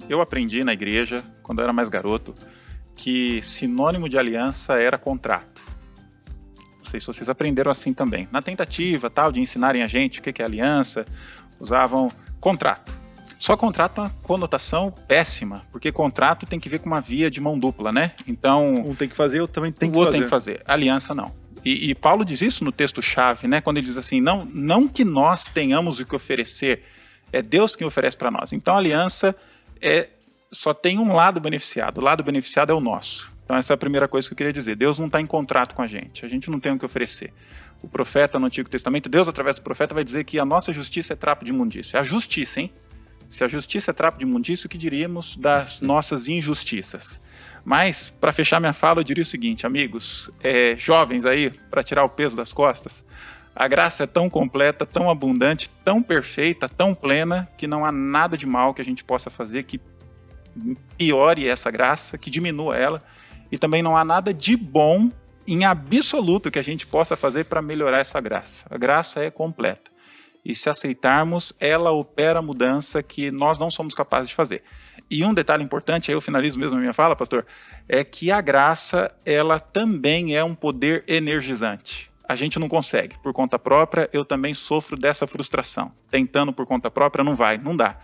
eu 0.10 0.22
aprendi 0.22 0.64
na 0.64 0.74
igreja, 0.74 1.24
quando 1.44 1.60
eu 1.60 1.64
era 1.64 1.74
mais 1.74 1.90
garoto, 1.90 2.34
que 2.96 3.42
sinônimo 3.42 4.08
de 4.08 4.18
aliança 4.18 4.74
era 4.74 4.98
contrato. 4.98 5.62
Não 6.78 6.90
sei 6.90 7.00
se 7.00 7.08
vocês 7.08 7.30
aprenderam 7.30 7.72
assim 7.72 7.94
também. 7.94 8.28
Na 8.32 8.42
tentativa 8.42 9.10
tal 9.10 9.32
de 9.32 9.40
ensinarem 9.40 9.84
a 9.84 9.88
gente 9.88 10.20
o 10.20 10.22
que 10.24 10.42
é 10.42 10.46
aliança, 10.46 11.06
usavam 11.60 12.12
contrato. 12.40 12.92
Só 13.38 13.58
contrato 13.58 14.02
é 14.02 14.04
uma 14.04 14.10
conotação 14.22 14.92
péssima, 15.08 15.64
porque 15.72 15.92
contrato 15.92 16.46
tem 16.46 16.60
que 16.60 16.70
ver 16.70 16.78
com 16.80 16.86
uma 16.86 17.02
via 17.02 17.30
de 17.30 17.42
mão 17.42 17.58
dupla, 17.58 17.92
né? 17.92 18.12
Então, 18.28 18.74
Um 18.76 18.94
tem 18.94 19.10
que 19.10 19.16
fazer, 19.16 19.40
eu 19.40 19.48
também 19.48 19.72
o 19.72 19.74
tenho 19.74 19.92
que 19.92 19.98
outro 19.98 20.12
fazer. 20.12 20.20
tem 20.20 20.26
que 20.26 20.30
fazer. 20.30 20.62
Aliança 20.64 21.16
não. 21.16 21.34
E, 21.64 21.92
e 21.92 21.96
Paulo 21.96 22.26
diz 22.26 22.42
isso 22.42 22.64
no 22.64 22.72
texto-chave, 22.72 23.48
né? 23.48 23.62
Quando 23.62 23.78
ele 23.78 23.86
diz 23.86 23.98
assim: 23.98 24.20
não, 24.20 24.46
não 24.46 24.88
que 24.88 25.06
nós 25.06 25.46
tenhamos 25.46 26.00
o 26.00 26.06
que 26.06 26.16
oferecer, 26.16 26.84
é 27.32 27.42
Deus 27.42 27.76
quem 27.76 27.86
oferece 27.86 28.18
para 28.18 28.32
nós. 28.32 28.52
Então, 28.52 28.74
a 28.74 28.78
aliança 28.78 29.36
é 29.82 30.10
só 30.52 30.74
tem 30.74 31.00
um 31.00 31.14
lado 31.14 31.40
beneficiado. 31.40 32.00
O 32.00 32.02
lado 32.02 32.24
beneficiado 32.24 32.72
é 32.72 32.76
o 32.76 32.82
nosso. 32.82 33.32
Então, 33.46 33.56
essa 33.56 33.74
é 33.74 33.76
a 33.76 33.78
primeira 33.78 34.08
coisa 34.08 34.28
que 34.28 34.34
eu 34.34 34.38
queria 34.38 34.52
dizer. 34.52 34.76
Deus 34.76 35.00
não 35.00 35.08
está 35.08 35.22
em 35.22 35.26
contrato 35.26 35.74
com 35.74 35.82
a 35.82 35.88
gente. 35.88 36.26
A 36.26 36.30
gente 36.30 36.50
não 36.50 36.60
tem 36.60 36.74
o 36.74 36.80
que 36.80 36.86
oferecer. 36.86 37.34
O 37.82 37.88
profeta 37.88 38.38
no 38.38 38.46
Antigo 38.46 38.70
Testamento, 38.70 39.10
Deus, 39.10 39.28
através 39.28 39.56
do 39.56 39.62
profeta, 39.62 39.94
vai 39.94 40.04
dizer 40.04 40.24
que 40.24 40.38
a 40.38 40.46
nossa 40.46 40.72
justiça 40.74 41.14
é 41.14 41.16
trapo 41.16 41.46
de 41.46 41.52
imundícia. 41.52 42.00
A 42.00 42.04
justiça, 42.04 42.60
hein? 42.60 42.72
Se 43.30 43.44
a 43.46 43.48
justiça 43.48 43.92
é 43.92 43.94
trapo 43.94 44.20
de 44.20 44.26
imundícia, 44.26 44.68
o 44.68 44.70
que 44.70 44.78
diríamos 44.78 45.38
das 45.38 45.80
nossas 45.80 46.28
injustiças? 46.28 47.22
Mas, 47.64 48.10
para 48.10 48.32
fechar 48.32 48.60
minha 48.60 48.74
fala, 48.74 49.00
eu 49.00 49.04
diria 49.04 49.22
o 49.22 49.26
seguinte, 49.26 49.66
amigos, 49.66 50.30
é, 50.42 50.76
jovens 50.78 51.26
aí, 51.26 51.52
para 51.70 51.84
tirar 51.84 52.04
o 52.04 52.10
peso 52.10 52.36
das 52.36 52.52
costas, 52.52 53.04
a 53.56 53.68
graça 53.68 54.04
é 54.04 54.08
tão 54.08 54.30
completa, 54.30 54.86
tão 54.86 55.10
abundante, 55.10 55.70
tão 55.84 56.02
perfeita, 56.02 56.68
tão 56.68 56.96
plena, 56.96 57.50
que 57.58 57.68
não 57.68 57.86
há 57.86 57.92
nada 57.92 58.38
de 58.38 58.48
mal 58.48 58.74
que 58.74 58.82
a 58.82 58.86
gente 58.86 59.04
possa 59.04 59.30
fazer 59.30 59.64
que 59.64 59.80
piore 60.98 61.48
essa 61.48 61.70
graça, 61.70 62.18
que 62.18 62.30
diminua 62.30 62.78
ela, 62.78 63.04
e 63.52 63.58
também 63.58 63.84
não 63.84 63.96
há 63.96 64.04
nada 64.04 64.34
de 64.34 64.56
bom 64.56 65.10
em 65.46 65.66
absoluto 65.66 66.50
que 66.50 66.60
a 66.60 66.64
gente 66.64 66.88
possa 66.88 67.16
fazer 67.16 67.46
para 67.46 67.62
melhorar 67.62 68.00
essa 68.00 68.20
graça. 68.22 68.66
A 68.70 68.78
graça 68.78 69.24
é 69.24 69.30
completa. 69.30 69.92
E 70.44 70.56
se 70.56 70.70
aceitarmos, 70.70 71.54
ela 71.60 71.92
opera 71.92 72.40
a 72.40 72.42
mudança 72.42 73.04
que 73.04 73.30
nós 73.30 73.60
não 73.60 73.70
somos 73.70 73.94
capazes 73.94 74.30
de 74.30 74.36
fazer. 74.36 74.64
E 75.12 75.26
um 75.26 75.34
detalhe 75.34 75.62
importante, 75.62 76.10
aí 76.10 76.16
eu 76.16 76.22
finalizo 76.22 76.58
mesmo 76.58 76.78
a 76.78 76.80
minha 76.80 76.94
fala, 76.94 77.18
pastor, 77.18 77.46
é 77.90 78.02
que 78.02 78.32
a 78.32 78.40
graça, 78.40 79.14
ela 79.26 79.60
também 79.60 80.38
é 80.38 80.42
um 80.42 80.56
poder 80.56 81.04
energizante. 81.06 82.10
A 82.24 82.34
gente 82.34 82.58
não 82.58 82.70
consegue 82.70 83.18
por 83.22 83.34
conta 83.34 83.60
própria, 83.60 84.10
eu 84.14 84.24
também 84.24 84.54
sofro 84.54 84.96
dessa 84.96 85.28
frustração. 85.28 85.92
Tentando 86.10 86.54
por 86.54 86.66
conta 86.66 86.90
própria 86.90 87.26
não 87.26 87.36
vai, 87.36 87.58
não 87.58 87.76
dá. 87.76 87.98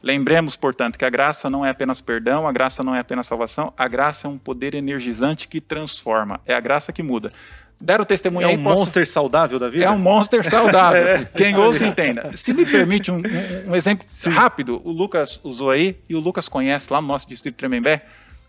Lembremos, 0.00 0.54
portanto, 0.54 0.96
que 0.96 1.04
a 1.04 1.10
graça 1.10 1.50
não 1.50 1.66
é 1.66 1.70
apenas 1.70 2.00
perdão, 2.00 2.46
a 2.46 2.52
graça 2.52 2.84
não 2.84 2.94
é 2.94 3.00
apenas 3.00 3.26
salvação, 3.26 3.74
a 3.76 3.88
graça 3.88 4.28
é 4.28 4.30
um 4.30 4.38
poder 4.38 4.74
energizante 4.76 5.48
que 5.48 5.60
transforma, 5.60 6.40
é 6.46 6.54
a 6.54 6.60
graça 6.60 6.92
que 6.92 7.02
muda. 7.02 7.32
Deram 7.80 8.04
testemunho 8.04 8.46
É 8.46 8.50
aí, 8.50 8.56
um 8.58 8.62
posso- 8.62 8.80
monster 8.80 9.06
saudável 9.08 9.58
da 9.58 9.70
vida? 9.70 9.84
é 9.86 9.90
um 9.90 9.98
monster 9.98 10.46
saudável. 10.48 11.00
É, 11.06 11.24
Quem 11.24 11.56
ouça 11.56 11.86
entenda. 11.86 12.36
Se 12.36 12.52
me 12.52 12.66
permite 12.66 13.10
um, 13.10 13.22
um- 13.66 13.74
exemplo 13.74 14.06
rápido, 14.32 14.82
o 14.84 14.90
Lucas 14.92 15.40
usou 15.42 15.70
aí, 15.70 15.96
e 16.08 16.14
o 16.14 16.20
Lucas 16.20 16.46
conhece 16.48 16.92
lá 16.92 17.00
no 17.00 17.08
nosso 17.08 17.26
distrito 17.26 17.56
Tremembé, 17.56 18.04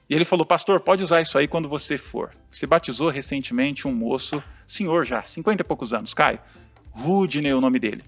e 0.09 0.13
ele 0.15 0.25
falou, 0.25 0.45
pastor, 0.45 0.81
pode 0.81 1.01
usar 1.01 1.21
isso 1.21 1.37
aí 1.37 1.47
quando 1.47 1.69
você 1.69 1.97
for. 1.97 2.31
Se 2.51 2.67
batizou 2.67 3.09
recentemente 3.09 3.87
um 3.87 3.93
moço, 3.93 4.43
senhor 4.67 5.05
já, 5.05 5.23
50 5.23 5.61
e 5.61 5.63
poucos 5.63 5.93
anos, 5.93 6.13
Caio, 6.13 6.39
Rudney 6.91 7.49
é 7.51 7.55
o 7.55 7.61
nome 7.61 7.79
dele. 7.79 8.03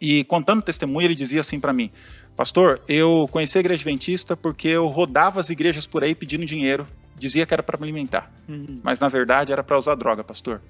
E 0.00 0.22
contando 0.24 0.60
o 0.60 0.62
testemunho, 0.62 1.04
ele 1.06 1.14
dizia 1.16 1.40
assim 1.40 1.58
para 1.58 1.72
mim, 1.72 1.90
pastor, 2.36 2.80
eu 2.88 3.28
conheci 3.32 3.58
a 3.58 3.60
igreja 3.60 3.80
adventista 3.82 4.36
porque 4.36 4.68
eu 4.68 4.86
rodava 4.86 5.40
as 5.40 5.50
igrejas 5.50 5.86
por 5.86 6.04
aí 6.04 6.14
pedindo 6.14 6.46
dinheiro, 6.46 6.86
dizia 7.20 7.46
que 7.46 7.54
era 7.54 7.62
para 7.62 7.76
me 7.78 7.84
alimentar 7.84 8.32
Uhum. 8.48 8.80
mas 8.82 8.98
na 8.98 9.08
verdade 9.08 9.52
era 9.52 9.62
para 9.62 9.78
usar 9.78 9.94
droga, 9.94 10.24
pastor. 10.24 10.60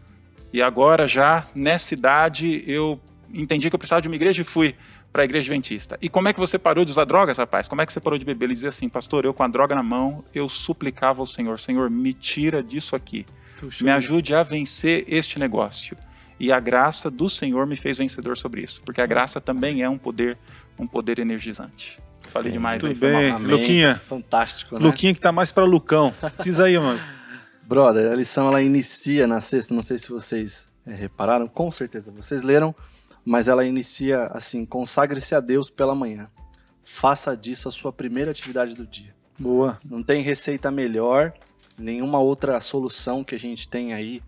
E 0.53 0.61
agora 0.61 1.07
já 1.09 1.47
nessa 1.55 1.95
idade 1.95 2.63
eu 2.67 3.01
entendi 3.33 3.71
que 3.71 3.75
eu 3.75 3.79
precisava 3.79 4.03
de 4.03 4.09
uma 4.09 4.17
igreja 4.17 4.43
e 4.43 4.45
fui 4.45 4.75
para 5.13 5.23
a 5.23 5.25
igreja 5.25 5.45
adventista. 5.53 5.99
E 6.03 6.09
como 6.09 6.29
é 6.29 6.33
que 6.33 6.39
você 6.39 6.59
parou 6.59 6.85
de 6.85 6.91
usar 6.91 7.05
drogas, 7.05 7.39
rapaz? 7.39 7.67
Como 7.69 7.81
é 7.81 7.87
que 7.87 7.93
você 7.93 8.01
parou 8.01 8.19
de 8.19 8.25
beber? 8.25 8.47
Ele 8.47 8.55
dizia 8.55 8.69
assim, 8.69 8.89
pastor, 8.89 9.25
eu 9.25 9.33
com 9.35 9.43
a 9.43 9.49
droga 9.49 9.75
na 9.75 9.83
mão, 9.83 10.25
eu 10.35 10.49
suplicava 10.49 11.21
ao 11.21 11.27
Senhor, 11.27 11.59
Senhor, 11.59 11.89
me 11.91 12.13
tira 12.13 12.63
disso 12.63 12.95
aqui. 12.95 13.27
Puxa 13.59 13.85
Me 13.85 13.91
ajude 13.91 14.35
a 14.35 14.43
vencer 14.43 15.05
este 15.09 15.39
negócio. 15.39 15.97
E 16.39 16.51
a 16.51 16.59
graça 16.61 17.11
do 17.11 17.29
Senhor 17.29 17.67
me 17.67 17.77
fez 17.77 17.99
vencedor 17.99 18.37
sobre 18.37 18.63
isso, 18.63 18.81
porque 18.83 19.01
a 19.01 19.07
graça 19.07 19.41
também 19.41 19.83
é 19.83 19.89
um 19.89 19.99
poder, 19.99 20.39
um 20.79 20.87
poder 20.87 21.19
energizante. 21.19 21.99
Falei 22.31 22.53
demais 22.53 22.83
aí, 22.83 22.91
Muito 22.91 23.01
foi 23.01 23.13
mal. 23.31 23.39
bem. 23.41 23.47
Luquinha. 23.49 23.97
Fantástico, 23.97 24.79
né? 24.79 24.85
Luquinha 24.85 25.13
que 25.15 25.21
tá 25.21 25.33
mais 25.33 25.51
pra 25.53 25.65
Lucão. 25.65 26.15
Diz 26.43 26.61
aí, 26.61 26.79
mano. 26.79 27.01
Brother, 27.65 28.11
a 28.11 28.15
lição 28.15 28.49
ela 28.49 28.61
inicia 28.63 29.27
na 29.27 29.41
sexta, 29.41 29.75
não 29.75 29.83
sei 29.83 29.99
se 29.99 30.09
vocês 30.09 30.69
eh, 30.87 30.95
repararam, 30.95 31.47
com 31.47 31.71
certeza 31.71 32.11
vocês 32.11 32.43
leram, 32.43 32.75
mas 33.25 33.47
ela 33.49 33.65
inicia 33.65 34.27
assim: 34.33 34.65
consagre-se 34.65 35.35
a 35.35 35.41
Deus 35.41 35.71
pela 35.71 35.95
manhã. 35.95 36.29
Faça 36.85 37.37
disso 37.37 37.69
a 37.69 37.71
sua 37.71 37.93
primeira 37.93 38.31
atividade 38.33 38.75
do 38.75 38.87
dia. 38.87 39.15
Boa. 39.39 39.79
Não 39.85 40.03
tem 40.03 40.23
receita 40.23 40.71
melhor, 40.71 41.33
nenhuma 41.79 42.19
outra 42.19 42.61
solução 42.61 43.23
que 43.23 43.35
a 43.35 43.39
gente 43.39 43.69
tem 43.69 43.93
aí 43.95 44.21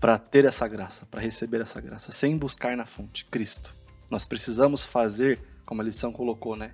para 0.00 0.18
ter 0.18 0.44
essa 0.44 0.66
graça, 0.66 1.06
para 1.10 1.20
receber 1.20 1.60
essa 1.60 1.80
graça, 1.80 2.10
sem 2.10 2.36
buscar 2.36 2.76
na 2.76 2.86
fonte, 2.86 3.24
Cristo. 3.26 3.74
Nós 4.10 4.24
precisamos 4.24 4.84
fazer, 4.84 5.38
como 5.66 5.82
a 5.82 5.84
lição 5.84 6.10
colocou, 6.10 6.56
né? 6.56 6.70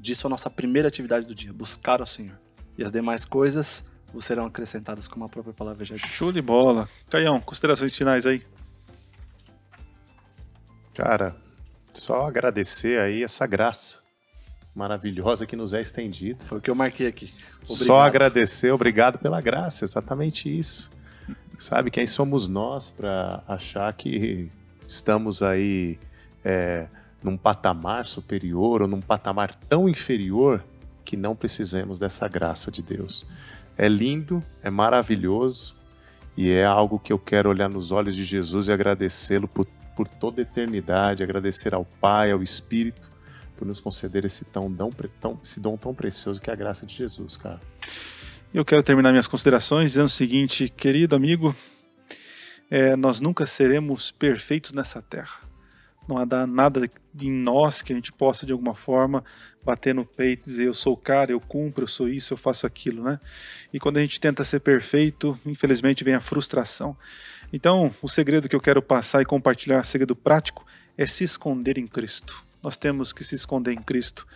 Disso 0.00 0.26
a 0.26 0.30
nossa 0.30 0.48
primeira 0.48 0.88
atividade 0.88 1.26
do 1.26 1.34
dia, 1.34 1.52
buscar 1.52 2.00
ao 2.00 2.06
Senhor. 2.06 2.38
E 2.78 2.82
as 2.82 2.90
demais 2.90 3.26
coisas 3.26 3.84
vos 4.12 4.24
serão 4.24 4.46
acrescentadas, 4.46 5.06
como 5.06 5.26
a 5.26 5.28
própria 5.28 5.52
palavra 5.52 5.84
já 5.84 5.94
diz. 5.94 6.06
Show 6.06 6.32
de 6.32 6.40
bola. 6.40 6.88
Caião, 7.10 7.38
considerações 7.38 7.94
finais 7.94 8.24
aí. 8.24 8.42
Cara, 10.94 11.36
só 11.92 12.26
agradecer 12.26 12.98
aí 12.98 13.22
essa 13.22 13.46
graça 13.46 13.98
maravilhosa 14.74 15.46
que 15.46 15.54
nos 15.54 15.74
é 15.74 15.82
estendida. 15.82 16.42
Foi 16.44 16.58
o 16.58 16.60
que 16.60 16.70
eu 16.70 16.74
marquei 16.74 17.06
aqui. 17.06 17.32
Só 17.62 17.74
Obrigado. 17.74 18.06
agradecer, 18.06 18.70
obrigado 18.70 19.18
pela 19.18 19.40
graça, 19.40 19.84
exatamente 19.84 20.48
isso. 20.48 20.90
Sabe, 21.58 21.90
quem 21.90 22.06
somos 22.06 22.48
nós 22.48 22.90
para 22.90 23.42
achar 23.46 23.92
que 23.92 24.50
estamos 24.88 25.42
aí 25.42 25.98
é, 26.42 26.88
num 27.22 27.36
patamar 27.36 28.06
superior 28.06 28.82
ou 28.82 28.88
num 28.88 29.00
patamar 29.00 29.54
tão 29.54 29.88
inferior 29.88 30.64
que 31.04 31.16
não 31.16 31.34
precisemos 31.34 31.98
dessa 31.98 32.26
graça 32.28 32.70
de 32.70 32.82
Deus. 32.82 33.26
É 33.76 33.88
lindo, 33.88 34.42
é 34.62 34.70
maravilhoso 34.70 35.74
e 36.36 36.50
é 36.50 36.64
algo 36.64 36.98
que 36.98 37.12
eu 37.12 37.18
quero 37.18 37.50
olhar 37.50 37.68
nos 37.68 37.90
olhos 37.90 38.14
de 38.14 38.24
Jesus 38.24 38.68
e 38.68 38.72
agradecê-lo 38.72 39.48
por, 39.48 39.66
por 39.96 40.06
toda 40.06 40.40
eternidade, 40.40 41.22
agradecer 41.22 41.74
ao 41.74 41.84
Pai, 41.84 42.30
ao 42.30 42.42
Espírito, 42.42 43.10
por 43.56 43.66
nos 43.66 43.80
conceder 43.80 44.24
esse, 44.24 44.44
tão, 44.44 44.72
tão, 45.20 45.38
esse 45.42 45.60
dom 45.60 45.76
tão 45.76 45.94
precioso 45.94 46.40
que 46.40 46.48
é 46.48 46.52
a 46.52 46.56
graça 46.56 46.86
de 46.86 46.94
Jesus, 46.94 47.36
cara. 47.36 47.60
Eu 48.52 48.64
quero 48.64 48.82
terminar 48.82 49.10
minhas 49.10 49.26
considerações 49.26 49.92
dizendo 49.92 50.06
o 50.06 50.08
seguinte, 50.08 50.68
querido 50.68 51.14
amigo, 51.14 51.54
é, 52.70 52.96
nós 52.96 53.20
nunca 53.20 53.44
seremos 53.46 54.10
perfeitos 54.10 54.72
nessa 54.72 55.02
terra. 55.02 55.49
Não 56.10 56.18
há 56.18 56.46
nada 56.46 56.90
em 57.20 57.30
nós 57.30 57.82
que 57.82 57.92
a 57.92 57.96
gente 57.96 58.12
possa, 58.12 58.44
de 58.44 58.52
alguma 58.52 58.74
forma, 58.74 59.24
bater 59.64 59.94
no 59.94 60.04
peito 60.04 60.42
e 60.42 60.50
dizer 60.50 60.66
eu 60.66 60.74
sou 60.74 60.94
o 60.94 60.96
cara, 60.96 61.30
eu 61.30 61.40
cumpro, 61.40 61.84
eu 61.84 61.88
sou 61.88 62.08
isso, 62.08 62.32
eu 62.32 62.36
faço 62.36 62.66
aquilo, 62.66 63.04
né? 63.04 63.20
E 63.72 63.78
quando 63.78 63.98
a 63.98 64.00
gente 64.00 64.18
tenta 64.18 64.42
ser 64.42 64.60
perfeito, 64.60 65.38
infelizmente 65.46 66.02
vem 66.02 66.14
a 66.14 66.20
frustração. 66.20 66.96
Então, 67.52 67.92
o 68.02 68.08
segredo 68.08 68.48
que 68.48 68.56
eu 68.56 68.60
quero 68.60 68.82
passar 68.82 69.22
e 69.22 69.24
compartilhar, 69.24 69.84
segredo 69.84 70.16
prático, 70.16 70.66
é 70.98 71.06
se 71.06 71.24
esconder 71.24 71.78
em 71.78 71.86
Cristo. 71.86 72.44
Nós 72.62 72.76
temos 72.76 73.12
que 73.12 73.24
se 73.24 73.34
esconder 73.34 73.72
em 73.72 73.82
Cristo. 73.82 74.26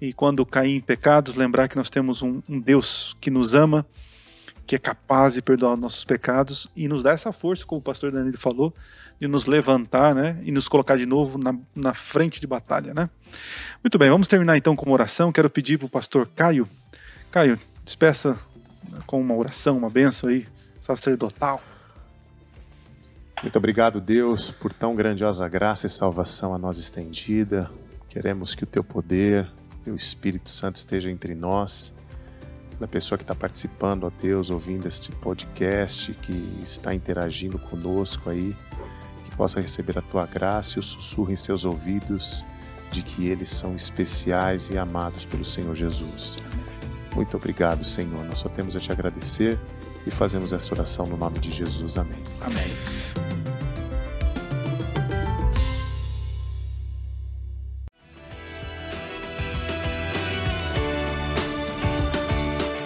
E 0.00 0.12
quando 0.12 0.44
cair 0.44 0.76
em 0.76 0.80
pecados, 0.80 1.36
lembrar 1.36 1.68
que 1.68 1.76
nós 1.76 1.90
temos 1.90 2.22
um, 2.22 2.42
um 2.48 2.60
Deus 2.60 3.16
que 3.20 3.30
nos 3.30 3.54
ama, 3.54 3.86
que 4.66 4.74
é 4.74 4.78
capaz 4.78 5.34
de 5.34 5.42
perdoar 5.42 5.76
nossos 5.76 6.04
pecados 6.04 6.68
e 6.74 6.88
nos 6.88 7.02
dá 7.02 7.12
essa 7.12 7.32
força, 7.32 7.66
como 7.66 7.80
o 7.80 7.82
pastor 7.82 8.10
Danilo 8.10 8.38
falou, 8.38 8.74
de 9.20 9.28
nos 9.28 9.46
levantar 9.46 10.14
né, 10.14 10.38
e 10.42 10.50
nos 10.50 10.68
colocar 10.68 10.96
de 10.96 11.06
novo 11.06 11.38
na, 11.38 11.54
na 11.74 11.94
frente 11.94 12.40
de 12.40 12.46
batalha. 12.46 12.94
Né? 12.94 13.08
Muito 13.82 13.98
bem, 13.98 14.10
vamos 14.10 14.28
terminar 14.28 14.56
então 14.56 14.74
com 14.74 14.86
uma 14.86 14.94
oração. 14.94 15.30
Quero 15.30 15.50
pedir 15.50 15.78
para 15.78 15.86
o 15.86 15.90
pastor 15.90 16.28
Caio. 16.34 16.68
Caio, 17.30 17.58
despeça 17.84 18.38
com 19.06 19.20
uma 19.20 19.34
oração, 19.34 19.76
uma 19.76 19.90
benção 19.90 20.30
aí, 20.30 20.46
sacerdotal. 20.80 21.60
Muito 23.42 23.56
obrigado, 23.56 24.00
Deus, 24.00 24.50
por 24.50 24.72
tão 24.72 24.94
grandiosa 24.94 25.46
graça 25.48 25.86
e 25.86 25.90
salvação 25.90 26.54
a 26.54 26.58
nós 26.58 26.78
estendida. 26.78 27.70
Queremos 28.08 28.54
que 28.54 28.64
o 28.64 28.66
teu 28.66 28.82
poder, 28.82 29.46
teu 29.82 29.94
Espírito 29.94 30.48
Santo 30.48 30.76
esteja 30.76 31.10
entre 31.10 31.34
nós 31.34 31.92
da 32.78 32.88
pessoa 32.88 33.16
que 33.16 33.24
está 33.24 33.34
participando, 33.34 34.04
ó 34.04 34.10
Deus, 34.10 34.50
ouvindo 34.50 34.86
este 34.86 35.10
podcast, 35.12 36.12
que 36.14 36.60
está 36.62 36.94
interagindo 36.94 37.58
conosco 37.58 38.30
aí, 38.30 38.56
que 39.24 39.36
possa 39.36 39.60
receber 39.60 39.98
a 39.98 40.02
tua 40.02 40.26
graça 40.26 40.78
e 40.78 40.80
o 40.80 40.82
sussurro 40.82 41.30
em 41.30 41.36
seus 41.36 41.64
ouvidos 41.64 42.44
de 42.90 43.02
que 43.02 43.26
eles 43.26 43.48
são 43.48 43.74
especiais 43.74 44.70
e 44.70 44.78
amados 44.78 45.24
pelo 45.24 45.44
Senhor 45.44 45.74
Jesus. 45.74 46.36
Muito 47.14 47.36
obrigado, 47.36 47.84
Senhor. 47.84 48.24
Nós 48.24 48.38
só 48.38 48.48
temos 48.48 48.76
a 48.76 48.80
te 48.80 48.90
agradecer 48.90 49.58
e 50.06 50.10
fazemos 50.10 50.52
essa 50.52 50.74
oração 50.74 51.06
no 51.06 51.16
nome 51.16 51.38
de 51.38 51.50
Jesus. 51.50 51.96
Amém. 51.96 52.22
Amém. 52.40 53.23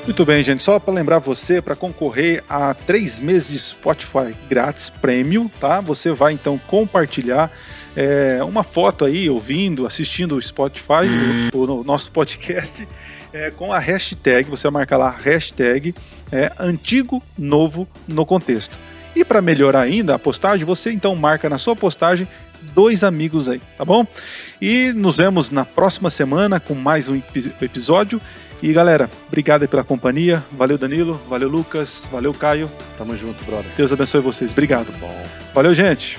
Muito 0.08 0.24
bem, 0.24 0.42
gente. 0.42 0.62
Só 0.62 0.80
para 0.80 0.94
lembrar 0.94 1.18
você, 1.18 1.60
para 1.60 1.76
concorrer 1.76 2.42
a 2.48 2.72
três 2.72 3.20
meses 3.20 3.50
de 3.50 3.58
Spotify 3.58 4.34
grátis 4.48 4.88
Premium, 4.88 5.48
tá? 5.48 5.82
Você 5.82 6.12
vai 6.12 6.32
então 6.32 6.58
compartilhar 6.66 7.52
é, 7.94 8.42
uma 8.42 8.62
foto 8.62 9.04
aí, 9.04 9.28
ouvindo, 9.28 9.86
assistindo 9.86 10.34
o 10.34 10.40
Spotify, 10.40 11.04
o, 11.52 11.58
o 11.58 11.84
nosso 11.84 12.10
podcast, 12.10 12.88
é, 13.34 13.50
com 13.50 13.70
a 13.70 13.78
hashtag. 13.78 14.48
Você 14.48 14.62
vai 14.70 14.80
marcar 14.80 14.96
lá 14.96 15.10
hashtag 15.10 15.94
é, 16.32 16.50
antigo 16.58 17.22
novo 17.36 17.86
no 18.08 18.24
contexto. 18.24 18.78
E 19.14 19.22
para 19.22 19.42
melhorar 19.42 19.82
ainda 19.82 20.14
a 20.14 20.18
postagem, 20.18 20.64
você 20.64 20.90
então 20.90 21.14
marca 21.14 21.50
na 21.50 21.58
sua 21.58 21.76
postagem 21.76 22.26
dois 22.74 23.04
amigos 23.04 23.46
aí, 23.46 23.60
tá 23.76 23.84
bom? 23.84 24.06
E 24.58 24.90
nos 24.94 25.18
vemos 25.18 25.50
na 25.50 25.66
próxima 25.66 26.08
semana 26.08 26.58
com 26.58 26.74
mais 26.74 27.10
um 27.10 27.20
episódio. 27.60 28.22
E 28.62 28.72
galera, 28.72 29.08
obrigado 29.28 29.62
aí 29.62 29.68
pela 29.68 29.84
companhia. 29.84 30.44
Valeu 30.52 30.76
Danilo, 30.76 31.14
valeu 31.28 31.48
Lucas, 31.48 32.08
valeu 32.10 32.34
Caio. 32.34 32.70
Tamo 32.96 33.16
junto, 33.16 33.44
brother. 33.44 33.70
Deus 33.76 33.92
abençoe 33.92 34.20
vocês. 34.20 34.50
Obrigado. 34.50 34.92
Bom. 34.98 35.22
Valeu, 35.54 35.74
gente. 35.74 36.18